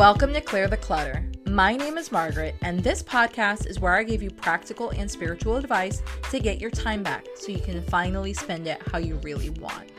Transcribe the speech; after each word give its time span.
Welcome 0.00 0.32
to 0.32 0.40
Clear 0.40 0.66
the 0.66 0.78
Clutter. 0.78 1.30
My 1.44 1.76
name 1.76 1.98
is 1.98 2.10
Margaret, 2.10 2.54
and 2.62 2.82
this 2.82 3.02
podcast 3.02 3.66
is 3.66 3.80
where 3.80 3.92
I 3.92 4.02
give 4.02 4.22
you 4.22 4.30
practical 4.30 4.88
and 4.88 5.10
spiritual 5.10 5.56
advice 5.56 6.02
to 6.30 6.40
get 6.40 6.58
your 6.58 6.70
time 6.70 7.02
back 7.02 7.26
so 7.34 7.52
you 7.52 7.60
can 7.60 7.82
finally 7.82 8.32
spend 8.32 8.66
it 8.66 8.80
how 8.90 8.96
you 8.96 9.16
really 9.16 9.50
want. 9.50 9.90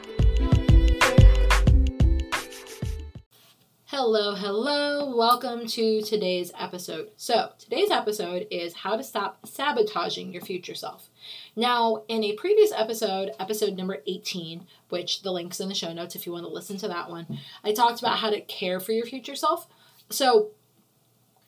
Hello, 3.86 4.34
hello. 4.34 5.16
Welcome 5.16 5.68
to 5.68 6.02
today's 6.02 6.52
episode. 6.58 7.12
So, 7.18 7.52
today's 7.60 7.92
episode 7.92 8.48
is 8.50 8.74
how 8.74 8.96
to 8.96 9.04
stop 9.04 9.46
sabotaging 9.46 10.34
your 10.34 10.42
future 10.42 10.74
self. 10.74 11.12
Now, 11.56 12.06
in 12.08 12.24
a 12.24 12.34
previous 12.34 12.72
episode, 12.72 13.34
episode 13.40 13.78
number 13.78 13.98
18, 14.08 14.66
which 14.90 15.22
the 15.22 15.32
link's 15.32 15.60
in 15.60 15.70
the 15.70 15.76
show 15.76 15.94
notes 15.94 16.16
if 16.16 16.26
you 16.26 16.32
want 16.32 16.46
to 16.46 16.52
listen 16.52 16.78
to 16.78 16.88
that 16.88 17.12
one, 17.12 17.28
I 17.64 17.72
talked 17.72 18.00
about 18.00 18.18
how 18.18 18.32
to 18.32 18.42
care 18.42 18.80
for 18.80 18.94
your 18.94 19.06
future 19.06 19.36
self. 19.36 19.68
So, 20.12 20.50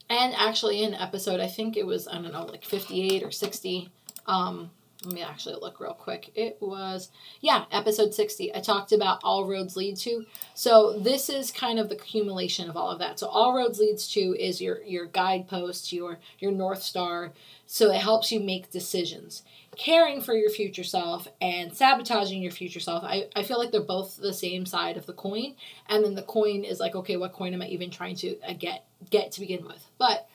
and 0.09 0.34
actually 0.35 0.84
in 0.84 0.94
episode, 0.94 1.40
I 1.40 1.48
think 1.48 1.77
it 1.77 1.85
was, 1.85 2.08
I 2.08 2.13
don't 2.13 2.34
know, 2.34 2.45
like 2.45 2.63
58 2.63 3.23
or 3.23 3.31
60, 3.31 3.89
um, 4.26 4.72
let 5.05 5.16
me 5.16 5.22
actually 5.22 5.55
look 5.55 5.80
real 5.80 5.94
quick. 5.94 6.31
It 6.36 6.58
was, 6.62 7.09
yeah, 7.41 7.66
episode 7.72 8.13
60. 8.13 8.55
I 8.55 8.59
talked 8.59 8.91
about 8.91 9.20
All 9.23 9.45
Roads 9.45 9.76
Lead 9.76 9.98
to. 9.98 10.26
So 10.53 10.98
this 10.98 11.30
is 11.30 11.52
kind 11.52 11.77
of 11.77 11.89
the 11.89 11.95
accumulation 11.95 12.70
of 12.70 12.77
all 12.77 12.89
of 12.89 12.99
that. 12.99 13.20
So 13.20 13.27
All 13.27 13.55
Roads 13.55 13.80
Leads 13.80 14.08
to 14.09 14.36
is 14.39 14.62
your 14.62 14.81
your 14.84 15.05
guidepost, 15.05 15.91
your 15.91 16.20
your 16.39 16.52
North 16.52 16.81
Star. 16.81 17.34
So 17.66 17.91
it 17.91 18.02
helps 18.02 18.31
you 18.31 18.39
make 18.39 18.72
decisions. 18.72 19.44
Caring 19.77 20.22
for 20.22 20.34
your 20.34 20.50
future 20.50 20.84
self 20.84 21.27
and 21.41 21.76
sabotaging 21.76 22.41
your 22.41 22.52
future 22.52 22.80
self, 22.80 23.04
I, 23.04 23.27
I 23.36 23.44
feel 23.44 23.58
like 23.58 23.72
they're 23.72 23.81
both 23.81 24.18
the 24.18 24.34
same 24.34 24.66
side 24.66 24.98
of 24.98 25.05
the 25.05 25.14
coin. 25.14 25.55
And 25.88 26.04
then 26.04 26.16
the 26.16 26.23
coin 26.23 26.64
is 26.64 26.80
like, 26.80 26.95
okay, 26.95 27.18
what 27.18 27.34
coin 27.34 27.54
am 27.54 27.62
I 27.62 27.68
even 27.68 27.90
trying 27.90 28.16
to 28.17 28.39
uh, 28.42 28.53
get 28.53 28.86
get 29.09 29.31
to 29.33 29.39
begin 29.39 29.66
with? 29.66 29.83
But 29.98 30.28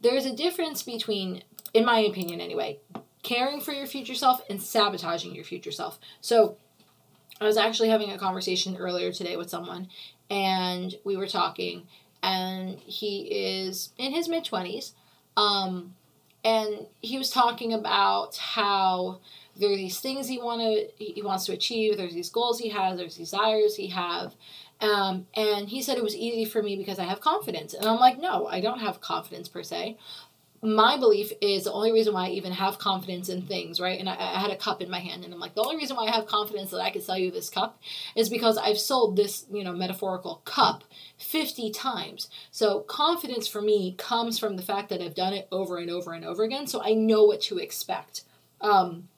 there's 0.00 0.26
a 0.26 0.36
difference 0.36 0.82
between, 0.82 1.42
in 1.72 1.84
my 1.84 2.00
opinion 2.00 2.40
anyway, 2.40 2.78
caring 3.22 3.60
for 3.60 3.72
your 3.72 3.86
future 3.86 4.14
self 4.14 4.42
and 4.50 4.62
sabotaging 4.62 5.34
your 5.34 5.44
future 5.44 5.72
self. 5.72 5.98
So, 6.20 6.56
I 7.40 7.46
was 7.46 7.56
actually 7.56 7.88
having 7.88 8.12
a 8.12 8.18
conversation 8.18 8.76
earlier 8.76 9.12
today 9.12 9.36
with 9.36 9.50
someone, 9.50 9.88
and 10.30 10.94
we 11.04 11.16
were 11.16 11.26
talking, 11.26 11.86
and 12.22 12.78
he 12.78 13.22
is 13.22 13.90
in 13.98 14.12
his 14.12 14.28
mid 14.28 14.44
20s. 14.44 14.92
Um, 15.36 15.94
and 16.44 16.86
he 17.00 17.18
was 17.18 17.30
talking 17.30 17.72
about 17.72 18.36
how 18.36 19.20
there 19.56 19.72
are 19.72 19.76
these 19.76 20.00
things 20.00 20.28
he 20.28 20.38
want 20.38 20.60
to 20.60 20.88
he 21.02 21.22
wants 21.22 21.46
to 21.46 21.52
achieve. 21.52 21.96
There's 21.96 22.14
these 22.14 22.30
goals 22.30 22.58
he 22.58 22.68
has. 22.70 22.98
There's 22.98 23.16
desires 23.16 23.76
he 23.76 23.88
have. 23.88 24.34
Um, 24.80 25.26
and 25.34 25.68
he 25.68 25.80
said 25.80 25.96
it 25.96 26.02
was 26.02 26.16
easy 26.16 26.44
for 26.44 26.62
me 26.62 26.76
because 26.76 26.98
I 26.98 27.04
have 27.04 27.20
confidence. 27.20 27.72
And 27.74 27.86
I'm 27.86 28.00
like, 28.00 28.18
no, 28.18 28.46
I 28.48 28.60
don't 28.60 28.80
have 28.80 29.00
confidence 29.00 29.48
per 29.48 29.62
se 29.62 29.96
my 30.64 30.96
belief 30.96 31.30
is 31.42 31.64
the 31.64 31.72
only 31.72 31.92
reason 31.92 32.14
why 32.14 32.26
I 32.26 32.30
even 32.30 32.52
have 32.52 32.78
confidence 32.78 33.28
in 33.28 33.42
things, 33.42 33.80
right? 33.80 34.00
And 34.00 34.08
I, 34.08 34.14
I, 34.14 34.40
had 34.40 34.50
a 34.50 34.56
cup 34.56 34.80
in 34.80 34.90
my 34.90 34.98
hand, 34.98 35.22
and 35.22 35.32
I'm 35.32 35.38
like, 35.38 35.54
the 35.54 35.62
only 35.62 35.76
reason 35.76 35.94
why 35.94 36.06
I 36.06 36.12
have 36.12 36.26
confidence 36.26 36.70
that 36.70 36.80
I 36.80 36.90
could 36.90 37.02
sell 37.02 37.18
you 37.18 37.30
this 37.30 37.50
cup 37.50 37.80
is 38.16 38.30
because 38.30 38.56
I've 38.56 38.78
sold 38.78 39.16
this, 39.16 39.44
you 39.52 39.62
know, 39.62 39.72
metaphorical 39.72 40.40
cup 40.46 40.82
50 41.18 41.70
times. 41.70 42.28
So 42.50 42.80
confidence 42.80 43.46
for 43.46 43.60
me 43.60 43.94
comes 43.98 44.38
from 44.38 44.56
the 44.56 44.62
fact 44.62 44.88
that 44.88 45.02
I've 45.02 45.14
done 45.14 45.34
it 45.34 45.48
over 45.52 45.76
and 45.76 45.90
over 45.90 46.14
and 46.14 46.24
over 46.24 46.42
again, 46.42 46.66
so 46.66 46.82
I 46.82 46.94
know 46.94 47.24
what 47.24 47.42
to 47.42 47.58
expect. 47.58 48.24
Um, 48.62 49.08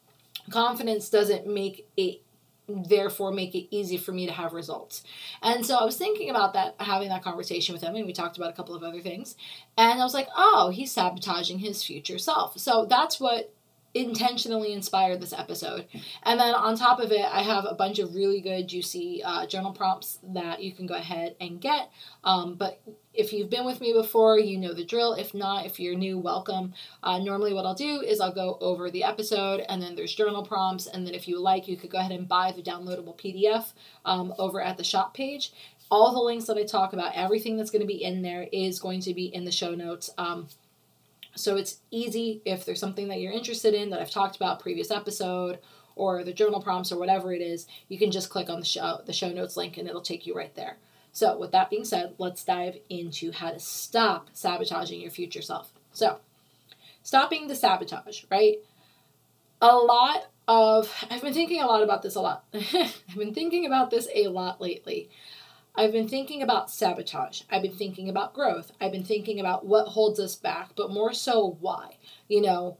confidence 0.50 1.08
doesn't 1.08 1.46
make 1.46 1.88
it 1.96 2.22
therefore 2.68 3.32
make 3.32 3.54
it 3.54 3.74
easy 3.74 3.96
for 3.96 4.12
me 4.12 4.26
to 4.26 4.32
have 4.32 4.52
results. 4.52 5.04
And 5.42 5.64
so 5.64 5.76
I 5.76 5.84
was 5.84 5.96
thinking 5.96 6.30
about 6.30 6.52
that, 6.54 6.74
having 6.80 7.08
that 7.08 7.22
conversation 7.22 7.72
with 7.72 7.82
him, 7.82 7.94
and 7.94 8.06
we 8.06 8.12
talked 8.12 8.36
about 8.36 8.50
a 8.50 8.54
couple 8.54 8.74
of 8.74 8.82
other 8.82 9.00
things. 9.00 9.36
And 9.78 10.00
I 10.00 10.04
was 10.04 10.14
like, 10.14 10.28
oh, 10.36 10.70
he's 10.74 10.92
sabotaging 10.92 11.60
his 11.60 11.84
future 11.84 12.18
self. 12.18 12.58
So 12.58 12.86
that's 12.86 13.20
what 13.20 13.54
intentionally 13.96 14.72
inspired 14.72 15.20
this 15.20 15.32
episode. 15.32 15.86
And 16.22 16.38
then 16.38 16.54
on 16.54 16.76
top 16.76 17.00
of 17.00 17.10
it, 17.12 17.24
I 17.24 17.40
have 17.40 17.64
a 17.64 17.74
bunch 17.74 17.98
of 17.98 18.14
really 18.14 18.40
good, 18.40 18.68
juicy 18.68 19.22
uh, 19.24 19.46
journal 19.46 19.72
prompts 19.72 20.18
that 20.34 20.62
you 20.62 20.72
can 20.72 20.86
go 20.86 20.94
ahead 20.94 21.34
and 21.40 21.60
get. 21.60 21.90
Um, 22.22 22.56
but 22.56 22.82
if 23.14 23.32
you've 23.32 23.48
been 23.48 23.64
with 23.64 23.80
me 23.80 23.94
before, 23.94 24.38
you 24.38 24.58
know 24.58 24.74
the 24.74 24.84
drill. 24.84 25.14
If 25.14 25.32
not, 25.32 25.64
if 25.64 25.80
you're 25.80 25.96
new, 25.96 26.18
welcome. 26.18 26.74
Uh, 27.02 27.18
normally, 27.18 27.54
what 27.54 27.64
I'll 27.64 27.74
do 27.74 28.02
is 28.02 28.20
I'll 28.20 28.34
go 28.34 28.58
over 28.60 28.90
the 28.90 29.04
episode 29.04 29.60
and 29.68 29.80
then 29.80 29.94
there's 29.96 30.14
journal 30.14 30.44
prompts. 30.44 30.86
And 30.86 31.06
then 31.06 31.14
if 31.14 31.26
you 31.26 31.40
like, 31.40 31.66
you 31.66 31.78
could 31.78 31.90
go 31.90 31.98
ahead 31.98 32.12
and 32.12 32.28
buy 32.28 32.52
the 32.52 32.62
downloadable 32.62 33.18
PDF 33.18 33.72
um, 34.04 34.34
over 34.38 34.60
at 34.60 34.76
the 34.76 34.84
shop 34.84 35.14
page. 35.14 35.52
All 35.90 36.12
the 36.12 36.20
links 36.20 36.46
that 36.46 36.58
I 36.58 36.64
talk 36.64 36.92
about, 36.92 37.14
everything 37.14 37.56
that's 37.56 37.70
going 37.70 37.80
to 37.80 37.86
be 37.86 38.02
in 38.02 38.20
there 38.20 38.46
is 38.52 38.78
going 38.78 39.00
to 39.02 39.14
be 39.14 39.26
in 39.26 39.44
the 39.44 39.52
show 39.52 39.74
notes. 39.74 40.10
Um, 40.18 40.48
so 41.36 41.56
it's 41.56 41.80
easy 41.90 42.42
if 42.44 42.64
there's 42.64 42.80
something 42.80 43.08
that 43.08 43.20
you're 43.20 43.32
interested 43.32 43.74
in 43.74 43.90
that 43.90 44.00
I've 44.00 44.10
talked 44.10 44.36
about 44.36 44.60
previous 44.60 44.90
episode 44.90 45.58
or 45.94 46.24
the 46.24 46.32
journal 46.32 46.60
prompts 46.60 46.92
or 46.92 46.98
whatever 46.98 47.32
it 47.32 47.40
is, 47.40 47.66
you 47.88 47.98
can 47.98 48.10
just 48.10 48.30
click 48.30 48.50
on 48.50 48.60
the 48.60 48.66
show 48.66 49.00
the 49.06 49.12
show 49.12 49.30
notes 49.30 49.56
link 49.56 49.76
and 49.76 49.88
it'll 49.88 50.00
take 50.00 50.26
you 50.26 50.34
right 50.34 50.54
there. 50.54 50.78
So, 51.12 51.38
with 51.38 51.52
that 51.52 51.70
being 51.70 51.84
said, 51.84 52.14
let's 52.18 52.44
dive 52.44 52.76
into 52.90 53.32
how 53.32 53.50
to 53.50 53.58
stop 53.58 54.28
sabotaging 54.34 55.00
your 55.00 55.10
future 55.10 55.40
self. 55.40 55.72
So, 55.92 56.18
stopping 57.02 57.48
the 57.48 57.54
sabotage, 57.54 58.24
right? 58.30 58.56
A 59.62 59.74
lot 59.74 60.30
of 60.46 60.92
I've 61.10 61.22
been 61.22 61.32
thinking 61.32 61.62
a 61.62 61.66
lot 61.66 61.82
about 61.82 62.02
this 62.02 62.16
a 62.16 62.20
lot. 62.20 62.44
I've 62.54 63.16
been 63.16 63.34
thinking 63.34 63.66
about 63.66 63.90
this 63.90 64.08
a 64.14 64.28
lot 64.28 64.60
lately. 64.60 65.08
I've 65.76 65.92
been 65.92 66.08
thinking 66.08 66.42
about 66.42 66.70
sabotage. 66.70 67.42
I've 67.50 67.62
been 67.62 67.76
thinking 67.76 68.08
about 68.08 68.34
growth. 68.34 68.72
I've 68.80 68.92
been 68.92 69.04
thinking 69.04 69.40
about 69.40 69.66
what 69.66 69.88
holds 69.88 70.18
us 70.18 70.34
back, 70.34 70.70
but 70.74 70.90
more 70.90 71.12
so 71.12 71.58
why. 71.60 71.98
You 72.28 72.40
know, 72.40 72.78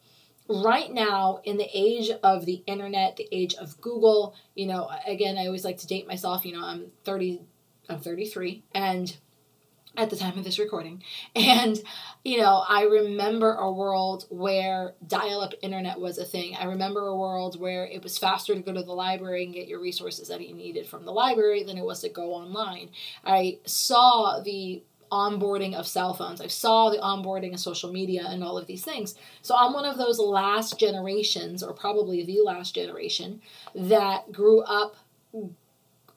right 0.48 0.92
now 0.92 1.40
in 1.44 1.58
the 1.58 1.68
age 1.74 2.10
of 2.22 2.46
the 2.46 2.62
internet, 2.66 3.16
the 3.16 3.28
age 3.32 3.54
of 3.54 3.80
Google, 3.80 4.34
you 4.54 4.66
know, 4.66 4.88
again, 5.06 5.36
I 5.36 5.46
always 5.46 5.64
like 5.64 5.78
to 5.78 5.86
date 5.86 6.06
myself, 6.06 6.46
you 6.46 6.54
know, 6.54 6.64
I'm 6.64 6.90
30 7.04 7.42
I'm 7.88 8.00
33 8.00 8.64
and 8.74 9.16
at 9.96 10.10
the 10.10 10.16
time 10.16 10.36
of 10.38 10.44
this 10.44 10.58
recording. 10.58 11.02
And, 11.34 11.80
you 12.24 12.38
know, 12.38 12.64
I 12.68 12.82
remember 12.82 13.54
a 13.54 13.72
world 13.72 14.26
where 14.30 14.94
dial 15.06 15.40
up 15.40 15.54
internet 15.62 15.98
was 16.00 16.18
a 16.18 16.24
thing. 16.24 16.56
I 16.56 16.64
remember 16.64 17.06
a 17.06 17.16
world 17.16 17.60
where 17.60 17.86
it 17.86 18.02
was 18.02 18.18
faster 18.18 18.54
to 18.54 18.60
go 18.60 18.72
to 18.72 18.82
the 18.82 18.92
library 18.92 19.44
and 19.44 19.54
get 19.54 19.68
your 19.68 19.80
resources 19.80 20.28
that 20.28 20.46
you 20.46 20.54
needed 20.54 20.86
from 20.86 21.04
the 21.04 21.12
library 21.12 21.62
than 21.64 21.78
it 21.78 21.84
was 21.84 22.00
to 22.00 22.08
go 22.08 22.34
online. 22.34 22.90
I 23.24 23.58
saw 23.64 24.40
the 24.40 24.82
onboarding 25.10 25.74
of 25.74 25.86
cell 25.86 26.14
phones. 26.14 26.40
I 26.40 26.48
saw 26.48 26.90
the 26.90 26.98
onboarding 26.98 27.54
of 27.54 27.60
social 27.60 27.92
media 27.92 28.24
and 28.26 28.42
all 28.42 28.58
of 28.58 28.66
these 28.66 28.84
things. 28.84 29.14
So 29.40 29.54
I'm 29.56 29.72
one 29.72 29.84
of 29.84 29.98
those 29.98 30.18
last 30.18 30.80
generations, 30.80 31.62
or 31.62 31.72
probably 31.72 32.24
the 32.24 32.40
last 32.44 32.74
generation, 32.74 33.40
that 33.74 34.32
grew 34.32 34.62
up 34.62 34.96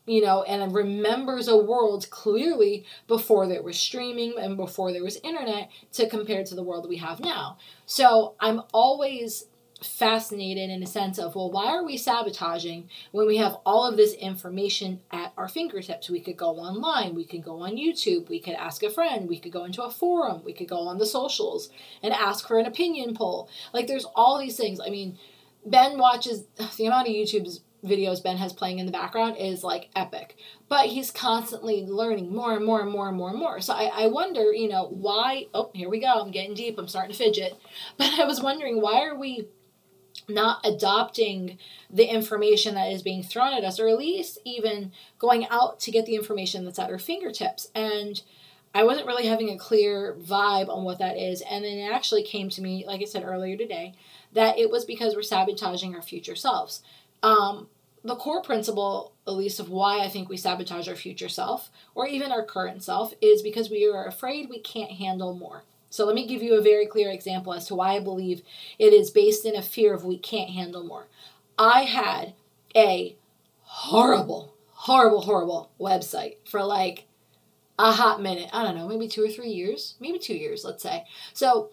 you 0.09 0.21
know, 0.21 0.41
and 0.41 0.73
remembers 0.73 1.47
a 1.47 1.55
world 1.55 2.09
clearly 2.09 2.83
before 3.07 3.47
there 3.47 3.61
was 3.61 3.79
streaming 3.79 4.33
and 4.39 4.57
before 4.57 4.91
there 4.91 5.03
was 5.03 5.17
internet 5.17 5.69
to 5.93 6.09
compare 6.09 6.43
to 6.43 6.55
the 6.55 6.63
world 6.63 6.89
we 6.89 6.97
have 6.97 7.19
now. 7.19 7.59
So 7.85 8.33
I'm 8.39 8.63
always 8.73 9.45
fascinated 9.83 10.71
in 10.71 10.81
a 10.81 10.87
sense 10.87 11.19
of, 11.19 11.35
well, 11.35 11.51
why 11.51 11.67
are 11.67 11.85
we 11.85 11.95
sabotaging 11.95 12.89
when 13.11 13.27
we 13.27 13.37
have 13.37 13.57
all 13.67 13.85
of 13.85 13.97
this 13.97 14.13
information 14.13 14.99
at 15.11 15.31
our 15.37 15.47
fingertips? 15.47 16.09
We 16.09 16.21
could 16.21 16.37
go 16.37 16.55
online, 16.55 17.13
we 17.13 17.23
could 17.23 17.43
go 17.43 17.61
on 17.61 17.77
YouTube, 17.77 18.29
we 18.29 18.39
could 18.39 18.55
ask 18.55 18.81
a 18.81 18.89
friend, 18.89 19.29
we 19.29 19.39
could 19.39 19.51
go 19.51 19.63
into 19.63 19.83
a 19.83 19.91
forum, 19.91 20.41
we 20.43 20.53
could 20.53 20.67
go 20.67 20.79
on 20.87 20.97
the 20.97 21.05
socials 21.05 21.69
and 22.01 22.13
ask 22.13 22.47
for 22.47 22.57
an 22.57 22.65
opinion 22.65 23.13
poll. 23.13 23.47
Like, 23.73 23.85
there's 23.85 24.07
all 24.15 24.39
these 24.39 24.57
things. 24.57 24.79
I 24.79 24.89
mean, 24.89 25.19
Ben 25.65 25.99
watches 25.99 26.45
the 26.77 26.85
amount 26.85 27.07
of 27.07 27.13
YouTube's 27.13 27.61
videos 27.83 28.23
Ben 28.23 28.37
has 28.37 28.53
playing 28.53 28.79
in 28.79 28.85
the 28.85 28.91
background 28.91 29.37
is 29.37 29.63
like 29.63 29.89
epic. 29.95 30.35
But 30.67 30.87
he's 30.87 31.11
constantly 31.11 31.85
learning 31.85 32.33
more 32.33 32.55
and 32.55 32.65
more 32.65 32.81
and 32.81 32.91
more 32.91 33.07
and 33.07 33.17
more 33.17 33.29
and 33.29 33.39
more. 33.39 33.61
So 33.61 33.73
I, 33.73 33.91
I 33.93 34.07
wonder, 34.07 34.53
you 34.53 34.69
know, 34.69 34.87
why 34.87 35.45
oh, 35.53 35.71
here 35.73 35.89
we 35.89 35.99
go, 35.99 36.21
I'm 36.21 36.31
getting 36.31 36.53
deep, 36.53 36.77
I'm 36.77 36.87
starting 36.87 37.11
to 37.11 37.17
fidget. 37.17 37.53
But 37.97 38.19
I 38.19 38.25
was 38.25 38.41
wondering 38.41 38.81
why 38.81 39.05
are 39.05 39.17
we 39.17 39.47
not 40.27 40.65
adopting 40.65 41.57
the 41.89 42.05
information 42.05 42.75
that 42.75 42.91
is 42.91 43.01
being 43.01 43.23
thrown 43.23 43.53
at 43.53 43.63
us, 43.63 43.79
or 43.79 43.87
at 43.87 43.97
least 43.97 44.37
even 44.45 44.91
going 45.17 45.47
out 45.49 45.79
to 45.81 45.91
get 45.91 46.05
the 46.05 46.15
information 46.15 46.65
that's 46.65 46.79
at 46.79 46.89
our 46.89 46.99
fingertips. 46.99 47.69
And 47.73 48.21
I 48.73 48.83
wasn't 48.83 49.07
really 49.07 49.25
having 49.25 49.49
a 49.49 49.57
clear 49.57 50.15
vibe 50.19 50.69
on 50.69 50.83
what 50.83 50.99
that 50.99 51.17
is. 51.17 51.41
And 51.41 51.65
then 51.65 51.77
it 51.77 51.91
actually 51.91 52.23
came 52.23 52.49
to 52.49 52.61
me, 52.61 52.85
like 52.85 53.01
I 53.01 53.05
said 53.05 53.23
earlier 53.23 53.57
today, 53.57 53.95
that 54.33 54.59
it 54.59 54.69
was 54.69 54.85
because 54.85 55.15
we're 55.15 55.23
sabotaging 55.23 55.95
our 55.95 56.01
future 56.01 56.35
selves. 56.35 56.83
Um, 57.21 57.67
the 58.03 58.15
core 58.15 58.41
principle, 58.41 59.13
at 59.27 59.33
least 59.33 59.59
of 59.59 59.69
why 59.69 59.99
I 59.99 60.09
think 60.09 60.29
we 60.29 60.37
sabotage 60.37 60.87
our 60.87 60.95
future 60.95 61.29
self 61.29 61.69
or 61.95 62.07
even 62.07 62.31
our 62.31 62.45
current 62.45 62.83
self, 62.83 63.13
is 63.21 63.41
because 63.41 63.69
we 63.69 63.89
are 63.91 64.05
afraid 64.05 64.49
we 64.49 64.59
can't 64.59 64.91
handle 64.91 65.33
more. 65.33 65.63
So 65.89 66.05
let 66.05 66.15
me 66.15 66.27
give 66.27 66.43
you 66.43 66.55
a 66.57 66.61
very 66.61 66.85
clear 66.85 67.11
example 67.11 67.53
as 67.53 67.65
to 67.67 67.75
why 67.75 67.95
I 67.95 67.99
believe 67.99 68.43
it 68.77 68.93
is 68.93 69.09
based 69.09 69.45
in 69.45 69.55
a 69.55 69.61
fear 69.61 69.93
of 69.93 70.05
we 70.05 70.17
can't 70.17 70.51
handle 70.51 70.83
more. 70.83 71.07
I 71.57 71.81
had 71.81 72.33
a 72.75 73.17
horrible, 73.63 74.53
horrible, 74.71 75.21
horrible 75.21 75.71
website 75.79 76.37
for 76.45 76.63
like 76.63 77.05
a 77.77 77.91
hot 77.91 78.21
minute. 78.21 78.49
I 78.53 78.63
don't 78.63 78.75
know, 78.75 78.87
maybe 78.87 79.07
two 79.07 79.23
or 79.23 79.29
three 79.29 79.49
years, 79.49 79.95
maybe 79.99 80.19
two 80.19 80.35
years, 80.35 80.63
let's 80.63 80.83
say. 80.83 81.05
So 81.33 81.71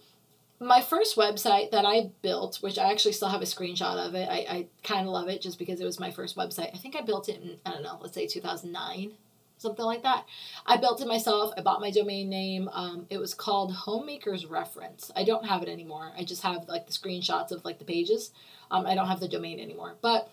my 0.59 0.81
first 0.81 1.17
website 1.17 1.71
that 1.73 1.85
I 1.85 2.11
built, 2.23 2.57
which 2.63 2.79
I 2.79 2.91
actually 2.91 3.13
still 3.13 3.29
have 3.29 3.43
a 3.43 3.47
screenshot 3.47 3.97
of 4.07 4.15
it, 4.15 4.29
I, 4.29 4.37
I 4.49 4.67
kind 4.83 5.07
of 5.07 5.13
love 5.13 5.29
it 5.29 5.43
just 5.43 5.59
because 5.59 5.81
it 5.81 5.85
was 5.85 6.01
my 6.01 6.11
first 6.11 6.37
website. 6.37 6.75
I 6.75 6.79
think 6.79 6.97
I 6.97 7.03
built 7.03 7.29
it 7.29 7.43
in, 7.43 7.59
I 7.67 7.73
don't 7.73 7.83
know, 7.83 7.99
let's 8.01 8.15
say 8.15 8.27
2009, 8.27 9.13
something 9.59 9.85
like 9.85 10.03
that. 10.03 10.25
I 10.67 10.77
built 10.79 11.01
it 11.01 11.09
myself. 11.09 11.53
I 11.57 11.61
bought 11.61 11.81
my 11.81 11.91
domain 11.91 12.29
name. 12.29 12.71
Um, 12.73 13.07
it 13.11 13.19
was 13.19 13.35
called 13.35 13.73
Homemaker's 13.73 14.47
Reference. 14.47 15.11
I 15.15 15.25
don't 15.25 15.47
have 15.47 15.63
it 15.63 15.69
anymore. 15.69 16.13
I 16.17 16.25
just 16.25 16.43
have 16.43 16.69
like 16.69 16.87
the 16.87 16.93
screenshots 16.93 17.53
of 17.53 17.65
like 17.65 17.79
the 17.79 17.85
pages. 17.85 18.33
Um, 18.71 18.87
I 18.87 18.95
don't 18.95 19.09
have 19.09 19.21
the 19.21 19.29
domain 19.29 19.61
anymore. 19.61 19.95
But 20.01 20.31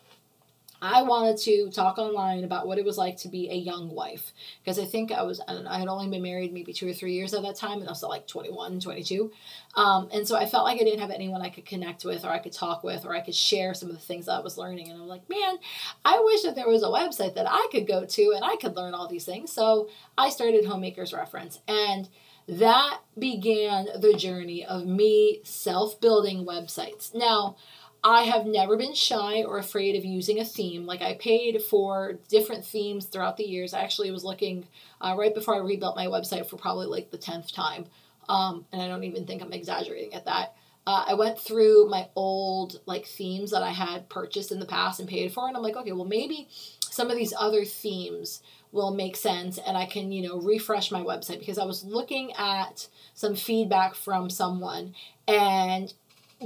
I 0.83 1.01
wanted 1.01 1.37
to 1.43 1.69
talk 1.69 1.97
online 1.97 2.43
about 2.43 2.67
what 2.67 2.77
it 2.77 2.83
was 2.83 2.97
like 2.97 3.15
to 3.17 3.29
be 3.29 3.49
a 3.49 3.55
young 3.55 3.89
wife 3.89 4.33
because 4.61 4.77
I 4.77 4.83
think 4.83 5.13
I 5.13 5.23
was 5.23 5.39
I, 5.47 5.53
know, 5.53 5.69
I, 5.69 5.79
had 5.79 5.87
only 5.87 6.09
been 6.09 6.21
married 6.21 6.51
maybe 6.51 6.73
two 6.73 6.89
or 6.89 6.93
three 6.93 7.13
years 7.13 7.33
at 7.33 7.41
that 7.43 7.55
time 7.55 7.79
and 7.79 7.87
I 7.87 7.91
was 7.91 8.03
like 8.03 8.27
21 8.27 8.81
22 8.81 9.31
um, 9.75 10.09
and 10.13 10.27
so 10.27 10.35
I 10.35 10.45
felt 10.45 10.65
like 10.65 10.81
I 10.81 10.83
didn't 10.83 10.99
have 10.99 11.09
anyone 11.09 11.41
I 11.41 11.49
could 11.49 11.65
connect 11.65 12.03
with 12.03 12.25
or 12.25 12.29
I 12.29 12.39
could 12.39 12.51
talk 12.51 12.83
with 12.83 13.05
or 13.05 13.15
I 13.15 13.21
could 13.21 13.33
share 13.33 13.73
some 13.73 13.89
of 13.89 13.95
the 13.95 14.01
things 14.01 14.25
that 14.25 14.33
I 14.33 14.41
was 14.41 14.57
learning 14.57 14.89
and 14.89 15.01
I'm 15.01 15.07
like 15.07 15.29
man 15.29 15.55
I 16.03 16.19
wish 16.19 16.41
that 16.43 16.55
there 16.55 16.67
was 16.67 16.83
a 16.83 16.87
website 16.87 17.35
that 17.35 17.47
I 17.49 17.67
could 17.71 17.87
go 17.87 18.03
to 18.05 18.33
and 18.35 18.43
I 18.43 18.57
could 18.57 18.75
learn 18.75 18.93
all 18.93 19.07
these 19.07 19.25
things. 19.25 19.53
So 19.53 19.89
I 20.17 20.29
started 20.29 20.65
Homemakers 20.65 21.13
Reference 21.13 21.59
and 21.67 22.09
that 22.47 22.99
began 23.17 23.87
the 23.99 24.13
journey 24.13 24.65
of 24.65 24.85
me 24.85 25.39
self 25.43 25.99
building 26.01 26.45
websites. 26.45 27.15
Now 27.15 27.55
I 28.03 28.23
have 28.23 28.45
never 28.45 28.75
been 28.75 28.93
shy 28.93 29.43
or 29.43 29.57
afraid 29.57 29.95
of 29.95 30.03
using 30.03 30.39
a 30.39 30.45
theme. 30.45 30.85
Like 30.85 31.01
I 31.01 31.13
paid 31.13 31.61
for 31.61 32.19
different 32.27 32.65
themes 32.65 33.05
throughout 33.05 33.37
the 33.37 33.45
years. 33.45 33.73
I 33.73 33.81
actually 33.81 34.11
was 34.11 34.25
looking 34.25 34.67
uh, 34.99 35.15
right 35.17 35.33
before 35.33 35.55
I 35.55 35.59
rebuilt 35.59 35.95
my 35.95 36.07
website 36.07 36.47
for 36.49 36.57
probably 36.57 36.87
like 36.87 37.11
the 37.11 37.17
tenth 37.17 37.53
time, 37.53 37.85
um, 38.27 38.65
and 38.73 38.81
I 38.81 38.87
don't 38.87 39.05
even 39.05 39.25
think 39.25 39.41
I'm 39.41 39.53
exaggerating 39.53 40.13
at 40.13 40.25
that. 40.25 40.55
Uh, 40.85 41.05
I 41.07 41.13
went 41.13 41.39
through 41.39 41.87
my 41.89 42.09
old 42.13 42.81
like 42.85 43.05
themes 43.05 43.51
that 43.51 43.63
I 43.63 43.69
had 43.69 44.09
purchased 44.09 44.51
in 44.51 44.59
the 44.59 44.65
past 44.65 44.99
and 44.99 45.07
paid 45.07 45.31
for, 45.31 45.47
and 45.47 45.55
I'm 45.55 45.63
like, 45.63 45.77
okay, 45.77 45.93
well 45.93 46.03
maybe 46.03 46.49
some 46.81 47.09
of 47.09 47.15
these 47.15 47.33
other 47.39 47.63
themes 47.63 48.41
will 48.73 48.91
make 48.91 49.15
sense, 49.15 49.57
and 49.59 49.77
I 49.77 49.85
can 49.85 50.11
you 50.11 50.27
know 50.27 50.41
refresh 50.41 50.91
my 50.91 51.01
website 51.01 51.39
because 51.39 51.57
I 51.57 51.63
was 51.63 51.85
looking 51.85 52.33
at 52.33 52.89
some 53.13 53.35
feedback 53.35 53.95
from 53.95 54.29
someone 54.29 54.93
and 55.25 55.93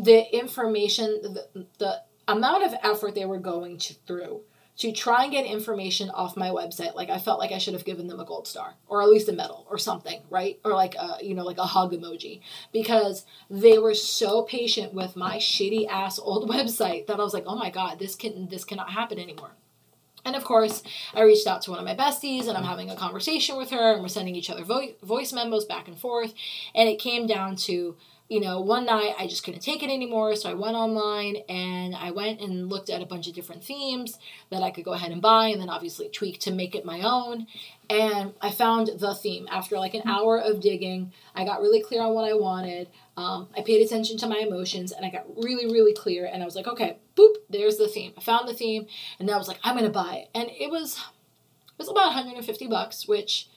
the 0.03 0.35
information, 0.35 1.19
the, 1.21 1.65
the 1.79 2.01
amount 2.27 2.63
of 2.63 2.73
effort 2.83 3.15
they 3.15 3.25
were 3.25 3.39
going 3.39 3.77
to, 3.77 3.93
through 4.05 4.41
to 4.77 4.91
try 4.91 5.23
and 5.23 5.31
get 5.31 5.45
information 5.45 6.09
off 6.11 6.37
my 6.37 6.49
website. 6.49 6.95
Like 6.95 7.09
i 7.09 7.17
felt 7.17 7.39
like 7.39 7.51
i 7.51 7.57
should 7.57 7.73
have 7.73 7.85
given 7.85 8.07
them 8.07 8.19
a 8.19 8.25
gold 8.25 8.47
star 8.47 8.75
or 8.87 9.01
at 9.01 9.09
least 9.09 9.29
a 9.29 9.33
medal 9.33 9.65
or 9.69 9.77
something 9.77 10.21
right? 10.29 10.59
Or 10.63 10.73
like 10.73 10.95
a 10.95 11.17
you 11.21 11.33
know 11.33 11.43
like 11.43 11.57
a 11.57 11.65
hug 11.65 11.93
emoji. 11.93 12.41
Because 12.71 13.25
they 13.49 13.77
were 13.77 13.95
so 13.95 14.43
patient 14.43 14.93
with 14.93 15.15
my 15.15 15.37
shitty 15.37 15.87
ass 15.87 16.19
old 16.19 16.49
website 16.49 17.07
that 17.07 17.19
i 17.19 17.23
was 17.23 17.33
like 17.33 17.45
oh 17.47 17.55
my 17.55 17.69
god 17.69 17.99
this 17.99 18.15
can 18.15 18.47
this 18.49 18.63
cannot 18.65 18.91
happen 18.91 19.19
anymore. 19.19 19.51
And 20.25 20.35
of 20.35 20.43
course, 20.43 20.83
I 21.13 21.21
reached 21.21 21.47
out 21.47 21.61
to 21.61 21.71
one 21.71 21.79
of 21.79 21.85
my 21.85 21.95
besties 21.95 22.49
and 22.49 22.57
I'm 22.57 22.65
having 22.65 22.89
a 22.89 22.97
conversation 22.97 23.55
with 23.55 23.69
her 23.69 23.93
and 23.93 24.01
we're 24.01 24.09
sending 24.09 24.35
each 24.35 24.49
other 24.49 24.65
vo- 24.65 24.93
voice 25.01 25.31
memos 25.31 25.63
back 25.63 25.87
and 25.87 25.97
forth. 25.97 26.33
And 26.75 26.89
it 26.89 26.99
came 26.99 27.27
down 27.27 27.55
to 27.67 27.95
you 28.29 28.41
know, 28.41 28.59
one 28.59 28.85
night 28.85 29.13
I 29.17 29.25
just 29.25 29.43
couldn't 29.43 29.61
take 29.61 29.83
it 29.83 29.89
anymore, 29.89 30.35
so 30.35 30.49
I 30.49 30.53
went 30.53 30.75
online 30.75 31.37
and 31.47 31.95
I 31.95 32.11
went 32.11 32.41
and 32.41 32.67
looked 32.67 32.89
at 32.89 33.01
a 33.01 33.05
bunch 33.05 33.27
of 33.27 33.33
different 33.33 33.63
themes 33.63 34.19
that 34.49 34.61
I 34.61 34.69
could 34.69 34.83
go 34.83 34.91
ahead 34.91 35.11
and 35.11 35.21
buy 35.21 35.47
and 35.47 35.61
then 35.61 35.69
obviously 35.69 36.09
tweak 36.09 36.39
to 36.41 36.51
make 36.51 36.75
it 36.75 36.83
my 36.83 37.01
own. 37.01 37.47
And 37.89 38.33
I 38.41 38.51
found 38.51 38.89
the 38.99 39.15
theme. 39.15 39.47
After 39.49 39.77
like 39.77 39.93
an 39.93 40.01
hour 40.05 40.37
of 40.37 40.59
digging, 40.59 41.13
I 41.35 41.45
got 41.45 41.61
really 41.61 41.81
clear 41.81 42.01
on 42.01 42.13
what 42.13 42.29
I 42.29 42.33
wanted. 42.33 42.89
Um, 43.15 43.47
I 43.57 43.61
paid 43.61 43.85
attention 43.85 44.17
to 44.17 44.27
my 44.27 44.39
emotions 44.39 44.91
and 44.91 45.05
I 45.05 45.09
got 45.09 45.25
really, 45.37 45.65
really 45.65 45.93
clear. 45.93 46.25
And 46.25 46.43
I 46.43 46.45
was 46.45 46.55
like, 46.55 46.67
okay, 46.67 46.97
boop, 47.15 47.35
there's 47.49 47.77
the 47.77 47.87
theme. 47.87 48.11
I 48.17 48.21
found 48.21 48.49
the 48.49 48.53
theme 48.53 48.87
and 49.19 49.31
I 49.31 49.37
was 49.37 49.47
like, 49.47 49.59
I'm 49.63 49.75
going 49.75 49.85
to 49.85 49.91
buy 49.91 50.15
it. 50.15 50.29
And 50.35 50.49
it 50.49 50.69
was, 50.69 50.97
it 50.97 51.77
was 51.77 51.87
about 51.87 52.07
150 52.07 52.67
bucks, 52.67 53.07
which 53.07 53.47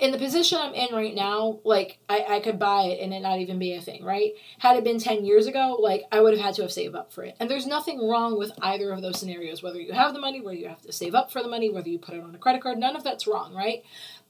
in 0.00 0.12
the 0.12 0.18
position 0.18 0.58
I'm 0.60 0.74
in 0.74 0.94
right 0.94 1.14
now, 1.14 1.60
like 1.62 1.98
I, 2.08 2.24
I 2.28 2.40
could 2.40 2.58
buy 2.58 2.84
it 2.84 3.00
and 3.00 3.12
it 3.12 3.20
not 3.20 3.38
even 3.38 3.58
be 3.58 3.74
a 3.74 3.80
thing, 3.80 4.02
right? 4.02 4.32
Had 4.58 4.76
it 4.76 4.84
been 4.84 4.98
10 4.98 5.24
years 5.26 5.46
ago, 5.46 5.76
like 5.78 6.04
I 6.10 6.20
would 6.20 6.32
have 6.32 6.42
had 6.42 6.54
to 6.54 6.62
have 6.62 6.72
saved 6.72 6.96
up 6.96 7.12
for 7.12 7.22
it. 7.22 7.36
And 7.38 7.50
there's 7.50 7.66
nothing 7.66 8.08
wrong 8.08 8.38
with 8.38 8.52
either 8.62 8.92
of 8.92 9.02
those 9.02 9.20
scenarios, 9.20 9.62
whether 9.62 9.80
you 9.80 9.92
have 9.92 10.14
the 10.14 10.20
money, 10.20 10.40
whether 10.40 10.56
you 10.56 10.68
have 10.68 10.80
to 10.82 10.92
save 10.92 11.14
up 11.14 11.30
for 11.30 11.42
the 11.42 11.48
money, 11.48 11.70
whether 11.70 11.88
you 11.88 11.98
put 11.98 12.14
it 12.14 12.22
on 12.22 12.34
a 12.34 12.38
credit 12.38 12.62
card, 12.62 12.78
none 12.78 12.96
of 12.96 13.04
that's 13.04 13.26
wrong, 13.26 13.54
right? 13.54 13.84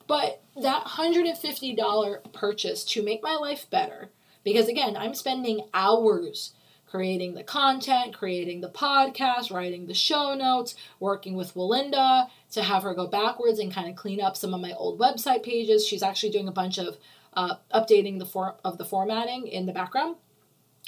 But 0.08 0.42
that 0.60 0.86
$150 0.86 2.32
purchase 2.32 2.84
to 2.84 3.02
make 3.02 3.22
my 3.22 3.36
life 3.36 3.70
better, 3.70 4.10
because 4.42 4.66
again, 4.66 4.96
I'm 4.96 5.14
spending 5.14 5.68
hours 5.72 6.52
creating 6.90 7.34
the 7.34 7.44
content, 7.44 8.12
creating 8.12 8.60
the 8.60 8.68
podcast, 8.68 9.52
writing 9.52 9.86
the 9.86 9.94
show 9.94 10.34
notes, 10.34 10.74
working 10.98 11.36
with 11.36 11.54
Walinda 11.54 12.28
to 12.50 12.62
have 12.62 12.82
her 12.82 12.94
go 12.94 13.06
backwards 13.06 13.60
and 13.60 13.72
kind 13.72 13.88
of 13.88 13.94
clean 13.94 14.20
up 14.20 14.36
some 14.36 14.52
of 14.52 14.60
my 14.60 14.72
old 14.72 14.98
website 14.98 15.44
pages. 15.44 15.86
She's 15.86 16.02
actually 16.02 16.32
doing 16.32 16.48
a 16.48 16.52
bunch 16.52 16.78
of 16.78 16.96
uh, 17.34 17.54
updating 17.72 18.18
the 18.18 18.26
form 18.26 18.54
of 18.64 18.76
the 18.76 18.84
formatting 18.84 19.46
in 19.46 19.66
the 19.66 19.72
background. 19.72 20.16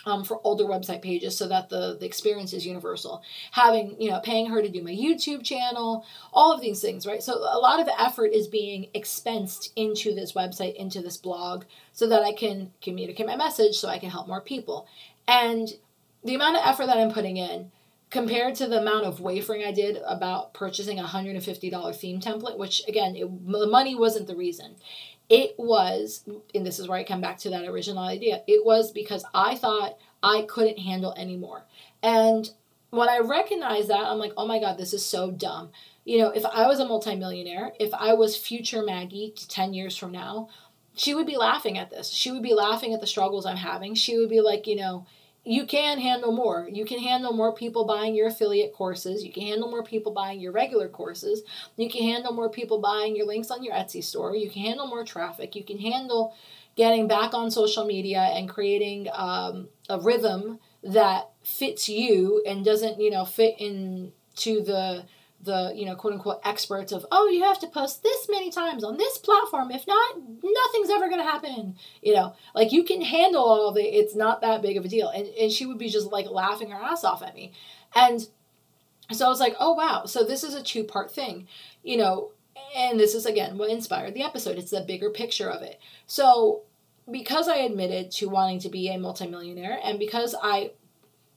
Um, 0.04 0.24
for 0.24 0.40
older 0.42 0.64
website 0.64 1.00
pages 1.00 1.36
so 1.36 1.46
that 1.46 1.68
the, 1.68 1.96
the 2.00 2.06
experience 2.06 2.52
is 2.52 2.66
universal. 2.66 3.22
Having, 3.52 4.00
you 4.00 4.10
know, 4.10 4.18
paying 4.18 4.46
her 4.46 4.60
to 4.60 4.68
do 4.68 4.82
my 4.82 4.90
YouTube 4.90 5.44
channel, 5.44 6.04
all 6.32 6.50
of 6.50 6.60
these 6.60 6.80
things, 6.80 7.06
right? 7.06 7.22
So 7.22 7.34
a 7.34 7.60
lot 7.60 7.78
of 7.78 7.88
effort 7.96 8.32
is 8.32 8.48
being 8.48 8.88
expensed 8.96 9.70
into 9.76 10.12
this 10.12 10.32
website, 10.32 10.74
into 10.74 11.02
this 11.02 11.18
blog, 11.18 11.64
so 11.92 12.08
that 12.08 12.22
I 12.24 12.32
can 12.32 12.72
communicate 12.80 13.26
my 13.26 13.36
message, 13.36 13.76
so 13.76 13.86
I 13.86 13.98
can 13.98 14.10
help 14.10 14.26
more 14.26 14.40
people. 14.40 14.88
And 15.28 15.68
the 16.24 16.34
amount 16.34 16.56
of 16.56 16.62
effort 16.64 16.86
that 16.86 16.98
I'm 16.98 17.10
putting 17.10 17.36
in 17.36 17.70
compared 18.10 18.54
to 18.56 18.66
the 18.66 18.80
amount 18.80 19.06
of 19.06 19.20
wafering 19.20 19.64
I 19.64 19.72
did 19.72 19.98
about 20.06 20.52
purchasing 20.52 21.00
a 21.00 21.04
$150 21.04 21.96
theme 21.96 22.20
template, 22.20 22.58
which 22.58 22.82
again, 22.86 23.16
it, 23.16 23.50
the 23.50 23.66
money 23.66 23.94
wasn't 23.94 24.26
the 24.26 24.36
reason. 24.36 24.76
It 25.30 25.54
was, 25.56 26.24
and 26.54 26.66
this 26.66 26.78
is 26.78 26.88
where 26.88 26.98
I 26.98 27.04
come 27.04 27.22
back 27.22 27.38
to 27.38 27.50
that 27.50 27.64
original 27.64 28.04
idea, 28.04 28.42
it 28.46 28.66
was 28.66 28.92
because 28.92 29.24
I 29.32 29.54
thought 29.56 29.96
I 30.22 30.42
couldn't 30.42 30.78
handle 30.78 31.14
anymore. 31.14 31.64
And 32.02 32.50
when 32.90 33.08
I 33.08 33.20
recognize 33.20 33.88
that, 33.88 34.04
I'm 34.04 34.18
like, 34.18 34.34
oh 34.36 34.46
my 34.46 34.60
God, 34.60 34.76
this 34.76 34.92
is 34.92 35.04
so 35.04 35.30
dumb. 35.30 35.70
You 36.04 36.18
know, 36.18 36.28
if 36.28 36.44
I 36.44 36.66
was 36.66 36.80
a 36.80 36.84
multimillionaire, 36.84 37.72
if 37.80 37.94
I 37.94 38.12
was 38.12 38.36
future 38.36 38.82
Maggie 38.82 39.32
10 39.48 39.72
years 39.72 39.96
from 39.96 40.12
now, 40.12 40.50
she 40.94 41.14
would 41.14 41.26
be 41.26 41.38
laughing 41.38 41.78
at 41.78 41.88
this. 41.88 42.10
She 42.10 42.30
would 42.30 42.42
be 42.42 42.52
laughing 42.52 42.92
at 42.92 43.00
the 43.00 43.06
struggles 43.06 43.46
I'm 43.46 43.56
having. 43.56 43.94
She 43.94 44.18
would 44.18 44.28
be 44.28 44.42
like, 44.42 44.66
you 44.66 44.76
know, 44.76 45.06
you 45.44 45.66
can 45.66 45.98
handle 45.98 46.32
more. 46.32 46.68
You 46.70 46.84
can 46.84 47.00
handle 47.00 47.32
more 47.32 47.52
people 47.52 47.84
buying 47.84 48.14
your 48.14 48.28
affiliate 48.28 48.72
courses. 48.72 49.24
You 49.24 49.32
can 49.32 49.42
handle 49.42 49.68
more 49.70 49.82
people 49.82 50.12
buying 50.12 50.40
your 50.40 50.52
regular 50.52 50.88
courses. 50.88 51.42
You 51.76 51.90
can 51.90 52.02
handle 52.02 52.32
more 52.32 52.48
people 52.48 52.80
buying 52.80 53.16
your 53.16 53.26
links 53.26 53.50
on 53.50 53.64
your 53.64 53.74
Etsy 53.74 54.04
store. 54.04 54.36
You 54.36 54.50
can 54.50 54.62
handle 54.62 54.86
more 54.86 55.04
traffic. 55.04 55.56
You 55.56 55.64
can 55.64 55.78
handle 55.78 56.34
getting 56.76 57.08
back 57.08 57.34
on 57.34 57.50
social 57.50 57.84
media 57.84 58.20
and 58.20 58.48
creating 58.48 59.08
um, 59.12 59.68
a 59.88 59.98
rhythm 60.00 60.60
that 60.84 61.30
fits 61.42 61.88
you 61.88 62.42
and 62.46 62.64
doesn't, 62.64 63.00
you 63.00 63.10
know, 63.10 63.24
fit 63.24 63.56
into 63.58 64.62
the 64.62 65.04
the 65.42 65.72
you 65.74 65.84
know 65.84 65.96
quote 65.96 66.14
unquote 66.14 66.40
experts 66.44 66.92
of 66.92 67.04
oh 67.10 67.28
you 67.28 67.42
have 67.42 67.58
to 67.58 67.66
post 67.66 68.02
this 68.02 68.28
many 68.30 68.50
times 68.50 68.84
on 68.84 68.96
this 68.96 69.18
platform. 69.18 69.70
If 69.70 69.86
not 69.86 70.16
nothing's 70.16 70.90
ever 70.90 71.08
going 71.08 71.20
to 71.20 71.30
happen. 71.30 71.76
You 72.02 72.14
know 72.14 72.34
like 72.54 72.72
you 72.72 72.84
can 72.84 73.02
handle 73.02 73.44
all 73.44 73.68
of 73.68 73.76
it. 73.76 73.94
It's 73.94 74.14
not 74.14 74.40
that 74.40 74.62
big 74.62 74.76
of 74.76 74.84
a 74.84 74.88
deal. 74.88 75.08
And, 75.08 75.26
and 75.28 75.52
she 75.52 75.66
would 75.66 75.78
be 75.78 75.88
just 75.88 76.12
like 76.12 76.30
laughing 76.30 76.70
her 76.70 76.80
ass 76.80 77.04
off 77.04 77.22
at 77.22 77.34
me. 77.34 77.52
And 77.94 78.26
so 79.10 79.26
i 79.26 79.28
was 79.28 79.40
like 79.40 79.56
oh 79.58 79.72
wow. 79.72 80.04
So 80.06 80.24
this 80.24 80.44
is 80.44 80.54
a 80.54 80.62
two 80.62 80.84
part 80.84 81.10
thing. 81.10 81.48
You 81.82 81.96
know 81.96 82.30
and 82.76 82.98
this 82.98 83.14
is 83.14 83.26
again 83.26 83.58
what 83.58 83.70
inspired 83.70 84.14
the 84.14 84.22
episode. 84.22 84.58
It's 84.58 84.70
the 84.70 84.80
bigger 84.80 85.10
picture 85.10 85.50
of 85.50 85.62
it. 85.62 85.80
So 86.06 86.62
because 87.10 87.48
i 87.48 87.56
admitted 87.56 88.10
to 88.12 88.28
wanting 88.28 88.60
to 88.60 88.68
be 88.68 88.88
a 88.88 88.96
multimillionaire 88.98 89.78
and 89.82 89.98
because 89.98 90.36
i 90.40 90.70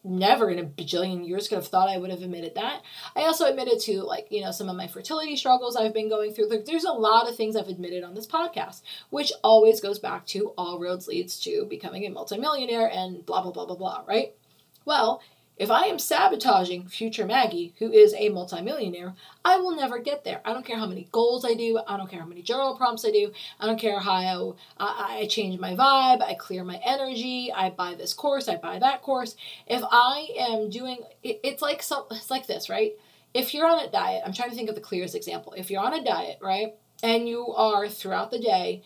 never 0.05 0.49
in 0.49 0.59
a 0.59 0.63
bajillion 0.63 1.27
years 1.27 1.47
could 1.47 1.55
have 1.55 1.67
thought 1.67 1.89
I 1.89 1.97
would 1.97 2.11
have 2.11 2.21
admitted 2.21 2.55
that. 2.55 2.83
I 3.15 3.23
also 3.23 3.45
admitted 3.45 3.79
to 3.81 4.03
like, 4.03 4.27
you 4.29 4.41
know, 4.41 4.51
some 4.51 4.69
of 4.69 4.75
my 4.75 4.87
fertility 4.87 5.35
struggles 5.35 5.75
I've 5.75 5.93
been 5.93 6.09
going 6.09 6.33
through. 6.33 6.49
Like 6.49 6.65
there's 6.65 6.83
a 6.83 6.91
lot 6.91 7.27
of 7.27 7.35
things 7.35 7.55
I've 7.55 7.67
admitted 7.67 8.03
on 8.03 8.13
this 8.13 8.27
podcast, 8.27 8.81
which 9.09 9.33
always 9.43 9.81
goes 9.81 9.99
back 9.99 10.25
to 10.27 10.53
all 10.57 10.79
roads 10.79 11.07
leads 11.07 11.39
to 11.41 11.65
becoming 11.69 12.05
a 12.05 12.09
multimillionaire 12.09 12.89
and 12.89 13.25
blah 13.25 13.41
blah 13.41 13.51
blah 13.51 13.65
blah 13.65 13.75
blah, 13.75 14.03
right? 14.07 14.33
Well, 14.85 15.21
if 15.57 15.71
I 15.71 15.85
am 15.85 15.99
sabotaging 15.99 16.87
future 16.87 17.25
Maggie, 17.25 17.73
who 17.79 17.91
is 17.91 18.13
a 18.13 18.29
multimillionaire, 18.29 19.13
I 19.43 19.57
will 19.57 19.75
never 19.75 19.99
get 19.99 20.23
there. 20.23 20.41
I 20.43 20.51
don't 20.51 20.65
care 20.65 20.77
how 20.77 20.85
many 20.85 21.07
goals 21.11 21.45
I 21.45 21.53
do. 21.53 21.79
I 21.87 21.95
don't 21.95 22.09
care 22.09 22.19
how 22.19 22.25
many 22.25 22.41
journal 22.41 22.75
prompts 22.75 23.05
I 23.05 23.11
do. 23.11 23.31
I 23.59 23.65
don't 23.65 23.79
care 23.79 23.99
how 23.99 24.55
I, 24.77 25.19
I 25.21 25.27
change 25.27 25.59
my 25.59 25.73
vibe. 25.73 26.21
I 26.21 26.33
clear 26.33 26.63
my 26.63 26.81
energy. 26.83 27.53
I 27.53 27.69
buy 27.69 27.95
this 27.95 28.13
course. 28.13 28.49
I 28.49 28.57
buy 28.57 28.79
that 28.79 29.01
course. 29.01 29.35
If 29.65 29.81
I 29.89 30.27
am 30.37 30.69
doing, 30.69 30.97
it, 31.23 31.39
it's 31.43 31.61
like 31.61 31.81
so, 31.81 32.05
it's 32.11 32.31
like 32.31 32.47
this, 32.47 32.69
right? 32.69 32.91
If 33.33 33.53
you're 33.53 33.67
on 33.67 33.79
a 33.79 33.89
diet, 33.89 34.23
I'm 34.25 34.33
trying 34.33 34.49
to 34.49 34.55
think 34.55 34.69
of 34.69 34.75
the 34.75 34.81
clearest 34.81 35.15
example. 35.15 35.53
If 35.55 35.71
you're 35.71 35.83
on 35.83 35.93
a 35.93 36.03
diet, 36.03 36.37
right, 36.41 36.73
and 37.01 37.27
you 37.27 37.53
are 37.53 37.87
throughout 37.87 38.31
the 38.31 38.39
day 38.39 38.83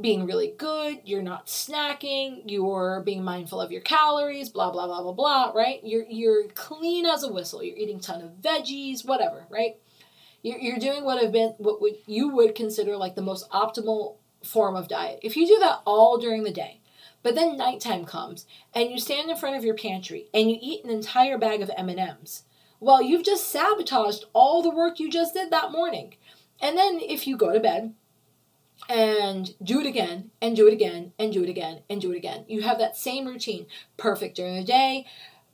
being 0.00 0.26
really 0.26 0.54
good, 0.56 1.00
you're 1.04 1.22
not 1.22 1.46
snacking, 1.46 2.42
you're 2.46 3.02
being 3.04 3.22
mindful 3.22 3.60
of 3.60 3.70
your 3.70 3.82
calories, 3.82 4.48
blah 4.48 4.70
blah 4.70 4.86
blah 4.86 5.02
blah 5.02 5.12
blah, 5.12 5.52
right? 5.54 5.80
You're 5.82 6.06
you're 6.08 6.48
clean 6.48 7.04
as 7.06 7.22
a 7.22 7.32
whistle. 7.32 7.62
You're 7.62 7.76
eating 7.76 8.00
ton 8.00 8.22
of 8.22 8.30
veggies, 8.40 9.04
whatever, 9.04 9.46
right? 9.50 9.76
You're, 10.42 10.58
you're 10.58 10.78
doing 10.78 11.04
what 11.04 11.22
have 11.22 11.32
been 11.32 11.54
what 11.58 11.80
would 11.80 11.96
you 12.06 12.28
would 12.28 12.54
consider 12.54 12.96
like 12.96 13.14
the 13.14 13.22
most 13.22 13.48
optimal 13.50 14.16
form 14.42 14.76
of 14.76 14.88
diet. 14.88 15.20
If 15.22 15.36
you 15.36 15.46
do 15.46 15.58
that 15.60 15.80
all 15.84 16.18
during 16.18 16.44
the 16.44 16.50
day, 16.50 16.80
but 17.22 17.34
then 17.34 17.56
nighttime 17.56 18.04
comes 18.04 18.46
and 18.74 18.90
you 18.90 18.98
stand 18.98 19.30
in 19.30 19.36
front 19.36 19.56
of 19.56 19.64
your 19.64 19.74
pantry 19.74 20.28
and 20.32 20.50
you 20.50 20.58
eat 20.60 20.84
an 20.84 20.90
entire 20.90 21.38
bag 21.38 21.62
of 21.62 21.70
M&Ms, 21.76 22.42
well, 22.80 23.02
you've 23.02 23.24
just 23.24 23.50
sabotaged 23.50 24.24
all 24.34 24.62
the 24.62 24.74
work 24.74 25.00
you 25.00 25.10
just 25.10 25.32
did 25.32 25.50
that 25.50 25.72
morning. 25.72 26.16
And 26.60 26.76
then 26.76 27.00
if 27.00 27.26
you 27.26 27.36
go 27.36 27.52
to 27.52 27.60
bed 27.60 27.94
and 28.88 29.54
do 29.62 29.80
it 29.80 29.86
again 29.86 30.30
and 30.40 30.56
do 30.56 30.66
it 30.66 30.72
again 30.72 31.12
and 31.18 31.32
do 31.32 31.42
it 31.42 31.48
again 31.48 31.82
and 31.88 32.00
do 32.00 32.12
it 32.12 32.16
again, 32.16 32.44
you 32.48 32.62
have 32.62 32.78
that 32.78 32.96
same 32.96 33.26
routine. 33.26 33.66
Perfect 33.96 34.36
during 34.36 34.56
the 34.56 34.64
day, 34.64 35.06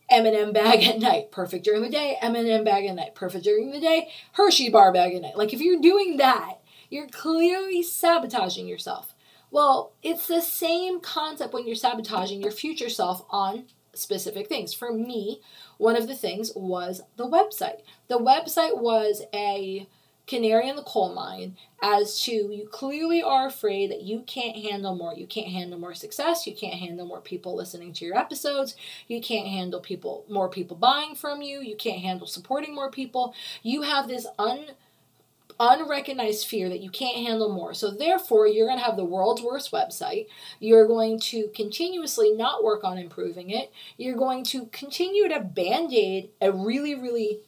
M&M 0.08 0.52
bag 0.52 0.82
at 0.82 0.98
night. 0.98 1.30
Perfect 1.30 1.64
during 1.64 1.82
the 1.82 1.88
day, 1.88 2.16
M&M 2.20 2.64
bag 2.64 2.86
at 2.86 2.94
night. 2.94 3.14
Perfect 3.14 3.44
during 3.44 3.70
the 3.70 3.80
day, 3.80 4.08
Hershey 4.32 4.68
bar 4.68 4.92
bag 4.92 5.14
at 5.14 5.22
night. 5.22 5.36
Like 5.36 5.52
if 5.52 5.60
you're 5.60 5.80
doing 5.80 6.16
that, 6.16 6.54
you're 6.88 7.08
clearly 7.08 7.82
sabotaging 7.82 8.66
yourself. 8.66 9.14
Well, 9.50 9.92
it's 10.02 10.26
the 10.26 10.40
same 10.40 11.00
concept 11.00 11.52
when 11.52 11.66
you're 11.66 11.76
sabotaging 11.76 12.40
your 12.42 12.52
future 12.52 12.88
self 12.88 13.24
on 13.30 13.64
specific 13.94 14.48
things. 14.48 14.72
For 14.72 14.92
me, 14.92 15.40
one 15.78 15.96
of 15.96 16.06
the 16.06 16.14
things 16.14 16.52
was 16.54 17.02
the 17.16 17.28
website. 17.28 17.80
The 18.08 18.18
website 18.18 18.80
was 18.80 19.22
a 19.34 19.88
canary 20.30 20.68
in 20.68 20.76
the 20.76 20.82
coal 20.82 21.12
mine 21.12 21.56
as 21.82 22.22
to 22.22 22.30
you 22.30 22.68
clearly 22.70 23.20
are 23.20 23.48
afraid 23.48 23.90
that 23.90 24.02
you 24.02 24.22
can't 24.28 24.56
handle 24.56 24.94
more. 24.94 25.12
You 25.12 25.26
can't 25.26 25.48
handle 25.48 25.76
more 25.76 25.92
success. 25.92 26.46
You 26.46 26.54
can't 26.54 26.78
handle 26.78 27.04
more 27.04 27.20
people 27.20 27.56
listening 27.56 27.92
to 27.94 28.04
your 28.04 28.16
episodes. 28.16 28.76
You 29.08 29.20
can't 29.20 29.48
handle 29.48 29.80
people 29.80 30.24
more 30.28 30.48
people 30.48 30.76
buying 30.76 31.16
from 31.16 31.42
you. 31.42 31.60
You 31.60 31.74
can't 31.74 32.00
handle 32.00 32.28
supporting 32.28 32.76
more 32.76 32.92
people. 32.92 33.34
You 33.64 33.82
have 33.82 34.06
this 34.06 34.26
un 34.38 34.66
unrecognized 35.58 36.46
fear 36.46 36.68
that 36.68 36.80
you 36.80 36.90
can't 36.90 37.26
handle 37.26 37.52
more. 37.52 37.74
So, 37.74 37.90
therefore, 37.90 38.46
you're 38.46 38.68
going 38.68 38.78
to 38.78 38.84
have 38.84 38.96
the 38.96 39.04
world's 39.04 39.42
worst 39.42 39.72
website. 39.72 40.26
You're 40.60 40.86
going 40.86 41.18
to 41.20 41.48
continuously 41.48 42.32
not 42.32 42.62
work 42.62 42.84
on 42.84 42.96
improving 42.96 43.50
it. 43.50 43.70
You're 43.98 44.16
going 44.16 44.44
to 44.44 44.66
continue 44.66 45.28
to 45.28 45.40
band 45.40 45.92
aid 45.92 46.30
a 46.40 46.52
really, 46.52 46.94
really 46.94 47.40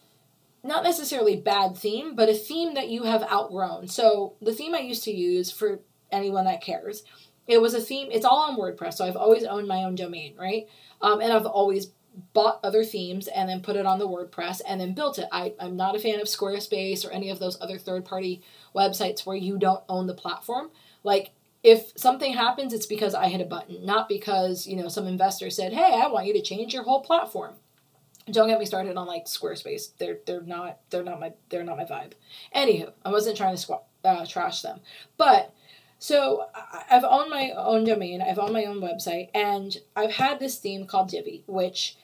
not 0.64 0.84
necessarily 0.84 1.36
bad 1.36 1.76
theme, 1.76 2.14
but 2.14 2.28
a 2.28 2.34
theme 2.34 2.74
that 2.74 2.88
you 2.88 3.02
have 3.04 3.22
outgrown. 3.24 3.88
So 3.88 4.34
the 4.40 4.54
theme 4.54 4.74
I 4.74 4.80
used 4.80 5.04
to 5.04 5.12
use 5.12 5.50
for 5.50 5.80
anyone 6.10 6.44
that 6.44 6.62
cares, 6.62 7.02
it 7.48 7.60
was 7.60 7.74
a 7.74 7.80
theme. 7.80 8.08
It's 8.12 8.24
all 8.24 8.38
on 8.38 8.56
WordPress, 8.56 8.94
so 8.94 9.06
I've 9.06 9.16
always 9.16 9.44
owned 9.44 9.66
my 9.66 9.84
own 9.84 9.94
domain, 9.94 10.36
right? 10.38 10.68
Um, 11.00 11.20
and 11.20 11.32
I've 11.32 11.46
always 11.46 11.88
bought 12.34 12.60
other 12.62 12.84
themes 12.84 13.26
and 13.28 13.48
then 13.48 13.62
put 13.62 13.76
it 13.76 13.86
on 13.86 13.98
the 13.98 14.08
WordPress 14.08 14.60
and 14.66 14.80
then 14.80 14.94
built 14.94 15.18
it. 15.18 15.26
I, 15.32 15.54
I'm 15.58 15.76
not 15.76 15.96
a 15.96 15.98
fan 15.98 16.20
of 16.20 16.26
Squarespace 16.26 17.06
or 17.06 17.10
any 17.10 17.30
of 17.30 17.38
those 17.38 17.60
other 17.60 17.78
third 17.78 18.04
party 18.04 18.42
websites 18.74 19.26
where 19.26 19.36
you 19.36 19.58
don't 19.58 19.82
own 19.88 20.06
the 20.06 20.14
platform. 20.14 20.70
Like 21.02 21.32
if 21.62 21.92
something 21.96 22.34
happens, 22.34 22.72
it's 22.72 22.86
because 22.86 23.14
I 23.14 23.28
hit 23.28 23.40
a 23.40 23.46
button, 23.46 23.84
not 23.84 24.08
because, 24.08 24.66
you 24.66 24.76
know, 24.76 24.88
some 24.88 25.06
investor 25.06 25.48
said, 25.50 25.72
Hey, 25.72 26.00
I 26.02 26.08
want 26.08 26.26
you 26.26 26.34
to 26.34 26.42
change 26.42 26.74
your 26.74 26.82
whole 26.82 27.02
platform. 27.02 27.54
Don't 28.30 28.48
get 28.48 28.58
me 28.58 28.66
started 28.66 28.96
on 28.96 29.06
like 29.06 29.26
Squarespace. 29.26 29.90
They're 29.98 30.18
they're 30.26 30.42
not 30.42 30.78
they're 30.90 31.02
not 31.02 31.20
my 31.20 31.32
they're 31.48 31.64
not 31.64 31.76
my 31.76 31.84
vibe. 31.84 32.12
Anywho, 32.54 32.92
I 33.04 33.10
wasn't 33.10 33.36
trying 33.36 33.56
to 33.56 33.66
squ- 33.66 33.82
uh, 34.04 34.26
trash 34.26 34.62
them, 34.62 34.80
but 35.16 35.52
so 35.98 36.46
I've 36.90 37.04
owned 37.04 37.30
my 37.30 37.52
own 37.56 37.84
domain. 37.84 38.22
I've 38.22 38.38
owned 38.38 38.52
my 38.52 38.64
own 38.64 38.80
website, 38.80 39.28
and 39.34 39.76
I've 39.94 40.12
had 40.12 40.40
this 40.40 40.58
theme 40.58 40.86
called 40.86 41.08
Divi, 41.08 41.44
which 41.46 41.96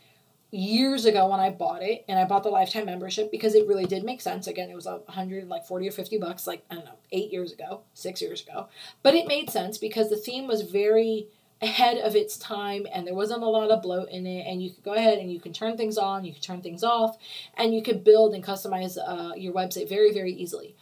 years 0.50 1.04
ago 1.04 1.28
when 1.28 1.40
I 1.40 1.50
bought 1.50 1.82
it, 1.82 2.04
and 2.08 2.18
I 2.18 2.24
bought 2.24 2.42
the 2.42 2.48
lifetime 2.48 2.86
membership 2.86 3.30
because 3.30 3.54
it 3.54 3.66
really 3.66 3.86
did 3.86 4.04
make 4.04 4.20
sense. 4.20 4.46
Again, 4.46 4.70
it 4.70 4.76
was 4.76 4.86
a 4.86 5.00
hundred 5.08 5.48
like 5.48 5.66
forty 5.66 5.88
or 5.88 5.92
fifty 5.92 6.18
bucks, 6.18 6.46
like 6.46 6.64
I 6.70 6.76
don't 6.76 6.84
know, 6.84 6.98
eight 7.12 7.32
years 7.32 7.52
ago, 7.52 7.82
six 7.94 8.22
years 8.22 8.42
ago, 8.42 8.68
but 9.02 9.14
it 9.14 9.26
made 9.28 9.50
sense 9.50 9.78
because 9.78 10.10
the 10.10 10.16
theme 10.16 10.46
was 10.46 10.62
very 10.62 11.26
ahead 11.60 11.98
of 11.98 12.14
its 12.14 12.36
time 12.36 12.86
and 12.92 13.06
there 13.06 13.14
wasn't 13.14 13.42
a 13.42 13.46
lot 13.46 13.70
of 13.70 13.82
bloat 13.82 14.08
in 14.10 14.26
it 14.26 14.46
and 14.46 14.62
you 14.62 14.70
could 14.70 14.84
go 14.84 14.94
ahead 14.94 15.18
and 15.18 15.32
you 15.32 15.40
can 15.40 15.52
turn 15.52 15.76
things 15.76 15.98
on 15.98 16.24
you 16.24 16.32
can 16.32 16.40
turn 16.40 16.60
things 16.60 16.84
off 16.84 17.16
and 17.56 17.74
you 17.74 17.82
could 17.82 18.04
build 18.04 18.34
and 18.34 18.44
customize 18.44 18.96
uh, 18.96 19.34
your 19.34 19.52
website 19.52 19.88
very 19.88 20.12
very 20.12 20.32
easily 20.32 20.76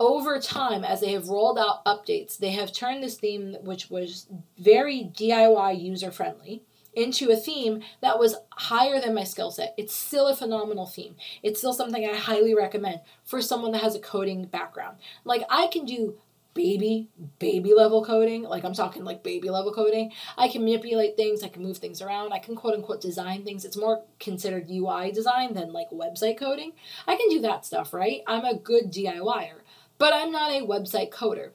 over 0.00 0.40
time 0.40 0.84
as 0.84 1.00
they 1.00 1.12
have 1.12 1.28
rolled 1.28 1.58
out 1.58 1.84
updates 1.84 2.36
they 2.36 2.50
have 2.50 2.72
turned 2.72 3.02
this 3.02 3.16
theme 3.16 3.56
which 3.62 3.90
was 3.90 4.26
very 4.58 5.10
diy 5.14 5.80
user 5.80 6.10
friendly 6.10 6.62
into 6.94 7.30
a 7.30 7.36
theme 7.36 7.80
that 8.00 8.18
was 8.18 8.36
higher 8.50 9.00
than 9.00 9.14
my 9.14 9.24
skill 9.24 9.50
set. 9.50 9.74
It's 9.78 9.94
still 9.94 10.26
a 10.26 10.36
phenomenal 10.36 10.86
theme. 10.86 11.16
It's 11.42 11.58
still 11.58 11.72
something 11.72 12.04
I 12.04 12.16
highly 12.16 12.54
recommend 12.54 13.00
for 13.24 13.40
someone 13.40 13.72
that 13.72 13.82
has 13.82 13.94
a 13.94 14.00
coding 14.00 14.44
background. 14.44 14.98
Like 15.24 15.42
I 15.48 15.68
can 15.68 15.86
do 15.86 16.18
baby 16.54 17.08
baby 17.38 17.72
level 17.74 18.04
coding 18.04 18.42
like 18.42 18.64
i'm 18.64 18.74
talking 18.74 19.04
like 19.04 19.22
baby 19.22 19.48
level 19.48 19.72
coding 19.72 20.12
i 20.36 20.48
can 20.48 20.62
manipulate 20.62 21.16
things 21.16 21.42
i 21.42 21.48
can 21.48 21.62
move 21.62 21.78
things 21.78 22.02
around 22.02 22.32
i 22.32 22.38
can 22.38 22.54
quote 22.54 22.74
unquote 22.74 23.00
design 23.00 23.42
things. 23.44 23.64
It's 23.64 23.76
more 23.76 24.02
considered 24.20 24.68
ui 24.70 25.12
design 25.12 25.54
than 25.54 25.72
like 25.72 25.90
website 25.90 26.38
coding. 26.38 26.72
I 27.06 27.16
can 27.16 27.28
do 27.30 27.40
that 27.40 27.64
stuff 27.64 27.94
right? 27.94 28.22
I'm 28.26 28.44
a 28.44 28.58
good 28.58 28.90
diyer 28.90 29.62
but 29.98 30.12
i'm 30.12 30.32
not 30.32 30.50
a 30.50 30.66
website 30.66 31.10
coder. 31.10 31.50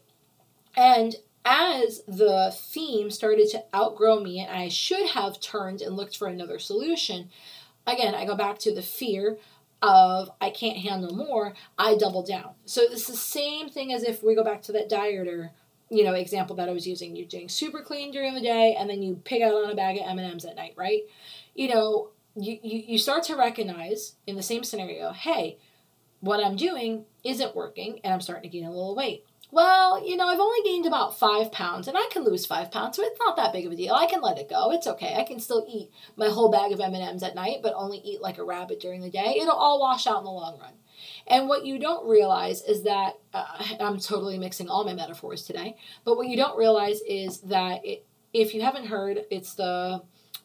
And 0.76 1.16
as 1.48 2.02
the 2.08 2.54
theme 2.54 3.10
started 3.10 3.50
to 3.50 3.64
outgrow 3.74 4.20
me 4.20 4.40
and 4.40 4.52
i 4.52 4.68
should 4.68 5.08
have 5.10 5.40
turned 5.40 5.82
and 5.82 5.96
looked 5.96 6.18
for 6.18 6.28
another 6.28 6.60
solution 6.60 7.30
again 7.86 8.14
i 8.14 8.26
go 8.26 8.36
back 8.36 8.60
to 8.60 8.76
the 8.76 8.82
fear 8.82 9.38
of 9.82 10.32
I 10.42 10.50
can't 10.50 10.78
handle 10.78 11.16
more, 11.16 11.54
I 11.78 11.96
double 11.96 12.24
down. 12.24 12.52
So 12.66 12.82
it's 12.82 13.08
the 13.08 13.16
same 13.16 13.70
thing 13.70 13.94
as 13.94 14.04
if 14.04 14.24
we 14.24 14.36
go 14.36 14.44
back 14.44 14.62
to 14.64 14.72
that 14.74 14.90
dieter, 14.90 15.52
you 15.90 16.04
know, 16.04 16.14
example 16.14 16.56
that 16.56 16.70
I 16.70 16.74
was 16.74 16.88
using. 16.88 17.16
You're 17.16 17.28
doing 17.28 17.50
super 17.50 17.82
clean 17.82 18.12
during 18.12 18.34
the 18.34 18.42
day 18.42 18.76
and 18.78 18.90
then 18.90 19.02
you 19.02 19.22
pick 19.24 19.42
out 19.42 19.54
on 19.54 19.70
a 19.70 19.76
bag 19.76 19.98
of 19.98 20.08
M&Ms 20.08 20.46
at 20.46 20.56
night, 20.56 20.74
right? 20.76 21.02
You 21.54 21.70
know, 21.70 22.10
you, 22.36 22.60
you, 22.62 22.84
you 22.88 22.98
start 22.98 23.24
to 23.24 23.36
recognize 23.36 24.16
in 24.26 24.36
the 24.36 24.44
same 24.44 24.64
scenario, 24.64 25.12
hey, 25.12 25.58
what 26.20 26.44
I'm 26.44 26.56
doing 26.56 27.06
isn't 27.24 27.56
working 27.56 28.00
and 28.04 28.14
I'm 28.14 28.22
starting 28.22 28.50
to 28.50 28.58
gain 28.58 28.66
a 28.68 28.72
little 28.72 28.96
weight 28.96 29.26
well, 29.50 30.06
you 30.06 30.18
know, 30.18 30.28
I've 30.28 30.40
only 30.40 30.60
gained 30.64 30.86
about 30.86 31.18
five 31.18 31.52
pounds 31.52 31.88
and 31.88 31.98
I 31.98 32.08
can 32.12 32.24
lose 32.24 32.46
five 32.46 32.70
pounds, 32.70 32.98
so 32.98 33.04
it's 33.04 33.20
not 33.20 33.38
that 33.38 33.54
big 33.54 33.66
of 33.66 33.72
a 33.72 33.76
deal. 33.76 33.94
I 33.94 34.06
can 34.06 34.22
let 34.22 34.38
it 34.38 34.50
go. 34.50 34.72
It's 34.72 34.88
okay. 34.88 35.16
I 35.16 35.24
can 35.24 35.40
still 35.40 35.66
eat 35.70 35.90
my 36.18 36.28
whole 36.28 36.52
bag 36.52 36.74
of 36.74 36.82
M&Ms 36.82 37.24
at 37.24 37.36
night, 37.36 37.60
but 37.64 37.74
only 37.76 38.00
eat 38.00 38.22
like 38.22 38.38
a 38.38 38.44
rabbit 38.44 38.80
during 38.80 39.02
the 39.02 39.10
day. 39.10 39.38
It'll 39.40 39.56
all 39.56 39.80
wash 39.80 40.06
out 40.06 40.20
in 40.20 40.26
the 40.26 40.32
long 40.32 40.60
run. 40.60 40.74
And 41.28 41.48
what 41.48 41.66
you 41.66 41.80
don't 41.80 42.08
realize 42.08 42.62
is 42.62 42.84
that 42.84 43.14
uh, 43.34 43.64
I'm 43.80 44.00
totally 44.00 44.38
mixing 44.38 44.70
all 44.70 44.84
my 44.84 44.94
metaphors 44.94 45.44
today, 45.44 45.78
but 46.04 46.18
what 46.18 46.28
you 46.28 46.36
don't 46.36 46.58
realize 46.58 47.00
is 47.08 47.40
that 47.42 47.86
it, 47.86 48.06
if 48.34 48.54
you 48.54 48.62
haven't 48.62 48.88
heard, 48.88 49.26
it's 49.32 49.54
the 49.54 50.02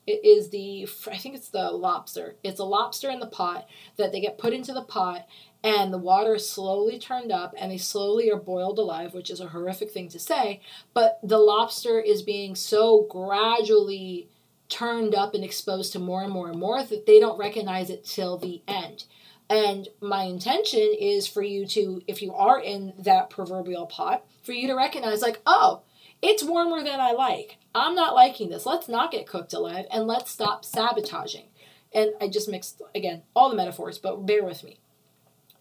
it 0.06 0.24
is 0.24 0.50
the 0.50 0.88
I 1.10 1.16
think 1.16 1.36
it's 1.36 1.48
the 1.48 1.70
lobster. 1.70 2.36
It's 2.42 2.60
a 2.60 2.64
lobster 2.64 3.10
in 3.10 3.20
the 3.20 3.26
pot 3.26 3.68
that 3.96 4.12
they 4.12 4.20
get 4.20 4.38
put 4.38 4.52
into 4.52 4.72
the 4.72 4.82
pot 4.82 5.26
and 5.64 5.92
the 5.92 5.98
water 5.98 6.38
slowly 6.38 6.98
turned 6.98 7.30
up 7.30 7.54
and 7.56 7.70
they 7.70 7.78
slowly 7.78 8.30
are 8.30 8.36
boiled 8.36 8.78
alive, 8.78 9.14
which 9.14 9.30
is 9.30 9.40
a 9.40 9.48
horrific 9.48 9.90
thing 9.90 10.08
to 10.08 10.18
say, 10.18 10.60
but 10.92 11.20
the 11.22 11.38
lobster 11.38 12.00
is 12.00 12.22
being 12.22 12.54
so 12.54 13.06
gradually 13.08 14.28
turned 14.68 15.14
up 15.14 15.34
and 15.34 15.44
exposed 15.44 15.92
to 15.92 15.98
more 15.98 16.22
and 16.22 16.32
more 16.32 16.48
and 16.48 16.58
more 16.58 16.82
that 16.82 17.06
they 17.06 17.20
don't 17.20 17.38
recognize 17.38 17.90
it 17.90 18.04
till 18.04 18.38
the 18.38 18.62
end. 18.66 19.04
And 19.50 19.88
my 20.00 20.22
intention 20.24 20.94
is 20.98 21.26
for 21.26 21.42
you 21.42 21.66
to, 21.66 22.02
if 22.06 22.22
you 22.22 22.32
are 22.32 22.58
in 22.58 22.94
that 22.98 23.28
proverbial 23.28 23.86
pot, 23.86 24.24
for 24.42 24.52
you 24.52 24.66
to 24.68 24.74
recognize, 24.74 25.20
like, 25.20 25.42
oh, 25.44 25.82
it's 26.22 26.42
warmer 26.42 26.82
than 26.82 27.00
I 27.00 27.12
like. 27.12 27.58
I'm 27.74 27.94
not 27.94 28.14
liking 28.14 28.48
this. 28.48 28.64
Let's 28.64 28.88
not 28.88 29.10
get 29.10 29.26
cooked 29.26 29.52
alive 29.52 29.86
and 29.92 30.06
let's 30.06 30.30
stop 30.30 30.64
sabotaging. 30.64 31.48
And 31.94 32.12
I 32.20 32.28
just 32.28 32.48
mixed, 32.48 32.80
again, 32.94 33.22
all 33.36 33.50
the 33.50 33.56
metaphors, 33.56 33.98
but 33.98 34.24
bear 34.24 34.42
with 34.42 34.64
me. 34.64 34.78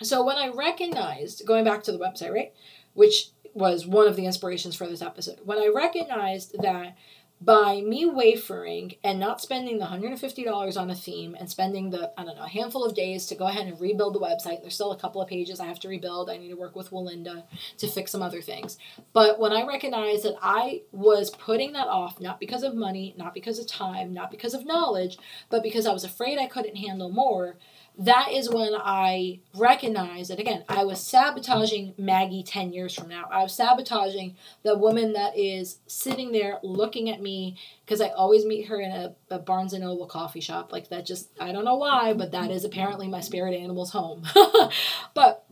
So 0.01 0.24
when 0.24 0.38
I 0.38 0.50
recognized, 0.50 1.46
going 1.46 1.63
back 1.63 1.84
to 1.84 1.91
the 1.91 2.00
website, 2.00 2.34
right, 2.34 2.53
which 2.93 3.29
was 3.53 3.86
one 3.86 4.08
of 4.08 4.15
the 4.15 4.25
inspirations 4.25 4.75
for 4.75 4.88
this 4.88 5.01
episode, 5.01 5.39
when 5.43 5.60
I 5.60 5.72
recognized 5.74 6.62
that 6.62 6.96
by 7.43 7.81
me 7.81 8.05
wafering 8.05 8.93
and 9.03 9.20
not 9.20 9.41
spending 9.41 9.79
the 9.79 9.86
$150 9.86 10.77
on 10.77 10.91
a 10.91 10.96
theme 10.96 11.36
and 11.39 11.50
spending 11.50 11.89
the, 11.89 12.12
I 12.15 12.24
don't 12.24 12.36
know, 12.36 12.43
a 12.43 12.48
handful 12.48 12.86
of 12.86 12.93
days 12.93 13.25
to 13.27 13.36
go 13.36 13.48
ahead 13.48 13.65
and 13.65 13.81
rebuild 13.81 14.13
the 14.13 14.20
website, 14.20 14.62
there's 14.62 14.75
still 14.75 14.91
a 14.91 15.00
couple 15.00 15.22
of 15.22 15.27
pages 15.27 15.60
I 15.60 15.65
have 15.65 15.79
to 15.79 15.89
rebuild. 15.89 16.29
I 16.29 16.38
need 16.38 16.50
to 16.50 16.55
work 16.55 16.75
with 16.75 16.91
Walinda 16.91 17.43
to 17.79 17.88
fix 17.88 18.12
some 18.12 18.22
other 18.22 18.41
things. 18.41 18.77
But 19.12 19.39
when 19.39 19.53
I 19.53 19.65
recognized 19.65 20.24
that 20.24 20.36
I 20.39 20.84
was 20.91 21.31
putting 21.31 21.74
that 21.74 21.88
off, 21.88 22.22
not 22.22 22.39
because 22.39 22.62
of 22.62 22.75
money, 22.75 23.15
not 23.17 23.34
because 23.34 23.58
of 23.58 23.65
time, 23.65 24.13
not 24.13 24.29
because 24.29 24.53
of 24.53 24.67
knowledge, 24.67 25.17
but 25.50 25.63
because 25.63 25.88
I 25.88 25.93
was 25.93 26.03
afraid 26.03 26.38
I 26.38 26.46
couldn't 26.46 26.75
handle 26.75 27.10
more, 27.10 27.58
that 28.00 28.31
is 28.31 28.50
when 28.50 28.74
I 28.74 29.39
recognized 29.53 30.31
that 30.31 30.39
again, 30.39 30.63
I 30.67 30.86
was 30.86 31.05
sabotaging 31.05 31.93
Maggie 31.98 32.43
10 32.43 32.71
years 32.74 32.95
from 32.95 33.10
now. 33.10 33.27
I 33.29 33.43
was 33.43 33.53
sabotaging 33.53 34.36
the 34.63 34.77
woman 34.77 35.13
that 35.13 35.38
is 35.38 35.79
sitting 35.88 36.31
there 36.31 36.60
looking 36.63 37.10
at 37.10 37.21
me 37.21 37.57
because 37.86 38.01
I 38.01 38.10
always 38.10 38.45
meet 38.45 38.67
her 38.67 38.79
in 38.79 38.91
a, 38.91 39.15
a, 39.29 39.39
Barnes 39.39 39.74
and 39.74 39.83
Noble 39.83 40.07
coffee 40.07 40.39
shop. 40.39 40.71
Like 40.71 40.89
that 40.89 41.05
just, 41.05 41.29
I 41.39 41.51
don't 41.51 41.65
know 41.65 41.75
why, 41.75 42.13
but 42.13 42.31
that 42.31 42.50
is 42.50 42.63
apparently 42.63 43.07
my 43.07 43.19
spirit 43.19 43.53
animal's 43.53 43.91
home. 43.91 44.24
but 45.13 45.45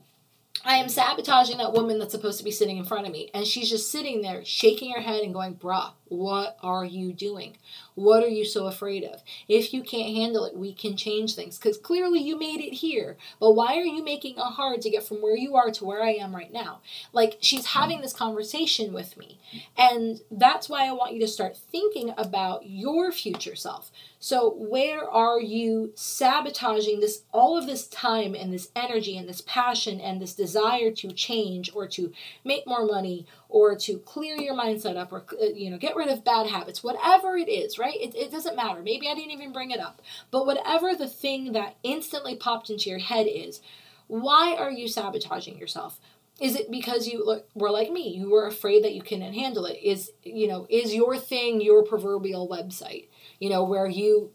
I 0.64 0.76
am 0.76 0.90
sabotaging 0.90 1.58
that 1.58 1.74
woman 1.74 2.00
that's 2.00 2.12
supposed 2.12 2.38
to 2.40 2.44
be 2.44 2.52
sitting 2.52 2.78
in 2.78 2.86
front 2.86 3.06
of 3.06 3.14
me. 3.14 3.30
And 3.34 3.46
she's 3.46 3.70
just 3.70 3.92
sitting 3.92 4.22
there 4.22 4.44
shaking 4.44 4.92
her 4.92 5.02
head 5.02 5.24
and 5.24 5.34
going, 5.34 5.56
bruh, 5.56 5.92
what 6.10 6.58
are 6.62 6.86
you 6.86 7.14
doing? 7.14 7.58
What 7.96 8.24
are 8.24 8.30
you 8.30 8.46
so 8.46 8.68
afraid 8.68 9.04
of? 9.04 9.22
If 9.48 9.74
you 9.74 9.84
can't 9.84 10.16
handle 10.16 10.46
it, 10.46 10.56
we 10.56 10.74
can 10.74 10.96
change 10.96 11.36
things. 11.36 11.58
Because 11.58 11.78
clearly 11.78 12.20
you 12.20 12.38
made 12.38 12.62
it 12.62 12.76
here. 12.76 13.18
But 13.40 13.54
why 13.54 13.78
are 13.78 13.86
you 13.86 14.04
making 14.04 14.38
it 14.38 14.42
hard 14.42 14.82
to 14.82 14.90
get 14.90 15.04
from 15.04 15.22
where 15.22 15.36
you 15.36 15.56
are 15.56 15.72
to 15.72 15.86
where 15.86 16.04
I 16.04 16.12
am 16.12 16.36
right 16.36 16.52
now? 16.52 16.80
Like, 17.14 17.38
she's 17.42 17.68
having 17.68 18.02
this 18.02 18.14
conversation 18.14 18.94
with 18.94 19.18
me. 19.18 19.40
And 19.78 20.22
that's 20.32 20.70
why 20.70 20.88
I 20.88 20.94
want 20.94 21.14
you 21.14 21.20
to 21.22 21.28
start 21.28 21.58
thinking 21.58 22.14
about 22.18 22.70
your 22.70 23.12
future 23.12 23.56
self. 23.56 23.92
So, 24.22 24.54
where 24.54 25.10
are 25.10 25.40
you 25.40 25.92
sabotaging 25.96 27.00
this, 27.00 27.24
all 27.32 27.58
of 27.58 27.68
this 27.68 27.88
time 27.88 28.36
and 28.36 28.54
this 28.54 28.70
energy 28.76 29.18
and 29.18 29.30
this 29.30 29.42
passion 29.42 30.02
and 30.02 30.22
this 30.22 30.36
desire 30.36 30.92
to 30.92 31.12
change 31.12 31.72
or 31.74 31.88
to 31.88 32.12
make 32.44 32.68
more 32.68 32.86
money 32.86 33.26
or 33.50 33.76
to 33.76 33.98
clear 34.00 34.36
your 34.36 34.54
mindset 34.54 34.96
up 34.96 35.12
or 35.12 35.26
uh, 35.42 35.46
you 35.46 35.70
know 35.70 35.78
get 35.78 35.96
rid 35.96 36.08
of 36.08 36.24
bad 36.24 36.48
habits 36.48 36.84
whatever 36.84 37.36
it 37.36 37.50
is 37.50 37.78
right? 37.78 38.00
It, 38.00 38.16
it 38.16 38.32
doesn't 38.32 38.56
matter. 38.56 38.82
Maybe 38.82 39.10
i 39.10 39.16
didn't 39.16 39.32
even 39.32 39.52
bring 39.52 39.72
it 39.72 39.80
up. 39.80 40.02
But 40.32 40.46
whatever 40.46 40.96
the 40.96 41.08
thing 41.08 41.54
that 41.54 41.78
instantly 41.84 42.36
popped 42.36 42.70
into 42.70 42.90
your 42.90 43.00
head 43.00 43.28
is 43.28 43.60
why 44.08 44.56
are 44.58 44.72
you 44.72 44.88
sabotaging 44.88 45.58
yourself? 45.58 46.00
Is 46.40 46.56
it 46.56 46.72
because 46.72 47.08
you 47.08 47.42
were 47.54 47.70
like 47.70 47.92
me? 47.92 48.10
You 48.10 48.30
were 48.30 48.48
afraid 48.48 48.84
that 48.84 48.94
you 48.94 49.02
couldn't 49.02 49.34
handle 49.34 49.66
it. 49.66 49.80
Is 49.84 50.12
you 50.24 50.48
know 50.48 50.68
is 50.70 50.94
your 50.94 51.18
thing 51.18 51.60
your 51.60 51.84
proverbial 51.84 52.48
website 52.48 53.08
you 53.40 53.50
know 53.50 53.64
where 53.64 53.88
you 53.88 54.32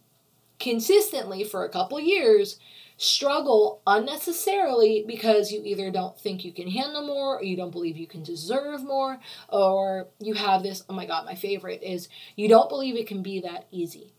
consistently 0.59 1.45
for 1.45 1.65
a 1.65 1.69
couple 1.69 2.01
years 2.01 2.59
struggle 2.97 3.83
unnecessarily 3.87 5.05
because 5.07 5.51
you 5.51 5.61
either 5.65 5.91
don't 5.91 6.19
think 6.19 6.45
you 6.45 6.53
can 6.53 6.69
handle 6.69 7.07
more 7.07 7.39
or 7.39 7.43
you 7.43 7.57
don't 7.57 7.73
believe 7.73 7.97
you 7.97 8.07
can 8.07 8.23
deserve 8.23 8.83
more 8.85 9.19
or 9.49 10.09
you 10.21 10.35
have 10.35 10.63
this 10.63 10.85
oh 10.89 10.95
my 10.95 11.05
god 11.05 11.25
my 11.25 11.35
favorite 11.35 11.83
is 11.83 12.09
you 12.37 12.49
don't 12.49 12.69
believe 12.69 12.97
it 12.97 13.09
can 13.09 13.23
be 13.23 13.41
that 13.41 13.67
easy 13.73 14.13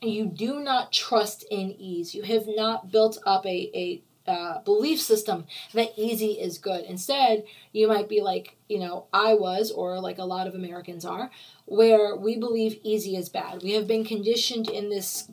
you 0.00 0.26
do 0.26 0.58
not 0.58 0.92
trust 0.92 1.44
in 1.50 1.70
ease 1.78 2.12
you 2.12 2.22
have 2.22 2.44
not 2.48 2.90
built 2.90 3.18
up 3.24 3.46
a, 3.46 3.70
a 3.74 4.02
uh, 4.26 4.60
belief 4.60 5.00
system 5.00 5.46
that 5.74 5.90
easy 5.96 6.32
is 6.32 6.58
good. 6.58 6.84
Instead, 6.84 7.44
you 7.72 7.88
might 7.88 8.08
be 8.08 8.20
like, 8.20 8.56
you 8.68 8.78
know, 8.78 9.06
I 9.12 9.34
was, 9.34 9.70
or 9.70 10.00
like 10.00 10.18
a 10.18 10.24
lot 10.24 10.46
of 10.46 10.54
Americans 10.54 11.04
are, 11.04 11.30
where 11.64 12.14
we 12.14 12.36
believe 12.36 12.78
easy 12.82 13.16
is 13.16 13.28
bad. 13.28 13.62
We 13.62 13.72
have 13.72 13.86
been 13.86 14.04
conditioned 14.04 14.68
in 14.68 14.90
this, 14.90 15.30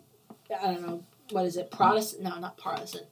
I 0.60 0.74
don't 0.74 0.82
know, 0.82 1.04
what 1.32 1.46
is 1.46 1.58
it, 1.58 1.72
Protestant? 1.72 2.24
No, 2.24 2.40
not 2.40 2.58
Protestant. 2.58 3.08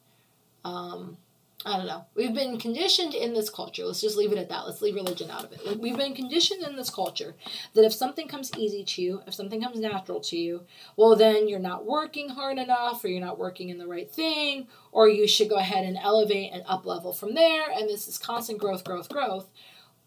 Um, 0.63 1.17
I 1.65 1.75
don't 1.75 1.87
know. 1.87 2.05
We've 2.13 2.33
been 2.33 2.59
conditioned 2.59 3.13
in 3.13 3.33
this 3.33 3.49
culture. 3.49 3.83
Let's 3.83 3.99
just 3.99 4.15
leave 4.15 4.31
it 4.31 4.37
at 4.37 4.47
that. 4.49 4.67
Let's 4.67 4.81
leave 4.81 4.95
religion 4.95 5.31
out 5.31 5.43
of 5.43 5.51
it. 5.51 5.79
We've 5.79 5.97
been 5.97 6.13
conditioned 6.13 6.63
in 6.63 6.75
this 6.75 6.89
culture 6.89 7.35
that 7.73 7.83
if 7.83 7.93
something 7.93 8.27
comes 8.27 8.51
easy 8.55 8.83
to 8.83 9.01
you, 9.01 9.21
if 9.25 9.33
something 9.33 9.61
comes 9.61 9.79
natural 9.79 10.19
to 10.21 10.37
you, 10.37 10.61
well, 10.95 11.15
then 11.15 11.47
you're 11.47 11.59
not 11.59 11.85
working 11.85 12.29
hard 12.29 12.59
enough, 12.59 13.03
or 13.03 13.07
you're 13.07 13.19
not 13.19 13.39
working 13.39 13.69
in 13.69 13.79
the 13.79 13.87
right 13.87 14.09
thing, 14.09 14.67
or 14.91 15.09
you 15.09 15.27
should 15.27 15.49
go 15.49 15.57
ahead 15.57 15.83
and 15.83 15.97
elevate 15.97 16.51
and 16.53 16.63
up 16.67 16.85
level 16.85 17.11
from 17.11 17.33
there. 17.33 17.69
And 17.71 17.89
this 17.89 18.07
is 18.07 18.17
constant 18.19 18.59
growth, 18.59 18.83
growth, 18.83 19.09
growth. 19.09 19.49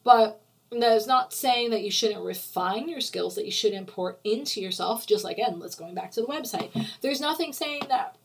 But 0.04 0.40
that 0.72 0.96
is 0.96 1.06
not 1.06 1.32
saying 1.32 1.70
that 1.70 1.82
you 1.82 1.90
shouldn't 1.90 2.24
refine 2.24 2.88
your 2.88 3.00
skills, 3.00 3.34
that 3.34 3.44
you 3.44 3.50
should 3.50 3.72
import 3.72 4.20
into 4.22 4.60
yourself, 4.60 5.06
just 5.06 5.24
like, 5.24 5.38
again, 5.38 5.58
let's 5.58 5.74
going 5.74 5.94
back 5.94 6.12
to 6.12 6.20
the 6.20 6.26
website. 6.28 6.70
There's 7.00 7.20
nothing 7.20 7.52
saying 7.52 7.82
that 7.88 8.16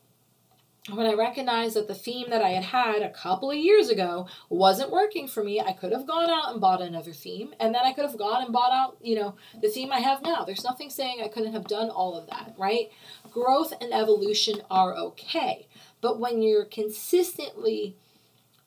when 0.94 1.08
I 1.08 1.14
recognized 1.14 1.76
that 1.76 1.88
the 1.88 1.96
theme 1.96 2.30
that 2.30 2.44
I 2.44 2.50
had 2.50 2.64
had 2.64 3.02
a 3.02 3.10
couple 3.10 3.50
of 3.50 3.58
years 3.58 3.90
ago 3.90 4.28
wasn't 4.50 4.92
working 4.92 5.28
for 5.28 5.44
me, 5.44 5.60
I 5.60 5.74
could 5.74 5.92
have 5.92 6.06
gone 6.06 6.30
out 6.30 6.52
and 6.52 6.62
bought 6.62 6.82
another 6.82 7.12
theme, 7.12 7.56
and 7.60 7.74
then 7.74 7.82
I 7.84 7.94
could 7.94 8.06
have 8.06 8.20
gone 8.20 8.44
and 8.44 8.54
bought 8.54 8.72
out, 8.72 8.98
you 9.02 9.16
know, 9.16 9.34
the 9.60 9.70
theme 9.70 9.92
I 9.92 10.00
have 10.00 10.22
now. 10.22 10.44
There's 10.44 10.64
nothing 10.64 10.92
saying 10.92 11.22
I 11.24 11.28
couldn't 11.28 11.54
have 11.54 11.68
done 11.68 11.90
all 11.90 12.16
of 12.16 12.28
that, 12.28 12.54
right? 12.60 12.92
Growth 13.32 13.74
and 13.82 13.92
evolution 13.92 14.62
are 14.70 14.96
okay. 14.96 15.68
But 16.02 16.20
when 16.20 16.44
you're 16.44 16.66
consistently 16.66 17.96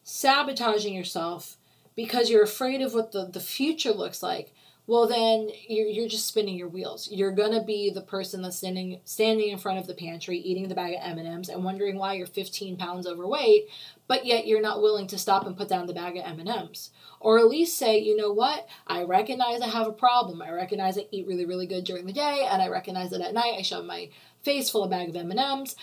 sabotaging 0.03 0.95
yourself 0.95 1.58
because 1.99 2.31
you're 2.31 2.45
afraid 2.45 2.81
of 2.81 2.95
what 2.95 3.11
the, 3.11 3.25
the 3.27 3.41
future 3.41 3.91
looks 3.91 4.23
like, 4.23 4.55
well 4.87 5.09
then 5.09 5.51
you're, 5.69 5.89
you're 5.89 6.09
just 6.09 6.29
spinning 6.29 6.57
your 6.57 6.69
wheels. 6.69 7.09
You're 7.11 7.33
gonna 7.33 7.65
be 7.65 7.91
the 7.91 8.03
person 8.03 8.41
that's 8.41 8.57
standing 8.57 9.01
standing 9.03 9.49
in 9.49 9.59
front 9.59 9.81
of 9.81 9.89
the 9.89 9.95
pantry 9.95 10.39
eating 10.39 10.69
the 10.69 10.77
bag 10.77 10.95
of 10.95 11.19
m&ms 11.19 11.49
and 11.49 11.65
wondering 11.65 11.99
why 11.99 12.13
you're 12.13 12.29
15 12.29 12.77
pounds 12.77 13.05
overweight 13.05 13.65
but 14.07 14.25
yet 14.25 14.47
you're 14.47 14.63
not 14.63 14.81
willing 14.81 15.09
to 15.09 15.19
stop 15.19 15.45
and 15.45 15.57
put 15.57 15.69
down 15.69 15.87
the 15.87 15.93
bag 15.93 16.17
of 16.17 16.25
m&ms 16.25 16.91
or 17.19 17.41
at 17.41 17.49
least 17.49 17.77
say 17.77 17.99
you 17.99 18.17
know 18.17 18.33
what? 18.33 18.69
I 18.87 19.03
recognize 19.03 19.61
i 19.61 19.67
have 19.67 19.89
a 19.89 19.93
problem. 19.93 20.41
I 20.41 20.53
recognize 20.53 20.97
i 20.99 21.07
eat 21.11 21.27
really 21.27 21.47
really 21.47 21.67
good 21.67 21.83
during 21.83 22.07
the 22.07 22.13
day 22.13 22.47
and 22.49 22.63
i 22.63 22.69
recognize 22.69 23.11
that 23.11 23.23
at 23.23 23.35
night 23.35 23.57
i 23.59 23.63
shove 23.63 23.85
my 23.85 24.09
face 24.45 24.71
full 24.71 24.85
of 24.85 24.91
bag 24.91 25.09
of 25.09 25.17
m&ms 25.17 25.75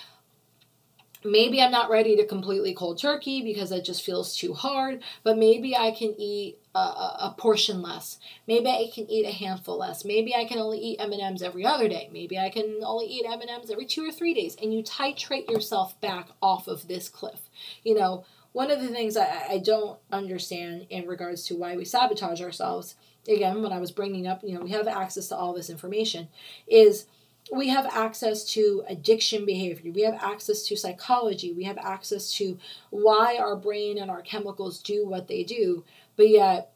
maybe 1.25 1.61
I'm 1.61 1.71
not 1.71 1.89
ready 1.89 2.15
to 2.15 2.25
completely 2.25 2.73
cold 2.73 2.99
turkey 2.99 3.41
because 3.41 3.71
it 3.71 3.83
just 3.83 4.03
feels 4.03 4.35
too 4.35 4.53
hard, 4.53 5.01
but 5.23 5.37
maybe 5.37 5.75
I 5.75 5.91
can 5.91 6.13
eat 6.19 6.59
a, 6.73 6.79
a, 6.79 7.35
portion 7.37 7.81
less. 7.81 8.19
Maybe 8.47 8.67
I 8.67 8.89
can 8.93 9.09
eat 9.09 9.25
a 9.25 9.31
handful 9.31 9.77
less. 9.77 10.05
Maybe 10.05 10.35
I 10.35 10.45
can 10.45 10.59
only 10.59 10.77
eat 10.79 10.99
M&Ms 10.99 11.41
every 11.41 11.65
other 11.65 11.87
day. 11.87 12.09
Maybe 12.11 12.37
I 12.37 12.49
can 12.49 12.81
only 12.83 13.05
eat 13.05 13.25
M&Ms 13.25 13.71
every 13.71 13.85
2 13.85 14.05
or 14.05 14.11
3 14.11 14.33
days 14.33 14.55
and 14.61 14.73
you 14.73 14.83
titrate 14.83 15.49
yourself 15.49 15.99
back 16.01 16.29
off 16.41 16.67
of 16.67 16.87
this 16.87 17.09
cliff. 17.09 17.49
You 17.83 17.95
know, 17.95 18.25
one 18.51 18.71
of 18.71 18.81
the 18.81 18.87
things 18.89 19.17
I, 19.17 19.47
I 19.49 19.57
don't 19.57 19.99
understand 20.11 20.87
in 20.89 21.07
regards 21.07 21.45
to 21.47 21.55
why 21.55 21.75
we 21.75 21.85
sabotage 21.85 22.41
ourselves, 22.41 22.95
again, 23.27 23.61
when 23.61 23.73
I 23.73 23.79
was 23.79 23.91
bringing 23.91 24.27
up, 24.27 24.41
you 24.43 24.53
know, 24.53 24.61
we 24.61 24.71
have 24.71 24.87
access 24.87 25.27
to 25.29 25.35
all 25.35 25.53
this 25.53 25.69
information, 25.69 26.29
is 26.67 27.05
we 27.51 27.69
have 27.69 27.85
access 27.85 28.43
to 28.53 28.83
addiction 28.87 29.45
behavior. 29.45 29.91
We 29.91 30.01
have 30.01 30.15
access 30.15 30.63
to 30.67 30.75
psychology. 30.75 31.53
We 31.53 31.63
have 31.65 31.77
access 31.77 32.31
to 32.33 32.57
why 32.89 33.37
our 33.37 33.55
brain 33.55 33.97
and 33.97 34.09
our 34.09 34.21
chemicals 34.21 34.81
do 34.81 35.07
what 35.07 35.27
they 35.27 35.43
do, 35.43 35.83
but 36.15 36.29
yet 36.29 36.71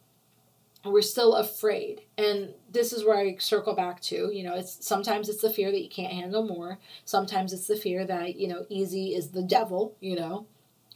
we're 0.86 1.01
still 1.01 1.36
afraid. 1.36 2.01
And 2.17 2.53
this 2.71 2.93
is 2.93 3.03
where 3.03 3.17
I 3.17 3.36
circle 3.38 3.73
back 3.75 3.99
to, 4.03 4.32
you 4.32 4.43
know, 4.43 4.55
it's 4.55 4.86
sometimes 4.86 5.27
it's 5.27 5.41
the 5.41 5.49
fear 5.49 5.71
that 5.71 5.82
you 5.82 5.89
can't 5.89 6.13
handle 6.13 6.45
more. 6.45 6.79
Sometimes 7.03 7.51
it's 7.51 7.67
the 7.67 7.75
fear 7.75 8.05
that, 8.05 8.36
you 8.36 8.47
know, 8.47 8.65
easy 8.69 9.15
is 9.15 9.29
the 9.29 9.43
devil, 9.43 9.95
you 9.99 10.15
know. 10.15 10.45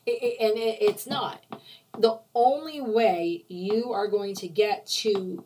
It, 0.05 0.21
it, 0.21 0.37
and 0.39 0.57
it, 0.57 0.81
it's 0.81 1.07
not. 1.07 1.43
The 1.97 2.19
only 2.33 2.81
way 2.81 3.45
you 3.47 3.91
are 3.91 4.07
going 4.07 4.35
to 4.35 4.47
get 4.47 4.85
to 4.87 5.43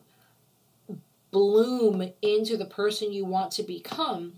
bloom 1.30 2.12
into 2.22 2.56
the 2.56 2.66
person 2.66 3.12
you 3.12 3.24
want 3.24 3.50
to 3.52 3.62
become 3.62 4.34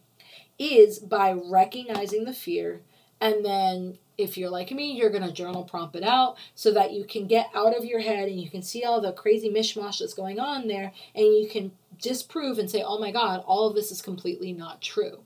is 0.59 0.99
by 0.99 1.33
recognizing 1.33 2.25
the 2.25 2.35
fear. 2.35 2.83
And 3.21 3.45
then 3.45 3.99
if 4.21 4.37
you're 4.37 4.51
like 4.51 4.71
me 4.71 4.93
you're 4.93 5.11
going 5.11 5.27
to 5.27 5.33
journal 5.33 5.65
prompt 5.65 5.97
it 5.97 6.05
out 6.05 6.37
so 6.55 6.73
that 6.73 6.93
you 6.93 7.05
can 7.05 7.27
get 7.27 7.49
out 7.55 7.77
of 7.77 7.85
your 7.85 8.01
head 8.01 8.29
and 8.29 8.41
you 8.41 8.51
can 8.51 8.63
see 8.63 8.85
all 8.85 9.01
the 9.01 9.13
crazy 9.13 9.49
mishmash 9.49 9.99
that's 9.99 10.15
going 10.15 10.39
on 10.39 10.69
there 10.69 10.93
and 11.15 11.25
you 11.25 11.49
can 11.51 11.73
disprove 12.01 12.59
and 12.59 12.71
say 12.71 12.83
oh 12.83 12.99
my 12.99 13.11
god 13.11 13.43
all 13.47 13.67
of 13.67 13.75
this 13.75 13.91
is 13.91 14.03
completely 14.03 14.53
not 14.53 14.81
true. 14.81 15.21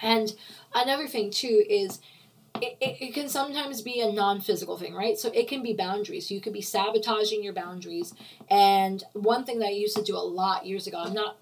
And 0.00 0.34
another 0.74 1.06
thing 1.06 1.30
too 1.30 1.64
is 1.68 2.00
it, 2.60 2.76
it, 2.80 3.14
can 3.14 3.28
sometimes 3.28 3.82
be 3.82 4.00
a 4.00 4.12
non-physical 4.12 4.78
thing 4.78 4.94
right? 4.94 5.18
So 5.18 5.30
it 5.30 5.48
can 5.48 5.62
be 5.62 5.72
boundaries. 5.74 6.28
So 6.28 6.34
you 6.34 6.40
could 6.40 6.52
be 6.52 6.60
sabotaging 6.60 7.42
your 7.42 7.52
boundaries. 7.52 8.14
And 8.50 9.02
one 9.12 9.44
thing 9.44 9.58
that 9.58 9.66
i 9.66 9.70
used 9.70 9.96
to 9.96 10.02
do 10.02 10.16
a 10.16 10.18
lot 10.18 10.66
years 10.66 10.86
ago 10.86 10.98
i'm 10.98 11.14
not 11.14 11.36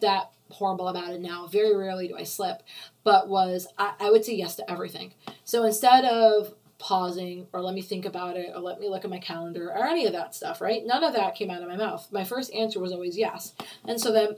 that 0.00 0.30
horrible 0.50 0.88
about 0.88 1.10
it 1.10 1.20
now. 1.20 1.46
Very 1.46 1.76
rarely 1.76 2.08
do 2.08 2.16
i 2.16 2.24
slip. 2.24 2.62
But 3.04 3.28
was 3.28 3.68
I, 3.78 3.94
I 4.00 4.10
would 4.10 4.24
say 4.24 4.34
yes 4.34 4.56
to 4.56 4.70
everything. 4.70 5.14
So 5.44 5.64
instead 5.64 6.04
of 6.04 6.54
pausing 6.78 7.46
or 7.52 7.60
let 7.60 7.74
me 7.74 7.82
think 7.82 8.06
about 8.06 8.36
it 8.36 8.52
or 8.54 8.60
let 8.60 8.80
me 8.80 8.88
look 8.88 9.04
at 9.04 9.10
my 9.10 9.18
calendar 9.18 9.68
or 9.68 9.86
any 9.86 10.06
of 10.06 10.12
that 10.12 10.34
stuff 10.34 10.60
right? 10.60 10.84
None 10.84 11.04
of 11.04 11.14
that 11.14 11.34
came 11.34 11.50
out 11.50 11.62
of 11.62 11.68
my 11.68 11.76
mouth. 11.76 12.06
My 12.10 12.24
first 12.24 12.52
answer 12.52 12.80
was 12.80 12.92
always 12.92 13.16
yes. 13.16 13.54
And 13.86 14.00
so 14.00 14.12
then 14.12 14.36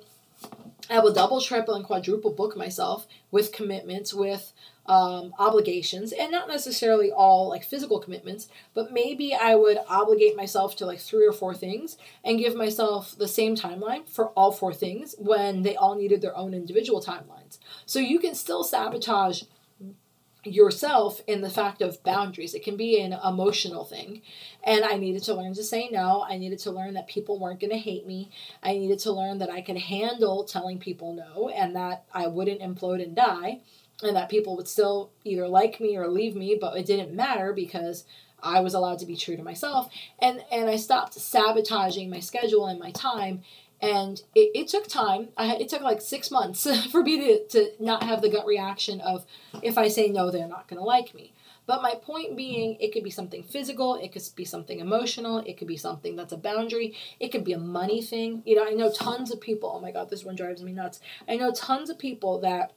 I 0.91 0.99
will 0.99 1.13
double, 1.13 1.41
triple, 1.41 1.75
and 1.75 1.85
quadruple 1.85 2.33
book 2.33 2.57
myself 2.57 3.07
with 3.31 3.53
commitments, 3.53 4.13
with 4.13 4.53
um, 4.87 5.33
obligations, 5.39 6.13
and 6.13 6.33
not 6.33 6.49
necessarily 6.49 7.11
all 7.11 7.49
like 7.49 7.65
physical 7.65 8.01
commitments, 8.01 8.49
but 8.75 8.93
maybe 8.93 9.35
I 9.35 9.55
would 9.55 9.79
obligate 9.89 10.37
myself 10.37 10.77
to 10.77 10.87
like 10.87 10.99
three 10.99 11.27
or 11.27 11.33
four 11.33 11.55
things 11.55 11.97
and 12.25 12.39
give 12.39 12.57
myself 12.57 13.17
the 13.17 13.29
same 13.29 13.55
timeline 13.55 14.09
for 14.09 14.29
all 14.31 14.51
four 14.51 14.75
things 14.75 15.15
when 15.19 15.63
they 15.63 15.77
all 15.77 15.95
needed 15.95 16.21
their 16.21 16.37
own 16.37 16.53
individual 16.53 17.01
timelines. 17.01 17.59
So 17.87 18.01
you 18.01 18.19
can 18.19 18.35
still 18.35 18.65
sabotage 18.65 19.43
yourself 20.45 21.21
in 21.29 21.41
the 21.41 21.51
fact 21.51 21.81
of 21.81 22.03
boundaries. 22.03 22.55
It 22.55 22.65
can 22.65 22.77
be 22.77 23.01
an 23.01 23.13
emotional 23.13 23.85
thing. 23.85 24.23
And 24.65 24.85
I 24.85 24.97
needed 24.97 25.23
to 25.25 25.35
learn 25.35 25.55
to 25.55 25.63
say 25.63 25.89
no. 25.91 26.27
I 26.29 26.37
needed 26.37 26.59
to 26.61 26.73
learn 26.73 26.95
that 26.95 27.07
people 27.07 27.39
weren't 27.39 27.61
going 27.61 27.71
to 27.71 27.79
hate 27.79 28.07
me. 28.07 28.31
I 28.61 28.73
needed 28.73 28.99
to 29.01 29.13
learn 29.13 29.39
that 29.39 29.51
I 29.51 29.61
could 29.61 29.79
handle 29.79 30.43
telling 30.43 30.79
people 30.79 31.15
no 31.15 31.49
and 31.49 31.77
that 31.77 32.07
I 32.13 32.27
wouldn't 32.27 32.61
implode 32.61 33.03
and 33.03 33.15
die 33.15 33.61
and 34.03 34.17
that 34.17 34.29
people 34.29 34.57
would 34.57 34.69
still 34.69 35.11
either 35.25 35.49
like 35.49 35.81
me 35.81 35.97
or 35.97 36.09
leave 36.09 36.35
me, 36.35 36.57
but 36.61 36.77
it 36.77 36.87
didn't 36.87 37.15
matter 37.15 37.53
because 37.53 38.05
I 38.43 38.61
was 38.61 38.75
allowed 38.75 38.99
to 39.01 39.07
be 39.07 39.17
true 39.17 39.37
to 39.37 39.43
myself. 39.43 39.89
And 40.19 40.45
and 40.51 40.69
I 40.69 40.77
stopped 40.77 41.15
sabotaging 41.15 42.11
my 42.11 42.21
schedule 42.21 42.67
and 42.67 42.81
my 42.81 42.91
time 42.91 43.43
and 43.83 44.23
it, 44.37 44.53
it 44.55 44.69
took 44.69 44.87
time. 44.87 45.29
I, 45.37 45.57
it 45.57 45.69
took 45.69 45.83
like 45.83 46.01
six 46.01 46.31
months 46.31 46.67
for 46.91 47.03
me 47.03 47.19
to, 47.19 47.47
to 47.49 47.73
not 47.81 48.05
have 48.05 48.23
the 48.23 48.29
gut 48.29 48.47
reaction 48.47 49.01
of 49.01 49.27
if 49.61 49.77
I 49.77 49.89
say 49.89 50.09
no, 50.09 50.31
they're 50.31 50.47
not 50.47 50.69
going 50.69 50.79
to 50.79 50.85
like 50.85 51.15
me. 51.15 51.33
But 51.65 51.83
my 51.83 51.95
point 51.95 52.37
being, 52.37 52.77
it 52.81 52.93
could 52.93 53.05
be 53.05 53.11
something 53.11 53.43
physical, 53.45 53.95
it 53.95 54.13
could 54.13 54.23
be 54.35 54.45
something 54.45 54.81
emotional, 54.81 55.39
it 55.39 55.57
could 55.59 55.69
be 55.69 55.77
something 55.77 56.17
that's 56.17 56.33
a 56.33 56.37
boundary, 56.37 56.97
it 57.21 57.29
could 57.29 57.45
be 57.45 57.53
a 57.53 57.59
money 57.59 58.03
thing. 58.03 58.43
You 58.45 58.57
know, 58.57 58.67
I 58.67 58.71
know 58.71 58.91
tons 58.91 59.31
of 59.31 59.41
people, 59.41 59.73
oh 59.73 59.81
my 59.81 59.93
God, 59.93 60.11
this 60.11 60.25
one 60.25 60.35
drives 60.35 60.63
me 60.63 60.73
nuts. 60.73 61.01
I 61.29 61.37
know 61.37 61.53
tons 61.53 61.89
of 61.89 61.99
people 61.99 62.41
that 62.41 62.73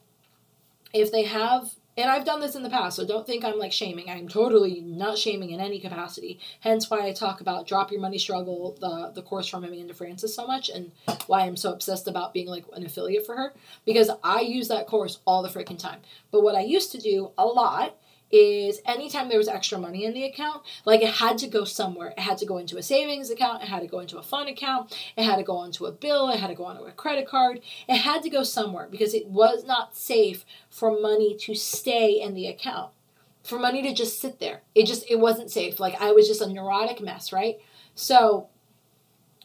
if 0.92 1.12
they 1.12 1.24
have 1.24 1.70
and 1.98 2.10
I've 2.10 2.26
done 2.26 2.40
this 2.40 2.54
in 2.54 2.62
the 2.62 2.68
past, 2.68 2.96
so 2.96 3.06
don't 3.06 3.26
think 3.26 3.42
I'm 3.42 3.58
like 3.58 3.72
shaming. 3.72 4.10
I'm 4.10 4.28
totally 4.28 4.82
not 4.82 5.16
shaming 5.16 5.50
in 5.50 5.60
any 5.60 5.80
capacity. 5.80 6.38
Hence 6.60 6.90
why 6.90 7.06
I 7.06 7.12
talk 7.12 7.40
about 7.40 7.66
Drop 7.66 7.90
Your 7.90 8.02
Money 8.02 8.18
Struggle, 8.18 8.76
the 8.80 9.12
the 9.14 9.22
course 9.22 9.48
from 9.48 9.64
Amanda 9.64 9.94
Frances 9.94 10.34
so 10.34 10.46
much, 10.46 10.68
and 10.68 10.92
why 11.26 11.40
I'm 11.40 11.56
so 11.56 11.72
obsessed 11.72 12.06
about 12.06 12.34
being 12.34 12.48
like 12.48 12.66
an 12.74 12.84
affiliate 12.84 13.24
for 13.24 13.34
her. 13.36 13.54
Because 13.86 14.10
I 14.22 14.40
use 14.40 14.68
that 14.68 14.86
course 14.86 15.20
all 15.26 15.42
the 15.42 15.48
freaking 15.48 15.78
time. 15.78 16.00
But 16.30 16.42
what 16.42 16.54
I 16.54 16.60
used 16.60 16.92
to 16.92 16.98
do 16.98 17.30
a 17.38 17.46
lot 17.46 17.96
is 18.30 18.80
anytime 18.84 19.28
there 19.28 19.38
was 19.38 19.48
extra 19.48 19.78
money 19.78 20.04
in 20.04 20.12
the 20.12 20.24
account, 20.24 20.62
like 20.84 21.02
it 21.02 21.14
had 21.14 21.38
to 21.38 21.46
go 21.46 21.64
somewhere. 21.64 22.12
It 22.16 22.20
had 22.20 22.38
to 22.38 22.46
go 22.46 22.58
into 22.58 22.76
a 22.76 22.82
savings 22.82 23.30
account, 23.30 23.62
it 23.62 23.68
had 23.68 23.82
to 23.82 23.86
go 23.86 24.00
into 24.00 24.18
a 24.18 24.22
fund 24.22 24.48
account, 24.48 24.96
it 25.16 25.24
had 25.24 25.36
to 25.36 25.42
go 25.42 25.56
onto 25.56 25.86
a 25.86 25.92
bill, 25.92 26.28
it 26.30 26.40
had 26.40 26.48
to 26.48 26.54
go 26.54 26.64
onto 26.64 26.84
a 26.84 26.92
credit 26.92 27.28
card. 27.28 27.60
It 27.88 27.98
had 27.98 28.22
to 28.22 28.30
go 28.30 28.42
somewhere 28.42 28.88
because 28.90 29.14
it 29.14 29.26
was 29.26 29.64
not 29.64 29.96
safe 29.96 30.44
for 30.68 31.00
money 31.00 31.36
to 31.40 31.54
stay 31.54 32.20
in 32.20 32.34
the 32.34 32.46
account. 32.46 32.92
For 33.44 33.58
money 33.58 33.80
to 33.82 33.94
just 33.94 34.20
sit 34.20 34.40
there. 34.40 34.62
It 34.74 34.86
just 34.86 35.08
it 35.08 35.20
wasn't 35.20 35.52
safe. 35.52 35.78
Like 35.78 36.00
I 36.00 36.10
was 36.10 36.26
just 36.26 36.40
a 36.40 36.48
neurotic 36.48 37.00
mess, 37.00 37.32
right? 37.32 37.58
So 37.94 38.48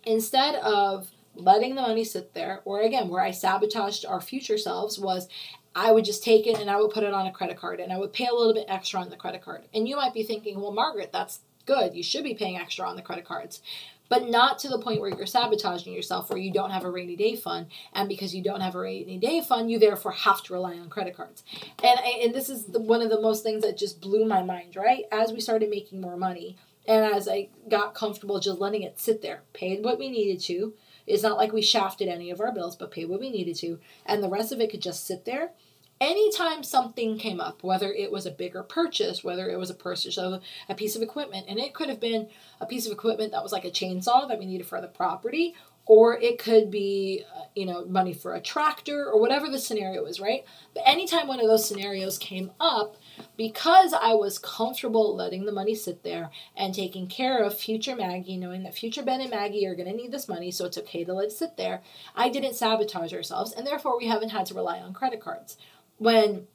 instead 0.03 0.55
of 0.55 1.11
letting 1.35 1.75
the 1.75 1.81
money 1.81 2.03
sit 2.03 2.33
there, 2.33 2.61
or 2.65 2.81
again, 2.81 3.09
where 3.09 3.23
I 3.23 3.31
sabotaged 3.31 4.05
our 4.05 4.19
future 4.19 4.57
selves 4.57 4.99
was 4.99 5.27
I 5.75 5.91
would 5.91 6.05
just 6.05 6.23
take 6.23 6.47
it 6.47 6.59
and 6.59 6.69
I 6.69 6.77
would 6.77 6.91
put 6.91 7.03
it 7.03 7.13
on 7.13 7.27
a 7.27 7.31
credit 7.31 7.57
card 7.57 7.79
and 7.79 7.91
I 7.93 7.97
would 7.97 8.13
pay 8.13 8.25
a 8.25 8.33
little 8.33 8.53
bit 8.53 8.65
extra 8.67 8.99
on 8.99 9.09
the 9.09 9.15
credit 9.15 9.41
card. 9.41 9.63
And 9.73 9.87
you 9.87 9.95
might 9.95 10.13
be 10.13 10.23
thinking, 10.23 10.59
well, 10.59 10.71
Margaret, 10.71 11.11
that's 11.13 11.39
good. 11.65 11.95
You 11.95 12.03
should 12.03 12.23
be 12.23 12.33
paying 12.33 12.57
extra 12.57 12.87
on 12.87 12.95
the 12.95 13.01
credit 13.01 13.25
cards. 13.25 13.61
But 14.09 14.29
not 14.29 14.59
to 14.59 14.67
the 14.67 14.79
point 14.79 14.99
where 14.99 15.09
you're 15.09 15.25
sabotaging 15.25 15.93
yourself, 15.93 16.29
where 16.29 16.37
you 16.37 16.51
don't 16.51 16.71
have 16.71 16.83
a 16.83 16.91
rainy 16.91 17.15
day 17.15 17.37
fund. 17.37 17.67
And 17.93 18.09
because 18.09 18.35
you 18.35 18.43
don't 18.43 18.59
have 18.59 18.75
a 18.75 18.79
rainy 18.79 19.17
day 19.17 19.39
fund, 19.41 19.71
you 19.71 19.79
therefore 19.79 20.11
have 20.11 20.43
to 20.43 20.53
rely 20.53 20.73
on 20.73 20.89
credit 20.89 21.15
cards. 21.15 21.43
And, 21.81 21.97
and 22.21 22.35
this 22.35 22.49
is 22.49 22.65
the, 22.65 22.81
one 22.81 23.01
of 23.01 23.09
the 23.09 23.21
most 23.21 23.41
things 23.41 23.63
that 23.63 23.77
just 23.77 24.01
blew 24.01 24.25
my 24.25 24.43
mind, 24.43 24.75
right? 24.75 25.05
As 25.13 25.31
we 25.31 25.39
started 25.39 25.69
making 25.69 26.01
more 26.01 26.17
money 26.17 26.57
and 26.85 27.05
as 27.05 27.29
I 27.29 27.49
got 27.69 27.93
comfortable 27.93 28.39
just 28.39 28.59
letting 28.59 28.81
it 28.81 28.99
sit 28.99 29.21
there, 29.21 29.43
paid 29.53 29.83
what 29.83 29.99
we 29.99 30.09
needed 30.09 30.41
to, 30.41 30.73
it's 31.07 31.23
not 31.23 31.37
like 31.37 31.51
we 31.51 31.61
shafted 31.61 32.07
any 32.07 32.29
of 32.29 32.41
our 32.41 32.51
bills, 32.51 32.75
but 32.75 32.91
paid 32.91 33.09
what 33.09 33.19
we 33.19 33.29
needed 33.29 33.55
to, 33.57 33.79
and 34.05 34.23
the 34.23 34.29
rest 34.29 34.51
of 34.51 34.59
it 34.59 34.69
could 34.69 34.81
just 34.81 35.05
sit 35.05 35.25
there. 35.25 35.51
Anytime 35.99 36.63
something 36.63 37.19
came 37.19 37.39
up, 37.39 37.63
whether 37.63 37.93
it 37.93 38.11
was 38.11 38.25
a 38.25 38.31
bigger 38.31 38.63
purchase, 38.63 39.23
whether 39.23 39.51
it 39.51 39.59
was 39.59 39.69
a 39.69 39.75
purchase 39.75 40.17
of 40.17 40.41
a 40.67 40.73
piece 40.73 40.95
of 40.95 41.03
equipment, 41.03 41.45
and 41.47 41.59
it 41.59 41.75
could 41.75 41.89
have 41.89 41.99
been 41.99 42.27
a 42.59 42.65
piece 42.65 42.87
of 42.87 42.91
equipment 42.91 43.31
that 43.33 43.43
was 43.43 43.51
like 43.51 43.65
a 43.65 43.69
chainsaw 43.69 44.27
that 44.27 44.39
we 44.39 44.47
needed 44.47 44.65
for 44.65 44.81
the 44.81 44.87
property, 44.87 45.53
or 45.85 46.17
it 46.19 46.37
could 46.39 46.71
be 46.71 47.23
uh, 47.35 47.43
you 47.55 47.65
know 47.65 47.85
money 47.85 48.13
for 48.13 48.33
a 48.33 48.41
tractor 48.41 49.05
or 49.05 49.19
whatever 49.19 49.49
the 49.49 49.59
scenario 49.59 50.05
is 50.05 50.19
right 50.19 50.45
but 50.73 50.83
anytime 50.85 51.27
one 51.27 51.39
of 51.39 51.47
those 51.47 51.67
scenarios 51.67 52.17
came 52.17 52.51
up 52.59 52.95
because 53.37 53.93
I 53.93 54.13
was 54.13 54.39
comfortable 54.39 55.15
letting 55.15 55.45
the 55.45 55.51
money 55.51 55.75
sit 55.75 56.03
there 56.03 56.29
and 56.55 56.73
taking 56.73 57.07
care 57.07 57.43
of 57.43 57.57
future 57.57 57.95
Maggie, 57.95 58.37
knowing 58.37 58.63
that 58.63 58.75
future 58.75 59.03
Ben 59.03 59.21
and 59.21 59.31
Maggie 59.31 59.65
are 59.65 59.75
going 59.75 59.89
to 59.89 59.95
need 59.95 60.11
this 60.11 60.27
money, 60.27 60.51
so 60.51 60.65
it's 60.65 60.77
okay 60.77 61.03
to 61.03 61.13
let 61.13 61.27
it 61.27 61.31
sit 61.31 61.57
there, 61.57 61.81
I 62.15 62.29
didn't 62.29 62.55
sabotage 62.55 63.13
ourselves, 63.13 63.51
and 63.51 63.65
therefore 63.65 63.97
we 63.97 64.07
haven't 64.07 64.29
had 64.29 64.45
to 64.47 64.53
rely 64.53 64.79
on 64.79 64.93
credit 64.93 65.21
cards. 65.21 65.57
When 65.97 66.47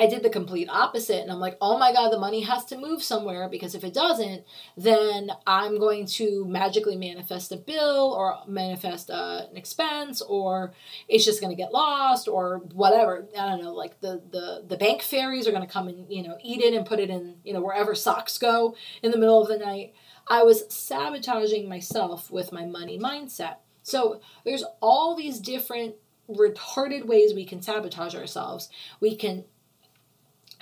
I 0.00 0.06
did 0.06 0.22
the 0.22 0.30
complete 0.30 0.70
opposite 0.70 1.20
and 1.20 1.30
I'm 1.30 1.40
like, 1.40 1.58
oh 1.60 1.76
my 1.76 1.92
God, 1.92 2.08
the 2.08 2.18
money 2.18 2.40
has 2.40 2.64
to 2.66 2.78
move 2.78 3.02
somewhere 3.02 3.50
because 3.50 3.74
if 3.74 3.84
it 3.84 3.92
doesn't, 3.92 4.44
then 4.74 5.30
I'm 5.46 5.78
going 5.78 6.06
to 6.06 6.46
magically 6.46 6.96
manifest 6.96 7.52
a 7.52 7.58
bill 7.58 8.14
or 8.16 8.38
manifest 8.48 9.10
uh, 9.10 9.42
an 9.50 9.58
expense 9.58 10.22
or 10.22 10.72
it's 11.06 11.26
just 11.26 11.42
going 11.42 11.54
to 11.54 11.62
get 11.62 11.74
lost 11.74 12.28
or 12.28 12.62
whatever. 12.72 13.28
I 13.38 13.46
don't 13.50 13.62
know, 13.62 13.74
like 13.74 14.00
the, 14.00 14.22
the, 14.30 14.64
the 14.66 14.78
bank 14.78 15.02
fairies 15.02 15.46
are 15.46 15.52
going 15.52 15.66
to 15.66 15.72
come 15.72 15.88
and, 15.88 16.10
you 16.10 16.22
know, 16.22 16.38
eat 16.42 16.62
it 16.62 16.72
and 16.72 16.86
put 16.86 16.98
it 16.98 17.10
in, 17.10 17.34
you 17.44 17.52
know, 17.52 17.60
wherever 17.60 17.94
socks 17.94 18.38
go 18.38 18.74
in 19.02 19.10
the 19.10 19.18
middle 19.18 19.42
of 19.42 19.48
the 19.48 19.58
night. 19.58 19.92
I 20.28 20.44
was 20.44 20.64
sabotaging 20.72 21.68
myself 21.68 22.30
with 22.30 22.52
my 22.52 22.64
money 22.64 22.98
mindset. 22.98 23.56
So 23.82 24.22
there's 24.46 24.64
all 24.80 25.14
these 25.14 25.40
different 25.40 25.96
retarded 26.26 27.04
ways 27.04 27.34
we 27.34 27.44
can 27.44 27.60
sabotage 27.60 28.14
ourselves. 28.14 28.70
We 28.98 29.14
can 29.14 29.44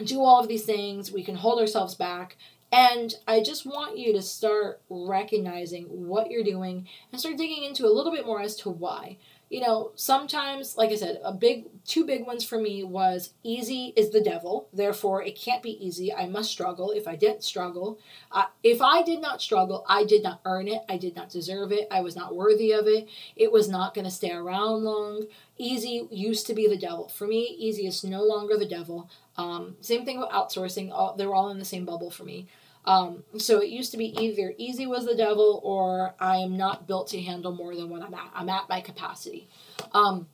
do 0.05 0.23
all 0.23 0.41
of 0.41 0.49
these 0.49 0.65
things, 0.65 1.13
we 1.13 1.23
can 1.23 1.37
hold 1.37 1.61
ourselves 1.61 1.95
back. 1.95 2.37
And 2.71 3.15
I 3.27 3.43
just 3.43 3.65
want 3.65 3.97
you 3.97 4.13
to 4.13 4.23
start 4.23 4.83
recognizing 4.91 5.85
what 5.85 6.31
you're 6.31 6.45
doing 6.45 6.87
and 7.11 7.21
start 7.21 7.39
digging 7.39 7.65
into 7.65 7.87
a 7.87 7.93
little 7.95 8.13
bit 8.13 8.27
more 8.27 8.43
as 8.43 8.57
to 8.57 8.71
why 8.71 9.17
you 9.51 9.61
know, 9.61 9.93
sometimes, 9.95 10.77
like 10.77 10.91
I 10.91 10.97
said, 10.97 11.21
a 11.25 11.33
big, 11.33 11.67
two 11.87 12.05
big 12.05 12.27
ones 12.27 12.45
for 12.45 12.61
me 12.61 12.85
was 12.85 13.33
easy 13.43 13.95
is 13.97 14.11
the 14.11 14.21
devil. 14.21 14.69
Therefore, 14.75 15.23
it 15.23 15.39
can't 15.39 15.63
be 15.63 15.83
easy. 15.85 16.13
I 16.13 16.27
must 16.27 16.51
struggle. 16.51 16.91
If 16.91 17.09
I 17.09 17.17
didn't 17.17 17.45
struggle, 17.45 17.99
uh, 18.31 18.45
if 18.63 18.83
I 18.83 19.03
did 19.03 19.23
not 19.23 19.41
struggle, 19.41 19.87
I 19.89 20.05
did 20.05 20.23
not 20.23 20.41
earn 20.45 20.69
it. 20.69 20.83
I 20.87 20.99
did 20.99 21.17
not 21.17 21.31
deserve 21.31 21.73
it. 21.73 21.89
I 21.91 22.03
was 22.03 22.15
not 22.15 22.37
worthy 22.37 22.73
of 22.73 22.87
it. 22.87 23.09
It 23.37 23.51
was 23.51 23.71
not 23.71 23.95
going 23.95 24.05
to 24.05 24.11
stay 24.11 24.33
around 24.33 24.85
long. 24.85 25.27
Easy 25.57 26.07
used 26.11 26.47
to 26.49 26.55
be 26.55 26.69
the 26.69 26.77
devil. 26.77 27.09
For 27.09 27.27
me, 27.27 27.57
easy 27.59 27.87
is 27.87 28.05
no 28.05 28.23
longer 28.23 28.59
the 28.59 28.69
devil. 28.69 29.09
Um, 29.39 29.77
same 29.81 30.05
thing 30.05 30.19
with 30.21 30.29
outsourcing. 30.29 30.91
All, 30.93 31.17
they're 31.17 31.35
all 31.35 31.49
in 31.49 31.59
the 31.59 31.65
same 31.65 31.87
bubble 31.87 32.11
for 32.11 32.25
me. 32.25 32.49
Um, 32.85 33.25
so 33.37 33.61
it 33.61 33.69
used 33.69 33.91
to 33.93 33.99
be 33.99 34.17
either 34.19 34.55
easy 34.57 34.87
was 34.87 35.05
the 35.05 35.15
devil 35.15 35.61
or 35.63 36.15
I 36.19 36.37
am 36.37 36.57
not 36.57 36.87
built 36.87 37.09
to 37.09 37.21
handle 37.21 37.53
more 37.53 37.75
than 37.75 37.91
what 37.91 38.03
I'm 38.03 38.15
at. 38.15 38.31
I'm 38.35 38.49
at 38.49 38.69
my 38.69 38.81
capacity. 38.81 39.49
Um, 39.93 40.27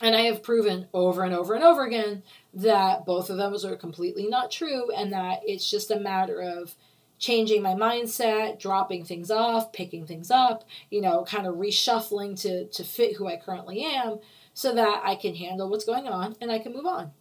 and 0.00 0.16
I 0.16 0.22
have 0.22 0.42
proven 0.42 0.88
over 0.92 1.24
and 1.24 1.34
over 1.34 1.54
and 1.54 1.64
over 1.64 1.84
again 1.84 2.22
that 2.54 3.04
both 3.06 3.30
of 3.30 3.36
those 3.36 3.64
are 3.64 3.76
completely 3.76 4.26
not 4.26 4.50
true 4.50 4.90
and 4.90 5.12
that 5.12 5.40
it's 5.44 5.70
just 5.70 5.90
a 5.90 6.00
matter 6.00 6.40
of 6.40 6.74
changing 7.18 7.62
my 7.62 7.74
mindset, 7.74 8.58
dropping 8.58 9.04
things 9.04 9.30
off, 9.30 9.72
picking 9.72 10.04
things 10.06 10.30
up, 10.30 10.64
you 10.90 11.00
know, 11.00 11.24
kind 11.24 11.46
of 11.46 11.54
reshuffling 11.54 12.40
to, 12.42 12.66
to 12.66 12.82
fit 12.82 13.16
who 13.16 13.28
I 13.28 13.36
currently 13.36 13.84
am 13.84 14.18
so 14.54 14.74
that 14.74 15.02
I 15.04 15.14
can 15.14 15.36
handle 15.36 15.70
what's 15.70 15.84
going 15.84 16.08
on 16.08 16.34
and 16.40 16.50
I 16.50 16.58
can 16.58 16.72
move 16.72 16.86
on. 16.86 17.12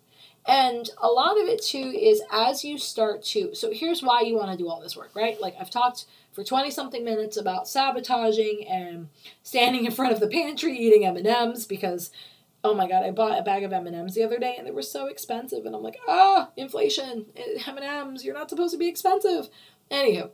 And 0.48 0.90
a 0.98 1.08
lot 1.08 1.40
of 1.40 1.48
it 1.48 1.62
too 1.62 1.78
is 1.78 2.22
as 2.32 2.64
you 2.64 2.78
start 2.78 3.24
to. 3.26 3.54
So 3.54 3.72
here's 3.72 4.02
why 4.02 4.22
you 4.22 4.36
want 4.36 4.52
to 4.52 4.58
do 4.58 4.68
all 4.68 4.82
this 4.82 4.98
work, 4.98 5.12
right? 5.16 5.40
Like 5.40 5.56
I've 5.60 5.70
talked 5.70 6.06
for 6.32 6.44
20 6.44 6.72
something 6.72 7.04
minutes 7.04 7.38
about 7.38 7.68
sabotaging 7.68 8.66
and 8.68 9.10
standing 9.44 9.86
in 9.86 9.92
front 9.92 10.14
of 10.14 10.20
the 10.20 10.28
pantry 10.28 10.78
eating 10.78 11.06
M&Ms 11.06 11.68
because 11.68 12.12
oh 12.64 12.76
my 12.76 12.88
god, 12.88 13.04
I 13.04 13.12
bought 13.12 13.40
a 13.40 13.42
bag 13.42 13.64
of 13.64 13.74
M&Ms 13.74 14.14
the 14.14 14.24
other 14.24 14.38
day 14.38 14.56
and 14.58 14.68
they 14.68 14.72
were 14.72 14.84
so 14.84 15.08
expensive 15.08 15.66
and 15.66 15.76
I'm 15.76 15.82
like, 15.82 15.98
"Ah, 16.08 16.50
inflation. 16.56 17.26
M&Ms, 17.68 18.24
you're 18.24 18.36
not 18.36 18.50
supposed 18.50 18.74
to 18.74 18.78
be 18.78 18.88
expensive." 18.88 19.50
Anywho, 19.90 20.30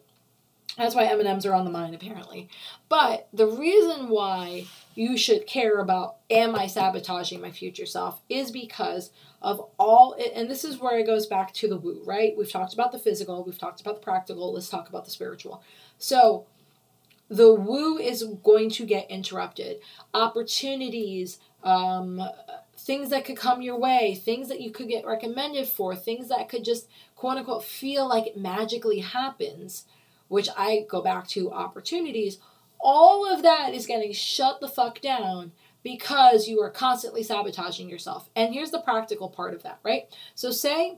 that's 0.78 0.96
why 0.96 1.06
M&Ms 1.06 1.46
are 1.46 1.54
on 1.54 1.66
the 1.66 1.72
mind 1.72 1.96
apparently. 1.96 2.50
But 2.88 3.28
the 3.34 3.48
reason 3.48 4.10
why 4.10 4.66
you 4.96 5.18
should 5.18 5.48
care 5.48 5.80
about 5.80 6.18
am 6.30 6.56
I 6.56 6.68
sabotaging 6.68 7.42
my 7.42 7.52
future 7.52 7.86
self 7.86 8.22
is 8.30 8.52
because 8.52 9.12
of 9.42 9.70
all 9.78 10.16
and 10.36 10.50
this 10.50 10.64
is 10.64 10.80
where 10.80 10.98
it 10.98 11.06
goes 11.06 11.26
back 11.28 11.54
to 11.56 11.68
the 11.68 11.78
woo, 11.78 12.02
right? 12.06 12.38
We've 12.38 12.52
talked 12.52 12.74
about 12.74 12.92
the 12.92 13.00
physical, 13.00 13.44
we've 13.44 13.58
talked 13.58 13.82
about 13.82 13.96
the 13.96 14.02
practical, 14.02 14.54
let's 14.54 14.70
talk 14.70 14.90
about 14.90 15.06
the 15.06 15.12
spiritual. 15.12 15.62
So 15.98 16.46
the 17.30 17.54
woo 17.54 17.98
is 17.98 18.24
going 18.44 18.70
to 18.72 18.86
get 18.86 19.10
interrupted. 19.12 19.78
Opportunities, 20.14 21.40
um, 21.64 22.22
things 22.78 23.10
that 23.10 23.26
could 23.26 23.36
come 23.36 23.62
your 23.62 23.78
way, 23.78 24.16
things 24.16 24.48
that 24.48 24.62
you 24.62 24.72
could 24.72 24.88
get 24.88 25.06
recommended 25.06 25.68
for, 25.68 25.96
things 25.96 26.30
that 26.30 26.48
could 26.50 26.64
just 26.64 26.88
quote 27.16 27.38
unquote 27.38 27.64
feel 27.64 28.08
like 28.08 28.28
it 28.28 28.38
magically 28.38 29.00
happens 29.00 29.86
which 30.28 30.50
I 30.58 30.86
go 30.90 31.02
back 31.02 31.28
to 31.30 31.52
opportunities, 31.52 32.40
all 32.80 33.32
of 33.32 33.44
that 33.44 33.74
is 33.74 33.88
getting 33.88 34.14
shut 34.14 34.60
the 34.60 34.68
fuck 34.68 35.02
down 35.02 35.52
because 35.84 36.48
you 36.48 36.62
are 36.62 36.70
constantly 36.70 37.24
sabotaging 37.24 37.90
yourself. 37.90 38.30
And 38.36 38.54
here's 38.54 38.72
the 38.72 38.82
practical 38.82 39.30
part 39.30 39.54
of 39.54 39.64
that, 39.64 39.80
right? 39.84 40.04
So, 40.36 40.52
say 40.52 40.98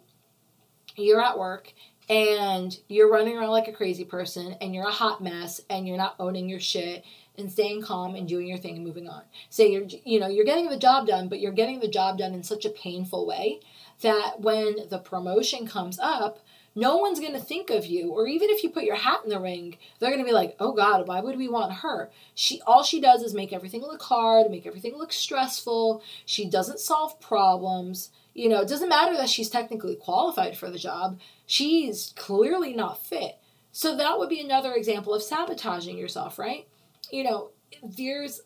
you're 0.96 1.24
at 1.24 1.38
work 1.38 1.74
and 2.10 2.78
you're 2.88 3.12
running 3.12 3.38
around 3.38 3.52
like 3.52 3.68
a 3.68 3.74
crazy 3.74 4.04
person 4.04 4.56
and 4.62 4.74
you're 4.74 4.88
a 4.88 4.92
hot 4.92 5.22
mess 5.22 5.62
and 5.70 5.88
you're 5.88 5.98
not 5.98 6.15
owning 6.20 6.50
your 6.50 6.60
shit 6.60 7.06
and 7.38 7.52
staying 7.52 7.82
calm 7.82 8.15
and 8.15 8.28
doing 8.28 8.48
your 8.48 8.58
thing 8.58 8.76
and 8.76 8.86
moving 8.86 9.08
on. 9.08 9.22
Say 9.50 9.72
you're 9.72 9.86
you 10.04 10.20
know, 10.20 10.28
you're 10.28 10.46
getting 10.46 10.70
the 10.70 10.78
job 10.78 11.08
done, 11.08 11.30
but 11.30 11.39
you're 11.39 11.52
getting 11.52 11.80
the 11.80 11.88
job 11.88 12.18
done 12.18 12.34
in 12.34 12.44
such 12.44 12.65
a 12.65 12.70
painful 12.70 13.26
way 13.26 13.60
that 14.02 14.42
when 14.42 14.89
the 14.89 14.98
promotion 14.98 15.68
comes 15.68 16.00
up, 16.00 16.39
no 16.75 16.97
one's 16.97 17.19
going 17.19 17.34
to 17.34 17.39
think 17.39 17.69
of 17.69 17.86
you 17.86 18.12
or 18.12 18.27
even 18.27 18.49
if 18.49 18.63
you 18.63 18.69
put 18.69 18.84
your 18.84 18.95
hat 18.95 19.21
in 19.23 19.29
the 19.29 19.39
ring 19.39 19.77
they're 19.99 20.10
going 20.10 20.21
to 20.21 20.27
be 20.27 20.34
like 20.34 20.55
oh 20.60 20.71
god 20.73 21.08
why 21.08 21.19
would 21.19 21.38
we 21.38 21.47
want 21.47 21.73
her? 21.73 22.10
She 22.36 22.62
all 22.65 22.84
she 22.84 23.01
does 23.01 23.21
is 23.21 23.34
make 23.34 23.53
everything 23.53 23.82
look 23.82 24.01
hard 24.01 24.49
make 24.51 24.65
everything 24.65 24.97
look 24.97 25.12
stressful. 25.12 26.01
She 26.25 26.49
doesn't 26.49 26.79
solve 26.79 27.19
problems. 27.19 28.12
You 28.34 28.49
know 28.49 28.62
it 28.62 28.69
doesn't 28.69 28.89
matter 28.89 29.15
that 29.17 29.29
she's 29.29 29.49
technically 29.49 29.95
qualified 29.95 30.58
for 30.58 30.69
the 30.69 30.79
job. 30.79 31.19
She's 31.45 32.13
clearly 32.15 32.73
not 32.73 33.03
fit. 33.03 33.38
So 33.71 33.95
that 33.95 34.17
would 34.17 34.29
be 34.29 34.41
another 34.41 34.73
example 34.73 35.13
of 35.13 35.23
sabotaging 35.23 35.97
yourself 35.97 36.39
right? 36.39 36.67
You 37.12 37.23
know 37.23 37.49
there's 37.84 38.41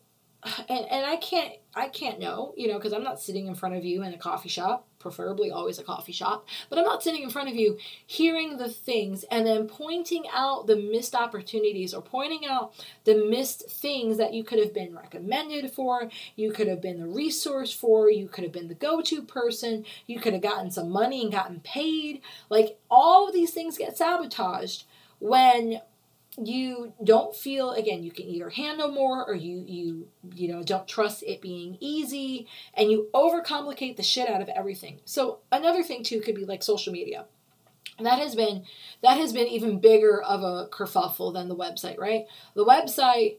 and, 0.68 0.86
and 0.90 1.06
I 1.06 1.16
can't 1.16 1.52
I 1.74 1.88
can't 1.88 2.20
know, 2.20 2.54
you 2.56 2.68
know, 2.68 2.74
because 2.74 2.92
I'm 2.92 3.02
not 3.02 3.20
sitting 3.20 3.46
in 3.46 3.54
front 3.54 3.74
of 3.74 3.84
you 3.84 4.02
in 4.02 4.12
a 4.12 4.18
coffee 4.18 4.48
shop, 4.48 4.86
preferably 5.04 5.50
always 5.50 5.78
a 5.78 5.84
coffee 5.84 6.12
shop, 6.12 6.48
but 6.70 6.78
I'm 6.78 6.84
not 6.86 7.02
sitting 7.02 7.22
in 7.22 7.28
front 7.28 7.50
of 7.50 7.54
you 7.54 7.76
hearing 8.06 8.56
the 8.56 8.70
things 8.70 9.22
and 9.30 9.46
then 9.46 9.68
pointing 9.68 10.24
out 10.32 10.66
the 10.66 10.76
missed 10.76 11.14
opportunities 11.14 11.92
or 11.92 12.00
pointing 12.00 12.46
out 12.46 12.72
the 13.04 13.26
missed 13.28 13.70
things 13.70 14.16
that 14.16 14.32
you 14.32 14.42
could 14.42 14.58
have 14.58 14.72
been 14.72 14.96
recommended 14.96 15.70
for, 15.70 16.10
you 16.36 16.52
could 16.52 16.68
have 16.68 16.80
been 16.80 16.98
the 16.98 17.06
resource 17.06 17.70
for, 17.70 18.10
you 18.10 18.26
could 18.26 18.44
have 18.44 18.52
been 18.52 18.68
the 18.68 18.74
go-to 18.74 19.20
person, 19.22 19.84
you 20.06 20.18
could 20.18 20.32
have 20.32 20.42
gotten 20.42 20.70
some 20.70 20.88
money 20.90 21.22
and 21.22 21.30
gotten 21.30 21.60
paid. 21.60 22.22
Like 22.48 22.78
all 22.90 23.28
of 23.28 23.34
these 23.34 23.50
things 23.50 23.76
get 23.76 23.98
sabotaged 23.98 24.84
when 25.18 25.82
you 26.42 26.92
don't 27.02 27.34
feel 27.34 27.72
again 27.72 28.02
you 28.02 28.10
can 28.10 28.26
either 28.26 28.50
handle 28.50 28.90
more 28.90 29.24
or 29.24 29.34
you 29.34 29.64
you 29.66 30.08
you 30.34 30.48
know 30.48 30.62
don't 30.62 30.88
trust 30.88 31.22
it 31.22 31.40
being 31.40 31.76
easy 31.80 32.48
and 32.74 32.90
you 32.90 33.08
overcomplicate 33.14 33.96
the 33.96 34.02
shit 34.02 34.28
out 34.28 34.42
of 34.42 34.48
everything. 34.48 35.00
So 35.04 35.40
another 35.52 35.82
thing 35.82 36.02
too 36.02 36.20
could 36.20 36.34
be 36.34 36.44
like 36.44 36.62
social 36.62 36.92
media. 36.92 37.26
And 37.98 38.06
that 38.06 38.18
has 38.18 38.34
been 38.34 38.64
that 39.02 39.18
has 39.18 39.32
been 39.32 39.46
even 39.46 39.78
bigger 39.78 40.20
of 40.22 40.42
a 40.42 40.68
kerfuffle 40.68 41.32
than 41.32 41.48
the 41.48 41.56
website 41.56 41.98
right? 41.98 42.26
The 42.54 42.64
website 42.64 43.36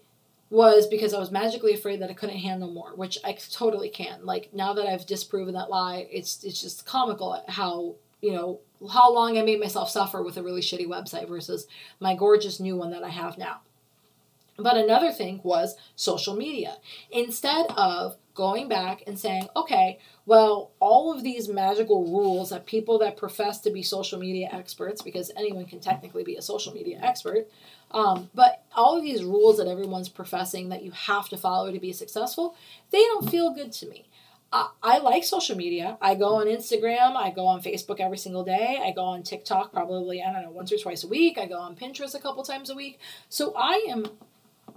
was 0.50 0.88
because 0.88 1.14
I 1.14 1.20
was 1.20 1.32
magically 1.32 1.74
afraid 1.74 2.02
that 2.02 2.10
I 2.10 2.14
couldn't 2.14 2.38
handle 2.38 2.72
more, 2.72 2.96
which 2.96 3.18
I 3.26 3.34
totally 3.34 3.90
can. 3.90 4.26
Like 4.26 4.54
now 4.54 4.74
that 4.74 4.88
I've 4.88 5.06
disproven 5.06 5.56
that 5.56 5.70
lie, 5.70 6.08
it's 6.10 6.44
it's 6.44 6.62
just 6.62 6.86
comical 6.86 7.44
how 7.48 7.96
you 8.26 8.32
know 8.32 8.60
how 8.92 9.14
long 9.14 9.38
I 9.38 9.44
made 9.44 9.60
myself 9.60 9.90
suffer 9.90 10.24
with 10.24 10.36
a 10.38 10.44
really 10.44 10.62
shitty 10.62 10.88
website 10.88 11.28
versus 11.30 11.68
my 12.00 12.16
gorgeous 12.16 12.60
new 12.60 12.76
one 12.76 12.90
that 12.90 13.04
I 13.04 13.10
have 13.10 13.38
now. 13.38 13.62
But 14.58 14.78
another 14.78 15.12
thing 15.12 15.42
was 15.44 15.76
social 15.96 16.36
media. 16.36 16.78
Instead 17.12 17.68
of 17.78 18.18
going 18.34 18.68
back 18.68 19.04
and 19.06 19.20
saying, 19.20 19.48
okay, 19.56 20.00
well, 20.26 20.72
all 20.80 21.14
of 21.14 21.24
these 21.24 21.48
magical 21.48 22.06
rules 22.06 22.50
that 22.50 22.66
people 22.66 22.98
that 23.00 23.18
profess 23.18 23.60
to 23.62 23.70
be 23.70 23.84
social 23.84 24.18
media 24.18 24.50
experts, 24.52 25.02
because 25.02 25.32
anyone 25.38 25.66
can 25.66 25.80
technically 25.80 26.24
be 26.24 26.36
a 26.36 26.42
social 26.42 26.74
media 26.74 27.00
expert, 27.02 27.48
um, 27.92 28.30
but 28.34 28.64
all 28.76 28.98
of 28.98 29.04
these 29.04 29.24
rules 29.24 29.58
that 29.58 29.68
everyone's 29.68 30.10
professing 30.10 30.70
that 30.70 30.84
you 30.84 30.92
have 30.92 31.30
to 31.30 31.38
follow 31.38 31.72
to 31.72 31.80
be 31.80 31.94
successful, 31.94 32.56
they 32.92 33.04
don't 33.04 33.30
feel 33.30 33.52
good 33.52 33.72
to 33.74 33.88
me. 33.88 34.06
I, 34.82 35.00
like 35.00 35.24
social 35.24 35.58
media. 35.58 35.98
I 36.02 36.16
go 36.16 36.36
on 36.36 36.48
Instagram. 36.48 37.16
I 37.16 37.32
go 37.32 37.46
on 37.46 37.62
Facebook 37.62 38.00
every 38.00 38.18
single 38.18 38.44
day. 38.44 38.80
I 38.84 38.92
go 38.92 39.04
on 39.04 39.24
TikTok 39.24 39.74
probably, 39.74 40.22
I 40.22 40.32
don't 40.32 40.44
know, 40.44 40.52
once 40.52 40.72
or 40.72 40.78
twice 40.78 41.04
a 41.04 41.08
week. 41.08 41.38
I 41.38 41.46
go 41.46 41.60
on 41.60 41.76
Pinterest 41.76 42.16
a 42.16 42.20
couple 42.20 42.44
times 42.44 42.70
a 42.70 42.76
week. 42.76 43.00
So 43.30 43.54
I 43.56 43.86
am 43.90 44.06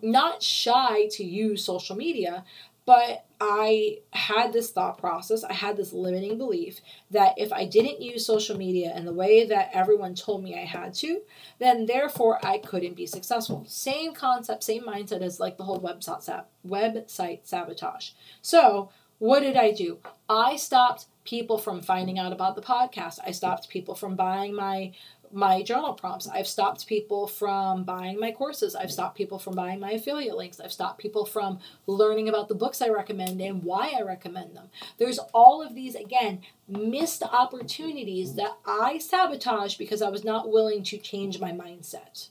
not 0.02 0.42
shy 0.42 1.06
to 1.12 1.24
use 1.24 1.64
social 1.64 1.96
media, 1.96 2.44
but 2.86 3.26
I 3.40 3.98
had 4.12 4.52
this 4.52 4.70
thought 4.70 4.98
process. 4.98 5.44
I 5.44 5.52
had 5.52 5.76
this 5.76 5.92
limiting 5.92 6.38
belief 6.38 6.80
that 7.10 7.34
if 7.36 7.52
I 7.52 7.66
didn't 7.66 8.00
use 8.00 8.24
social 8.26 8.56
media 8.56 8.96
in 8.96 9.04
the 9.04 9.12
way 9.12 9.46
that 9.46 9.70
everyone 9.72 10.14
told 10.14 10.42
me 10.42 10.54
I 10.54 10.64
had 10.64 10.94
to, 10.94 11.20
then 11.58 11.86
therefore 11.86 12.44
I 12.44 12.58
couldn't 12.58 12.96
be 12.96 13.06
successful. 13.06 13.64
Same 13.68 14.14
concept, 14.14 14.64
same 14.64 14.84
mindset 14.84 15.20
as 15.20 15.38
like 15.38 15.56
the 15.56 15.64
whole 15.64 15.80
website 15.80 16.44
website 16.66 17.40
sabotage. 17.44 18.10
So 18.42 18.90
what 19.18 19.40
did 19.40 19.56
I 19.56 19.72
do? 19.72 19.98
I 20.28 20.56
stopped 20.56 21.06
people 21.24 21.58
from 21.58 21.82
finding 21.82 22.18
out 22.18 22.32
about 22.32 22.54
the 22.56 22.62
podcast. 22.62 23.18
I 23.24 23.32
stopped 23.32 23.68
people 23.68 23.94
from 23.94 24.16
buying 24.16 24.54
my 24.54 24.92
my 25.30 25.62
journal 25.62 25.92
prompts. 25.92 26.26
I've 26.26 26.46
stopped 26.46 26.86
people 26.86 27.26
from 27.26 27.84
buying 27.84 28.18
my 28.18 28.32
courses. 28.32 28.74
I've 28.74 28.90
stopped 28.90 29.16
people 29.16 29.38
from 29.38 29.54
buying 29.54 29.80
my 29.80 29.92
affiliate 29.92 30.36
links. 30.36 30.58
I've 30.58 30.72
stopped 30.72 30.98
people 30.98 31.26
from 31.26 31.58
learning 31.86 32.30
about 32.30 32.48
the 32.48 32.54
books 32.54 32.80
I 32.80 32.88
recommend 32.88 33.40
and 33.40 33.62
why 33.62 33.92
I 33.96 34.02
recommend 34.02 34.56
them. 34.56 34.70
There's 34.98 35.18
all 35.34 35.60
of 35.60 35.74
these, 35.74 35.94
again, 35.94 36.40
missed 36.66 37.22
opportunities 37.22 38.36
that 38.36 38.56
I 38.66 38.96
sabotage 38.98 39.76
because 39.76 40.00
I 40.00 40.08
was 40.08 40.24
not 40.24 40.50
willing 40.50 40.82
to 40.84 40.96
change 40.96 41.38
my 41.40 41.52
mindset. 41.52 42.28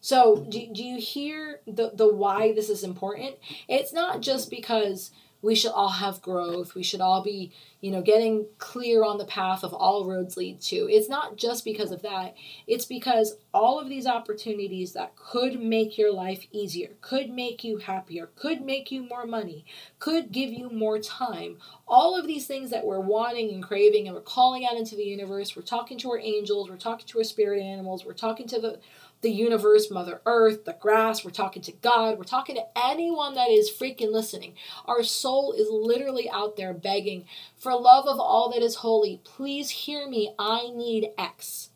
So, 0.00 0.46
do, 0.48 0.68
do 0.72 0.84
you 0.84 0.98
hear 0.98 1.60
the, 1.66 1.90
the 1.92 2.12
why 2.12 2.52
this 2.52 2.70
is 2.70 2.84
important? 2.84 3.36
It's 3.68 3.92
not 3.92 4.22
just 4.22 4.48
because 4.48 5.10
we 5.40 5.54
should 5.54 5.72
all 5.72 5.88
have 5.88 6.20
growth. 6.20 6.74
We 6.74 6.82
should 6.82 7.00
all 7.00 7.22
be, 7.22 7.52
you 7.80 7.90
know, 7.90 8.02
getting 8.02 8.46
clear 8.58 9.04
on 9.04 9.18
the 9.18 9.24
path 9.24 9.62
of 9.62 9.72
all 9.72 10.04
roads 10.04 10.36
lead 10.36 10.60
to. 10.62 10.88
It's 10.90 11.08
not 11.08 11.36
just 11.36 11.64
because 11.64 11.92
of 11.92 12.02
that. 12.02 12.34
It's 12.66 12.84
because 12.84 13.36
all 13.54 13.78
of 13.78 13.88
these 13.88 14.06
opportunities 14.06 14.94
that 14.94 15.14
could 15.14 15.60
make 15.60 15.96
your 15.96 16.12
life 16.12 16.46
easier, 16.50 16.90
could 17.00 17.30
make 17.30 17.62
you 17.62 17.78
happier, 17.78 18.30
could 18.34 18.62
make 18.62 18.90
you 18.90 19.02
more 19.08 19.26
money, 19.26 19.64
could 19.98 20.32
give 20.32 20.52
you 20.52 20.70
more 20.70 20.98
time. 20.98 21.58
All 21.86 22.18
of 22.18 22.26
these 22.26 22.46
things 22.46 22.70
that 22.70 22.84
we're 22.84 23.00
wanting 23.00 23.52
and 23.54 23.62
craving 23.62 24.06
and 24.06 24.16
we're 24.16 24.22
calling 24.22 24.66
out 24.66 24.76
into 24.76 24.96
the 24.96 25.04
universe, 25.04 25.54
we're 25.54 25.62
talking 25.62 25.98
to 25.98 26.10
our 26.10 26.18
angels, 26.18 26.68
we're 26.68 26.76
talking 26.76 27.06
to 27.06 27.18
our 27.18 27.24
spirit 27.24 27.62
animals, 27.62 28.04
we're 28.04 28.12
talking 28.12 28.48
to 28.48 28.60
the 28.60 28.80
the 29.20 29.30
universe, 29.30 29.90
Mother 29.90 30.20
Earth, 30.26 30.64
the 30.64 30.76
grass. 30.78 31.24
We're 31.24 31.30
talking 31.30 31.62
to 31.62 31.72
God. 31.72 32.18
We're 32.18 32.24
talking 32.24 32.56
to 32.56 32.66
anyone 32.76 33.34
that 33.34 33.50
is 33.50 33.70
freaking 33.70 34.12
listening. 34.12 34.54
Our 34.86 35.02
soul 35.02 35.52
is 35.52 35.68
literally 35.70 36.30
out 36.30 36.56
there 36.56 36.74
begging, 36.74 37.24
for 37.56 37.72
love 37.74 38.06
of 38.06 38.20
all 38.20 38.50
that 38.50 38.62
is 38.62 38.76
holy, 38.76 39.20
please 39.24 39.70
hear 39.70 40.08
me. 40.08 40.34
I 40.38 40.70
need 40.74 41.10
X. 41.18 41.70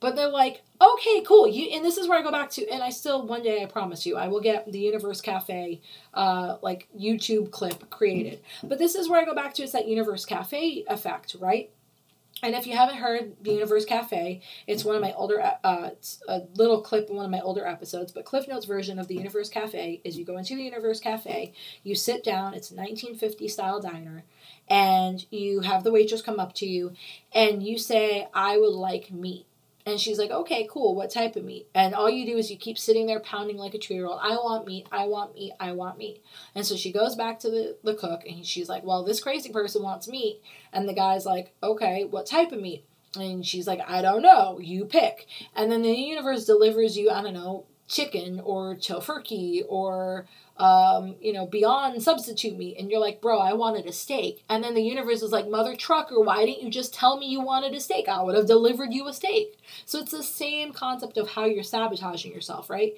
But 0.00 0.14
they're 0.14 0.28
like, 0.28 0.62
okay, 0.80 1.22
cool. 1.22 1.48
You 1.48 1.70
and 1.72 1.84
this 1.84 1.96
is 1.96 2.08
where 2.08 2.18
I 2.18 2.22
go 2.22 2.30
back 2.30 2.50
to, 2.50 2.68
and 2.68 2.82
I 2.82 2.90
still 2.90 3.26
one 3.26 3.42
day 3.42 3.62
I 3.62 3.66
promise 3.66 4.06
you 4.06 4.16
I 4.16 4.28
will 4.28 4.40
get 4.40 4.70
the 4.70 4.78
Universe 4.78 5.20
Cafe 5.20 5.80
uh, 6.14 6.56
like 6.62 6.88
YouTube 6.98 7.50
clip 7.50 7.90
created. 7.90 8.40
But 8.62 8.78
this 8.78 8.94
is 8.94 9.08
where 9.08 9.20
I 9.20 9.24
go 9.24 9.34
back 9.34 9.54
to. 9.54 9.64
It's 9.64 9.72
that 9.72 9.88
Universe 9.88 10.24
Cafe 10.24 10.84
effect, 10.88 11.34
right? 11.40 11.70
And 12.42 12.54
if 12.54 12.66
you 12.66 12.76
haven't 12.76 12.98
heard 12.98 13.32
the 13.42 13.52
Universe 13.52 13.84
Cafe, 13.84 14.40
it's 14.66 14.84
one 14.84 14.94
of 14.94 15.02
my 15.02 15.12
older, 15.14 15.42
uh, 15.64 15.90
it's 15.92 16.22
a 16.28 16.42
little 16.54 16.80
clip 16.80 17.10
in 17.10 17.16
one 17.16 17.24
of 17.24 17.30
my 17.32 17.40
older 17.40 17.66
episodes. 17.66 18.12
But 18.12 18.24
Cliff 18.24 18.46
Notes 18.46 18.64
version 18.64 18.98
of 19.00 19.08
the 19.08 19.16
Universe 19.16 19.48
Cafe 19.48 20.00
is 20.04 20.16
you 20.16 20.24
go 20.24 20.38
into 20.38 20.54
the 20.54 20.62
Universe 20.62 21.00
Cafe, 21.00 21.52
you 21.82 21.96
sit 21.96 22.22
down, 22.22 22.54
it's 22.54 22.70
a 22.70 22.76
1950 22.76 23.48
style 23.48 23.80
diner, 23.80 24.24
and 24.68 25.26
you 25.30 25.60
have 25.60 25.82
the 25.82 25.90
waitress 25.90 26.22
come 26.22 26.38
up 26.38 26.54
to 26.54 26.66
you, 26.66 26.92
and 27.32 27.62
you 27.62 27.76
say, 27.76 28.28
"I 28.32 28.56
would 28.56 28.74
like 28.74 29.10
meat." 29.10 29.47
And 29.88 29.98
she's 29.98 30.18
like, 30.18 30.30
okay, 30.30 30.68
cool. 30.70 30.94
What 30.94 31.10
type 31.10 31.34
of 31.36 31.44
meat? 31.44 31.66
And 31.74 31.94
all 31.94 32.10
you 32.10 32.26
do 32.26 32.36
is 32.36 32.50
you 32.50 32.58
keep 32.58 32.76
sitting 32.76 33.06
there 33.06 33.20
pounding 33.20 33.56
like 33.56 33.72
a 33.72 33.78
two 33.78 33.94
year 33.94 34.06
old. 34.06 34.20
I 34.22 34.32
want 34.32 34.66
meat. 34.66 34.86
I 34.92 35.06
want 35.06 35.34
meat. 35.34 35.52
I 35.58 35.72
want 35.72 35.96
meat. 35.96 36.22
And 36.54 36.66
so 36.66 36.76
she 36.76 36.92
goes 36.92 37.16
back 37.16 37.38
to 37.40 37.50
the, 37.50 37.78
the 37.82 37.94
cook 37.94 38.24
and 38.28 38.44
she's 38.44 38.68
like, 38.68 38.84
well, 38.84 39.02
this 39.02 39.20
crazy 39.20 39.50
person 39.50 39.82
wants 39.82 40.06
meat. 40.06 40.42
And 40.74 40.86
the 40.86 40.94
guy's 40.94 41.24
like, 41.24 41.54
okay, 41.62 42.04
what 42.04 42.26
type 42.26 42.52
of 42.52 42.60
meat? 42.60 42.84
And 43.16 43.46
she's 43.46 43.66
like, 43.66 43.80
I 43.88 44.02
don't 44.02 44.20
know. 44.20 44.58
You 44.60 44.84
pick. 44.84 45.26
And 45.56 45.72
then 45.72 45.80
the 45.80 45.90
universe 45.90 46.44
delivers 46.44 46.98
you, 46.98 47.10
I 47.10 47.22
don't 47.22 47.32
know, 47.32 47.64
chicken 47.86 48.40
or 48.40 48.76
tofurkey 48.76 49.62
or 49.66 50.26
um, 50.58 51.14
you 51.20 51.32
know, 51.32 51.46
beyond 51.46 52.02
substitute 52.02 52.56
meat, 52.56 52.76
and 52.78 52.90
you're 52.90 53.00
like, 53.00 53.20
bro, 53.20 53.38
I 53.38 53.52
wanted 53.52 53.86
a 53.86 53.92
steak. 53.92 54.44
And 54.48 54.62
then 54.62 54.74
the 54.74 54.82
universe 54.82 55.22
is 55.22 55.30
like, 55.30 55.48
mother 55.48 55.76
trucker, 55.76 56.20
why 56.20 56.44
didn't 56.44 56.62
you 56.62 56.70
just 56.70 56.92
tell 56.92 57.16
me 57.16 57.28
you 57.28 57.40
wanted 57.40 57.74
a 57.74 57.80
steak? 57.80 58.08
I 58.08 58.22
would 58.22 58.34
have 58.34 58.46
delivered 58.46 58.92
you 58.92 59.06
a 59.06 59.12
steak. 59.12 59.58
So 59.86 60.00
it's 60.00 60.10
the 60.10 60.22
same 60.22 60.72
concept 60.72 61.16
of 61.16 61.30
how 61.30 61.44
you're 61.44 61.62
sabotaging 61.62 62.32
yourself, 62.32 62.68
right? 62.68 62.94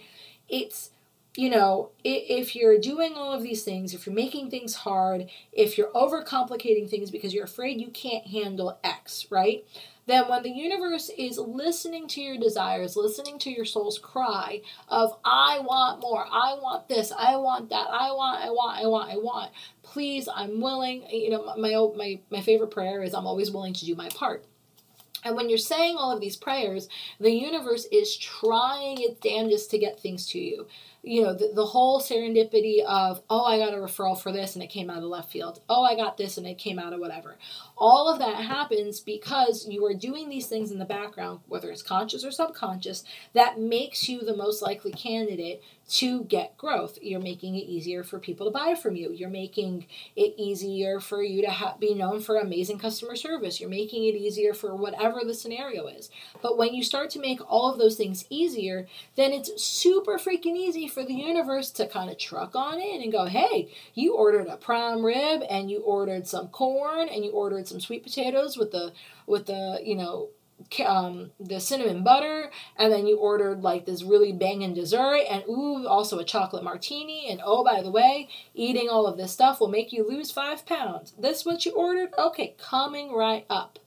It's, 0.49 0.91
you 1.37 1.51
know, 1.51 1.91
if 2.03 2.57
you're 2.57 2.79
doing 2.79 3.13
all 3.15 3.33
of 3.33 3.43
these 3.43 3.63
things, 3.63 3.93
if 3.93 4.07
you're 4.07 4.15
making 4.15 4.51
things 4.51 4.75
hard, 4.75 5.29
if 5.53 5.77
you're 5.77 5.93
overcomplicating 5.93 6.89
things 6.89 7.11
because 7.11 7.35
you're 7.35 7.45
afraid 7.45 7.81
you 7.81 7.91
can't 7.91 8.27
handle 8.27 8.79
X, 8.83 9.27
right? 9.31 9.65
Then 10.11 10.29
when 10.29 10.43
the 10.43 10.51
universe 10.51 11.11
is 11.17 11.39
listening 11.39 12.09
to 12.09 12.21
your 12.21 12.39
desires, 12.39 12.97
listening 12.97 13.39
to 13.41 13.51
your 13.51 13.65
soul's 13.65 13.99
cry 13.99 14.63
of, 14.89 15.17
I 15.25 15.61
want 15.61 16.01
more, 16.01 16.25
I 16.25 16.55
want 16.61 16.89
this, 16.89 17.13
I 17.17 17.37
want 17.37 17.71
that, 17.71 17.87
I 17.91 18.11
want, 18.13 18.45
I 18.45 18.51
want, 18.51 18.79
I 18.79 18.87
want, 18.87 19.13
I 19.13 19.17
want, 19.17 19.51
please, 19.83 20.29
I'm 20.35 20.61
willing. 20.61 21.05
You 21.11 21.31
know, 21.31 21.55
my, 21.57 21.75
my, 21.97 22.21
my 22.31 22.41
favorite 22.41 22.71
prayer 22.71 23.03
is, 23.03 23.15
I'm 23.15 23.27
always 23.27 23.51
willing 23.51 23.75
to 23.75 23.87
do 23.87 23.95
my 23.95 24.09
part. 24.11 24.45
And 25.23 25.37
when 25.37 25.49
you're 25.51 25.59
saying 25.59 25.97
all 25.99 26.13
of 26.13 26.21
these 26.21 26.37
prayers, 26.37 26.89
the 27.19 27.31
universe 27.31 27.87
is 27.93 28.17
trying 28.17 29.01
its 29.01 29.21
damnedest 29.21 29.71
to 29.71 29.79
get 29.79 30.01
things 30.01 30.27
to 30.29 30.39
you 30.39 30.67
you 31.03 31.23
know, 31.23 31.33
the, 31.33 31.53
the 31.55 31.65
whole 31.65 32.01
serendipity 32.01 32.85
of, 32.85 33.23
oh, 33.31 33.45
I 33.45 33.59
got 33.59 33.73
a 33.73 33.79
referral 33.79 34.21
for 34.21 34.33
this 34.33 34.55
and 34.55 34.63
it 34.63 34.69
came 34.69 34.91
out 34.91 34.99
of 34.99 35.05
left 35.05 35.33
field. 35.33 35.61
Oh, 35.69 35.83
I 35.83 35.97
got 35.97 36.19
this 36.19 36.37
and 36.37 36.47
it 36.47 36.59
came 36.59 36.79
out 36.79 36.93
of 36.93 37.01
whatever. 37.01 37.39
All 37.77 38.09
of 38.09 38.19
that 38.19 38.45
happens 38.45 39.01
because 39.01 39.67
you 39.67 39.85
are 39.87 39.95
doing 39.95 40.29
these 40.29 40.47
things 40.47 40.71
in 40.71 40.79
the 40.79 40.85
background, 40.85 41.41
whether 41.49 41.71
it's 41.71 41.83
conscious 41.83 42.25
or 42.25 42.31
subconscious, 42.31 43.05
that 43.33 43.59
makes 43.59 44.09
you 44.09 44.21
the 44.21 44.37
most 44.37 44.61
likely 44.61 44.93
candidate 44.93 45.63
to 45.89 46.23
get 46.25 46.57
growth. 46.57 46.99
You're 47.03 47.21
making 47.21 47.57
it 47.57 47.65
easier 47.65 48.05
for 48.05 48.21
people 48.21 48.47
to 48.47 48.53
buy 48.53 48.75
from 48.75 48.95
you. 48.95 49.11
You're 49.13 49.29
making 49.29 49.87
it 50.15 50.35
easier 50.37 51.01
for 51.01 51.23
you 51.23 51.43
to 51.43 51.51
ha- 51.51 51.77
be 51.81 51.95
known 51.95 52.21
for 52.21 52.37
amazing 52.37 52.79
customer 52.79 53.17
service. 53.17 53.59
You're 53.59 53.71
making 53.71 54.05
it 54.05 54.15
easier 54.15 54.55
for 54.55 54.77
whatever 54.77 55.21
the 55.25 55.35
scenario 55.35 55.89
is. 55.89 56.11
But 56.43 56.57
when 56.57 56.75
you 56.75 56.85
start 56.85 57.11
to 57.11 57.19
make 57.19 57.41
all 57.51 57.73
of 57.73 57.79
those 57.79 57.97
things 57.97 58.25
easier, 58.31 58.87
then 59.17 59.33
it's 59.33 59.61
super 59.61 60.17
freaking 60.17 60.57
easy 60.57 60.87
for 60.91 61.05
the 61.05 61.15
universe 61.15 61.71
to 61.73 61.87
kind 61.87 62.11
of 62.11 62.19
truck 62.19 62.55
on 62.55 62.81
in 62.81 63.03
and 63.03 63.13
go, 63.13 63.27
hey, 63.27 63.73
you 63.95 64.15
ordered 64.15 64.47
a 64.47 64.57
prime 64.57 65.05
rib 65.05 65.43
and 65.49 65.71
you 65.71 65.81
ordered 65.81 66.27
some 66.27 66.49
corn 66.49 67.09
and 67.09 67.25
you 67.25 67.31
ordered 67.31 67.69
some 67.69 67.81
sweet 67.81 68.03
potatoes 68.03 68.57
with 68.57 68.73
the 68.73 68.93
with 69.27 69.47
the 69.47 69.81
you 69.85 69.97
know 69.97 70.29
um, 70.85 71.31
the 71.41 71.61
cinnamon 71.61 72.05
butter, 72.05 72.51
and 72.77 72.93
then 72.93 73.07
you 73.07 73.17
ordered 73.17 73.63
like 73.63 73.87
this 73.87 74.03
really 74.03 74.33
banging 74.33 74.75
dessert, 74.75 75.23
and 75.31 75.43
ooh, 75.49 75.87
also 75.87 76.19
a 76.19 76.25
chocolate 76.25 76.65
martini. 76.65 77.31
And 77.31 77.41
oh, 77.45 77.65
by 77.65 77.83
the 77.83 77.91
way, 77.91 78.29
eating 78.55 78.89
all 78.89 79.07
of 79.07 79.17
this 79.17 79.33
stuff 79.33 79.61
will 79.61 79.69
make 79.69 79.93
you 79.93 80.07
lose 80.07 80.31
five 80.31 80.67
pounds. 80.67 81.15
This 81.19 81.45
what 81.45 81.65
you 81.65 81.73
ordered? 81.73 82.11
Okay, 82.19 82.55
coming 82.59 83.13
right 83.13 83.47
up. 83.49 83.79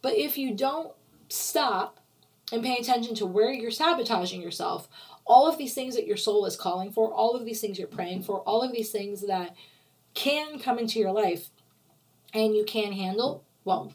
But 0.00 0.14
if 0.14 0.38
you 0.38 0.54
don't 0.54 0.92
stop 1.28 2.00
and 2.52 2.62
pay 2.62 2.76
attention 2.76 3.14
to 3.16 3.26
where 3.26 3.52
you're 3.52 3.70
sabotaging 3.70 4.42
yourself, 4.42 4.88
all 5.24 5.48
of 5.48 5.58
these 5.58 5.74
things 5.74 5.94
that 5.94 6.06
your 6.06 6.16
soul 6.16 6.46
is 6.46 6.56
calling 6.56 6.90
for, 6.90 7.12
all 7.12 7.34
of 7.34 7.44
these 7.44 7.60
things 7.60 7.78
you're 7.78 7.88
praying 7.88 8.22
for, 8.22 8.40
all 8.40 8.62
of 8.62 8.72
these 8.72 8.90
things 8.90 9.26
that 9.26 9.54
can 10.14 10.58
come 10.58 10.78
into 10.78 10.98
your 10.98 11.12
life 11.12 11.50
and 12.34 12.54
you 12.54 12.64
can 12.64 12.92
handle, 12.92 13.44
well, 13.64 13.92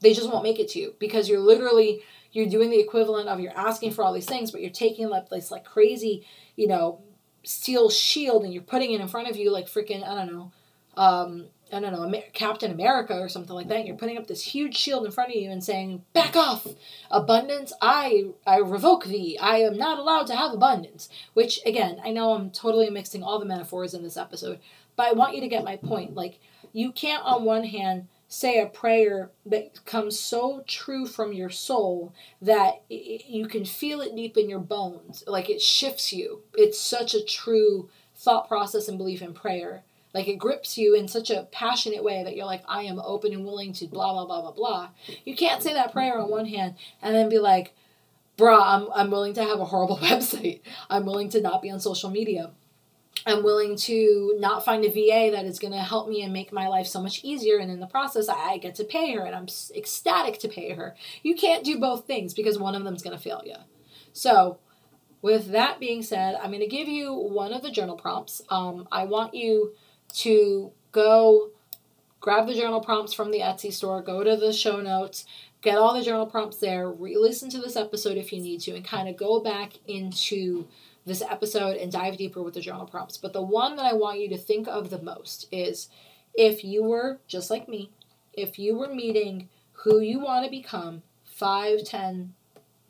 they 0.00 0.12
just 0.12 0.30
won't 0.30 0.44
make 0.44 0.58
it 0.58 0.68
to 0.70 0.78
you 0.78 0.94
because 0.98 1.28
you're 1.28 1.40
literally 1.40 2.02
you're 2.32 2.48
doing 2.48 2.70
the 2.70 2.78
equivalent 2.78 3.28
of 3.28 3.40
you're 3.40 3.56
asking 3.56 3.90
for 3.90 4.04
all 4.04 4.12
these 4.12 4.26
things, 4.26 4.50
but 4.52 4.60
you're 4.60 4.70
taking 4.70 5.08
like 5.08 5.28
this 5.28 5.50
like 5.50 5.64
crazy, 5.64 6.24
you 6.56 6.68
know, 6.68 7.00
steel 7.42 7.90
shield 7.90 8.44
and 8.44 8.52
you're 8.52 8.62
putting 8.62 8.92
it 8.92 9.00
in 9.00 9.08
front 9.08 9.28
of 9.28 9.36
you 9.36 9.50
like 9.50 9.66
freaking 9.66 10.06
I 10.06 10.14
don't 10.14 10.32
know, 10.32 10.52
um, 10.96 11.46
I 11.72 11.80
don't 11.80 11.92
know, 11.92 12.22
Captain 12.32 12.70
America 12.70 13.18
or 13.18 13.28
something 13.28 13.54
like 13.54 13.68
that. 13.68 13.86
You're 13.86 13.96
putting 13.96 14.18
up 14.18 14.26
this 14.26 14.42
huge 14.42 14.76
shield 14.76 15.04
in 15.04 15.12
front 15.12 15.30
of 15.30 15.36
you 15.36 15.50
and 15.50 15.62
saying, 15.62 16.04
"Back 16.12 16.36
off, 16.36 16.66
abundance! 17.10 17.72
I 17.80 18.30
I 18.46 18.58
revoke 18.58 19.04
thee. 19.04 19.38
I 19.40 19.58
am 19.58 19.76
not 19.76 19.98
allowed 19.98 20.26
to 20.28 20.36
have 20.36 20.52
abundance." 20.52 21.08
Which 21.34 21.60
again, 21.64 22.00
I 22.04 22.10
know 22.10 22.32
I'm 22.32 22.50
totally 22.50 22.90
mixing 22.90 23.22
all 23.22 23.38
the 23.38 23.44
metaphors 23.44 23.94
in 23.94 24.02
this 24.02 24.16
episode, 24.16 24.58
but 24.96 25.06
I 25.08 25.12
want 25.12 25.34
you 25.34 25.40
to 25.40 25.48
get 25.48 25.64
my 25.64 25.76
point. 25.76 26.14
Like 26.14 26.40
you 26.72 26.92
can't 26.92 27.24
on 27.24 27.44
one 27.44 27.64
hand 27.64 28.08
say 28.28 28.60
a 28.60 28.66
prayer 28.66 29.30
that 29.44 29.84
comes 29.84 30.18
so 30.18 30.62
true 30.66 31.04
from 31.04 31.32
your 31.32 31.50
soul 31.50 32.14
that 32.40 32.80
it, 32.88 33.26
you 33.26 33.48
can 33.48 33.64
feel 33.64 34.00
it 34.00 34.14
deep 34.14 34.36
in 34.36 34.48
your 34.48 34.60
bones. 34.60 35.24
Like 35.26 35.50
it 35.50 35.60
shifts 35.60 36.12
you. 36.12 36.42
It's 36.54 36.78
such 36.78 37.12
a 37.12 37.24
true 37.24 37.90
thought 38.14 38.46
process 38.46 38.86
and 38.86 38.98
belief 38.98 39.20
in 39.20 39.34
prayer. 39.34 39.82
Like 40.12 40.28
it 40.28 40.36
grips 40.36 40.76
you 40.76 40.94
in 40.94 41.08
such 41.08 41.30
a 41.30 41.48
passionate 41.52 42.02
way 42.02 42.24
that 42.24 42.36
you're 42.36 42.46
like, 42.46 42.62
I 42.66 42.82
am 42.82 42.98
open 42.98 43.32
and 43.32 43.44
willing 43.44 43.72
to 43.74 43.86
blah, 43.86 44.12
blah, 44.12 44.26
blah, 44.26 44.40
blah, 44.40 44.52
blah. 44.52 44.88
You 45.24 45.36
can't 45.36 45.62
say 45.62 45.72
that 45.74 45.92
prayer 45.92 46.18
on 46.18 46.30
one 46.30 46.46
hand 46.46 46.74
and 47.00 47.14
then 47.14 47.28
be 47.28 47.38
like, 47.38 47.74
bruh, 48.36 48.60
I'm, 48.60 48.88
I'm 48.94 49.10
willing 49.10 49.34
to 49.34 49.44
have 49.44 49.60
a 49.60 49.66
horrible 49.66 49.98
website. 50.02 50.60
I'm 50.88 51.06
willing 51.06 51.28
to 51.30 51.40
not 51.40 51.62
be 51.62 51.70
on 51.70 51.80
social 51.80 52.10
media. 52.10 52.50
I'm 53.26 53.42
willing 53.42 53.76
to 53.76 54.34
not 54.38 54.64
find 54.64 54.84
a 54.84 54.88
VA 54.88 55.30
that 55.32 55.44
is 55.44 55.58
going 55.58 55.74
to 55.74 55.80
help 55.80 56.08
me 56.08 56.22
and 56.22 56.32
make 56.32 56.52
my 56.52 56.68
life 56.68 56.86
so 56.86 57.02
much 57.02 57.22
easier. 57.22 57.58
And 57.58 57.70
in 57.70 57.80
the 57.80 57.86
process, 57.86 58.28
I 58.28 58.56
get 58.58 58.74
to 58.76 58.84
pay 58.84 59.14
her 59.14 59.24
and 59.24 59.34
I'm 59.34 59.46
ecstatic 59.76 60.38
to 60.40 60.48
pay 60.48 60.72
her. 60.72 60.96
You 61.22 61.34
can't 61.34 61.64
do 61.64 61.78
both 61.78 62.06
things 62.06 62.32
because 62.32 62.58
one 62.58 62.74
of 62.74 62.82
them's 62.82 63.02
going 63.02 63.16
to 63.16 63.22
fail 63.22 63.42
you. 63.44 63.56
So, 64.12 64.58
with 65.22 65.48
that 65.48 65.78
being 65.78 66.02
said, 66.02 66.36
I'm 66.36 66.50
going 66.50 66.60
to 66.60 66.66
give 66.66 66.88
you 66.88 67.12
one 67.12 67.52
of 67.52 67.60
the 67.60 67.70
journal 67.70 67.96
prompts. 67.96 68.40
Um, 68.48 68.88
I 68.90 69.04
want 69.04 69.34
you 69.34 69.74
to 70.14 70.72
go 70.92 71.50
grab 72.20 72.46
the 72.46 72.54
journal 72.54 72.80
prompts 72.80 73.14
from 73.14 73.30
the 73.30 73.40
Etsy 73.40 73.72
store, 73.72 74.02
go 74.02 74.22
to 74.22 74.36
the 74.36 74.52
show 74.52 74.80
notes, 74.80 75.24
get 75.62 75.78
all 75.78 75.94
the 75.94 76.04
journal 76.04 76.26
prompts 76.26 76.58
there, 76.58 76.90
re 76.90 77.16
listen 77.16 77.50
to 77.50 77.58
this 77.58 77.76
episode 77.76 78.16
if 78.16 78.32
you 78.32 78.40
need 78.40 78.60
to, 78.60 78.74
and 78.74 78.84
kind 78.84 79.08
of 79.08 79.16
go 79.16 79.40
back 79.40 79.72
into 79.86 80.66
this 81.06 81.22
episode 81.22 81.76
and 81.76 81.90
dive 81.90 82.16
deeper 82.16 82.42
with 82.42 82.54
the 82.54 82.60
journal 82.60 82.86
prompts. 82.86 83.16
But 83.16 83.32
the 83.32 83.42
one 83.42 83.76
that 83.76 83.86
I 83.86 83.94
want 83.94 84.20
you 84.20 84.28
to 84.30 84.38
think 84.38 84.68
of 84.68 84.90
the 84.90 85.02
most 85.02 85.46
is 85.50 85.88
if 86.34 86.62
you 86.62 86.84
were 86.84 87.18
just 87.26 87.50
like 87.50 87.68
me, 87.68 87.90
if 88.34 88.58
you 88.58 88.76
were 88.76 88.94
meeting 88.94 89.48
who 89.72 90.00
you 90.00 90.20
want 90.20 90.44
to 90.44 90.50
become 90.50 91.02
5, 91.24 91.84
10, 91.84 92.34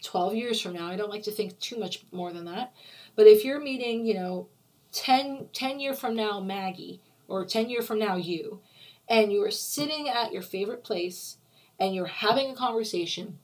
12 0.02 0.34
years 0.34 0.60
from 0.60 0.72
now, 0.72 0.88
I 0.88 0.96
don't 0.96 1.10
like 1.10 1.22
to 1.24 1.30
think 1.30 1.58
too 1.60 1.78
much 1.78 2.04
more 2.10 2.32
than 2.32 2.46
that, 2.46 2.72
but 3.14 3.26
if 3.26 3.44
you're 3.44 3.60
meeting, 3.60 4.04
you 4.04 4.14
know, 4.14 4.48
10, 4.92 5.48
10 5.52 5.78
year 5.78 5.94
from 5.94 6.16
now 6.16 6.40
Maggie 6.40 7.00
or 7.30 7.44
10 7.44 7.70
year 7.70 7.80
from 7.80 7.98
now 7.98 8.16
you, 8.16 8.60
and 9.08 9.32
you 9.32 9.42
are 9.44 9.50
sitting 9.50 10.08
at 10.08 10.32
your 10.32 10.42
favorite 10.42 10.84
place 10.84 11.38
and 11.78 11.94
you're 11.94 12.06
having 12.06 12.50
a 12.50 12.54
conversation, 12.54 13.38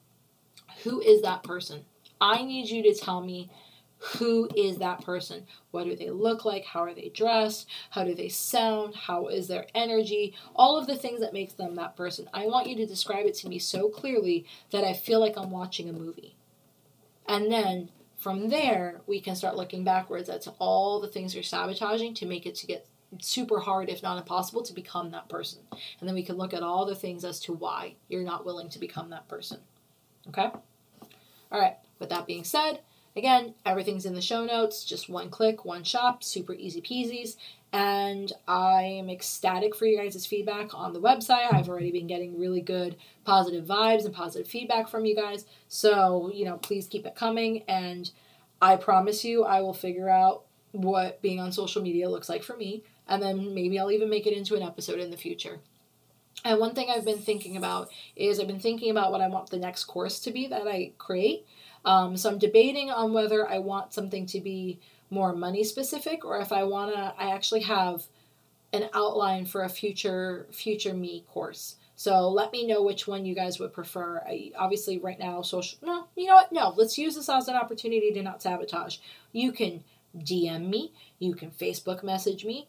who 0.84 1.00
is 1.00 1.22
that 1.22 1.42
person? 1.42 1.84
I 2.20 2.42
need 2.42 2.68
you 2.68 2.82
to 2.82 2.94
tell 2.94 3.20
me 3.20 3.50
who 3.98 4.48
is 4.54 4.78
that 4.78 5.02
person? 5.02 5.46
What 5.70 5.84
do 5.84 5.96
they 5.96 6.10
look 6.10 6.44
like? 6.44 6.64
How 6.66 6.80
are 6.80 6.94
they 6.94 7.10
dressed? 7.14 7.66
How 7.90 8.04
do 8.04 8.14
they 8.14 8.28
sound? 8.28 8.94
How 8.94 9.28
is 9.28 9.48
their 9.48 9.66
energy? 9.74 10.34
All 10.54 10.78
of 10.78 10.86
the 10.86 10.96
things 10.96 11.20
that 11.20 11.32
makes 11.32 11.54
them 11.54 11.76
that 11.76 11.96
person. 11.96 12.28
I 12.34 12.46
want 12.46 12.68
you 12.68 12.76
to 12.76 12.86
describe 12.86 13.24
it 13.24 13.34
to 13.36 13.48
me 13.48 13.58
so 13.58 13.88
clearly 13.88 14.44
that 14.70 14.84
I 14.84 14.92
feel 14.92 15.18
like 15.18 15.38
I'm 15.38 15.50
watching 15.50 15.88
a 15.88 15.94
movie. 15.94 16.36
And 17.26 17.50
then 17.50 17.90
from 18.16 18.48
there, 18.48 19.00
we 19.06 19.20
can 19.20 19.34
start 19.34 19.56
looking 19.56 19.82
backwards 19.82 20.28
at 20.28 20.46
all 20.58 21.00
the 21.00 21.08
things 21.08 21.34
you're 21.34 21.42
sabotaging 21.42 22.14
to 22.14 22.26
make 22.26 22.44
it 22.44 22.54
to 22.56 22.66
get 22.66 22.86
super 23.20 23.60
hard, 23.60 23.88
if 23.88 24.02
not 24.02 24.18
impossible, 24.18 24.62
to 24.62 24.72
become 24.72 25.10
that 25.10 25.28
person. 25.28 25.60
And 26.00 26.08
then 26.08 26.14
we 26.14 26.22
can 26.22 26.36
look 26.36 26.54
at 26.54 26.62
all 26.62 26.86
the 26.86 26.94
things 26.94 27.24
as 27.24 27.40
to 27.40 27.52
why 27.52 27.94
you're 28.08 28.22
not 28.22 28.44
willing 28.44 28.68
to 28.70 28.78
become 28.78 29.10
that 29.10 29.28
person. 29.28 29.60
Okay? 30.28 30.50
All 31.52 31.60
right, 31.60 31.76
with 31.98 32.10
that 32.10 32.26
being 32.26 32.44
said, 32.44 32.80
Again, 33.16 33.54
everything's 33.64 34.04
in 34.04 34.14
the 34.14 34.20
show 34.20 34.44
notes, 34.44 34.84
just 34.84 35.08
one 35.08 35.30
click, 35.30 35.64
one 35.64 35.84
shop, 35.84 36.22
super 36.22 36.52
easy 36.52 36.82
peasies. 36.82 37.36
And 37.72 38.30
I 38.46 38.82
am 38.82 39.08
ecstatic 39.08 39.74
for 39.74 39.86
you 39.86 39.96
guys' 39.96 40.26
feedback 40.26 40.74
on 40.74 40.92
the 40.92 41.00
website. 41.00 41.52
I've 41.52 41.70
already 41.70 41.90
been 41.90 42.06
getting 42.06 42.38
really 42.38 42.60
good 42.60 42.96
positive 43.24 43.64
vibes 43.64 44.04
and 44.04 44.14
positive 44.14 44.46
feedback 44.46 44.88
from 44.88 45.06
you 45.06 45.16
guys. 45.16 45.46
So, 45.66 46.30
you 46.32 46.44
know, 46.44 46.58
please 46.58 46.86
keep 46.86 47.06
it 47.06 47.14
coming. 47.14 47.62
And 47.62 48.10
I 48.60 48.76
promise 48.76 49.24
you, 49.24 49.44
I 49.44 49.62
will 49.62 49.74
figure 49.74 50.10
out 50.10 50.44
what 50.72 51.22
being 51.22 51.40
on 51.40 51.52
social 51.52 51.80
media 51.80 52.10
looks 52.10 52.28
like 52.28 52.42
for 52.42 52.56
me. 52.56 52.82
And 53.08 53.22
then 53.22 53.54
maybe 53.54 53.78
I'll 53.78 53.92
even 53.92 54.10
make 54.10 54.26
it 54.26 54.36
into 54.36 54.56
an 54.56 54.62
episode 54.62 54.98
in 54.98 55.10
the 55.10 55.16
future. 55.16 55.60
And 56.44 56.60
one 56.60 56.74
thing 56.74 56.88
I've 56.90 57.04
been 57.04 57.18
thinking 57.18 57.56
about 57.56 57.90
is 58.14 58.38
I've 58.38 58.46
been 58.46 58.60
thinking 58.60 58.90
about 58.90 59.10
what 59.10 59.20
I 59.20 59.28
want 59.28 59.50
the 59.50 59.58
next 59.58 59.84
course 59.84 60.20
to 60.20 60.30
be 60.30 60.46
that 60.48 60.66
I 60.66 60.92
create. 60.98 61.46
Um, 61.84 62.16
so 62.16 62.30
I'm 62.30 62.38
debating 62.38 62.90
on 62.90 63.12
whether 63.12 63.48
I 63.48 63.58
want 63.58 63.94
something 63.94 64.26
to 64.26 64.40
be 64.40 64.80
more 65.08 65.34
money 65.34 65.62
specific 65.64 66.24
or 66.24 66.40
if 66.40 66.52
I 66.52 66.64
want 66.64 66.94
to, 66.94 67.14
I 67.16 67.32
actually 67.32 67.62
have 67.62 68.04
an 68.72 68.88
outline 68.92 69.46
for 69.46 69.62
a 69.62 69.68
future 69.68 70.46
future 70.50 70.94
me 70.94 71.24
course. 71.28 71.76
So 71.94 72.28
let 72.28 72.52
me 72.52 72.66
know 72.66 72.82
which 72.82 73.08
one 73.08 73.24
you 73.24 73.34
guys 73.34 73.58
would 73.58 73.72
prefer. 73.72 74.22
I, 74.26 74.52
obviously, 74.58 74.98
right 74.98 75.18
now, 75.18 75.40
social. 75.40 75.78
No, 75.82 76.08
you 76.14 76.26
know 76.26 76.34
what? 76.34 76.52
No, 76.52 76.74
let's 76.76 76.98
use 76.98 77.14
this 77.14 77.28
as 77.30 77.48
an 77.48 77.56
opportunity 77.56 78.12
to 78.12 78.22
not 78.22 78.42
sabotage. 78.42 78.98
You 79.32 79.50
can 79.50 79.82
DM 80.14 80.68
me. 80.68 80.92
You 81.18 81.34
can 81.34 81.50
Facebook 81.50 82.02
message 82.02 82.44
me. 82.44 82.68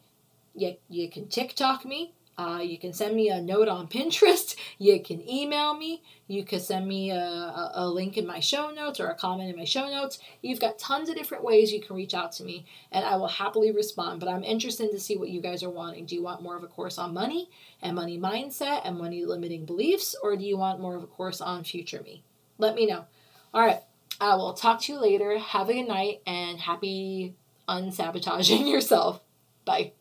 You, 0.58 0.76
you 0.88 1.08
can 1.08 1.28
TikTok 1.28 1.84
me. 1.84 2.14
Uh, 2.36 2.60
you 2.60 2.78
can 2.78 2.92
send 2.92 3.16
me 3.16 3.28
a 3.30 3.40
note 3.40 3.66
on 3.66 3.88
Pinterest. 3.88 4.54
You 4.78 5.02
can 5.02 5.28
email 5.28 5.76
me. 5.76 6.02
You 6.28 6.44
can 6.44 6.60
send 6.60 6.86
me 6.86 7.10
a, 7.10 7.16
a, 7.16 7.72
a, 7.74 7.88
link 7.88 8.16
in 8.16 8.26
my 8.26 8.38
show 8.38 8.70
notes 8.70 9.00
or 9.00 9.08
a 9.08 9.14
comment 9.14 9.50
in 9.50 9.56
my 9.56 9.64
show 9.64 9.88
notes. 9.90 10.20
You've 10.40 10.60
got 10.60 10.78
tons 10.78 11.08
of 11.08 11.16
different 11.16 11.42
ways 11.42 11.72
you 11.72 11.80
can 11.80 11.96
reach 11.96 12.14
out 12.14 12.30
to 12.32 12.44
me, 12.44 12.64
and 12.92 13.04
I 13.04 13.16
will 13.16 13.28
happily 13.28 13.72
respond. 13.72 14.20
But 14.20 14.28
I'm 14.28 14.44
interested 14.44 14.92
to 14.92 15.00
see 15.00 15.16
what 15.16 15.30
you 15.30 15.40
guys 15.40 15.64
are 15.64 15.70
wanting. 15.70 16.06
Do 16.06 16.14
you 16.14 16.22
want 16.22 16.42
more 16.42 16.56
of 16.56 16.62
a 16.62 16.68
course 16.68 16.96
on 16.96 17.12
money 17.12 17.50
and 17.82 17.96
money 17.96 18.18
mindset 18.18 18.82
and 18.84 18.96
money 18.96 19.24
limiting 19.24 19.64
beliefs, 19.64 20.14
or 20.22 20.36
do 20.36 20.44
you 20.44 20.56
want 20.56 20.80
more 20.80 20.94
of 20.94 21.02
a 21.02 21.08
course 21.08 21.40
on 21.40 21.64
future 21.64 22.02
me? 22.02 22.22
Let 22.58 22.76
me 22.76 22.86
know. 22.86 23.06
All 23.52 23.66
right. 23.66 23.80
I 24.20 24.34
will 24.34 24.52
talk 24.52 24.80
to 24.82 24.92
you 24.92 25.00
later. 25.00 25.38
Have 25.38 25.68
a 25.68 25.74
good 25.74 25.88
night 25.88 26.22
and 26.26 26.58
happy 26.58 27.34
unsabotaging 27.68 28.68
yourself. 28.70 29.20
Bye. 29.64 29.92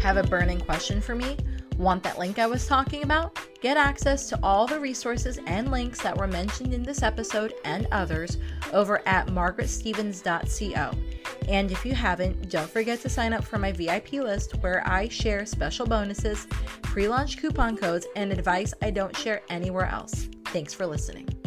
Have 0.00 0.16
a 0.16 0.22
burning 0.22 0.60
question 0.60 1.00
for 1.00 1.14
me? 1.14 1.36
Want 1.76 2.02
that 2.02 2.18
link 2.18 2.38
I 2.38 2.46
was 2.46 2.66
talking 2.66 3.02
about? 3.02 3.38
Get 3.60 3.76
access 3.76 4.28
to 4.28 4.38
all 4.42 4.66
the 4.66 4.78
resources 4.78 5.38
and 5.46 5.70
links 5.70 6.00
that 6.02 6.16
were 6.16 6.26
mentioned 6.26 6.72
in 6.72 6.82
this 6.82 7.02
episode 7.02 7.54
and 7.64 7.86
others 7.92 8.38
over 8.72 9.00
at 9.06 9.26
margaretstevens.co. 9.28 10.90
And 11.48 11.70
if 11.70 11.84
you 11.84 11.94
haven't, 11.94 12.50
don't 12.50 12.70
forget 12.70 13.00
to 13.02 13.08
sign 13.08 13.32
up 13.32 13.44
for 13.44 13.58
my 13.58 13.72
VIP 13.72 14.14
list 14.14 14.56
where 14.60 14.86
I 14.86 15.08
share 15.08 15.46
special 15.46 15.86
bonuses, 15.86 16.46
pre 16.82 17.08
launch 17.08 17.38
coupon 17.38 17.76
codes, 17.76 18.06
and 18.16 18.32
advice 18.32 18.74
I 18.82 18.90
don't 18.90 19.16
share 19.16 19.42
anywhere 19.48 19.86
else. 19.86 20.28
Thanks 20.46 20.74
for 20.74 20.86
listening. 20.86 21.37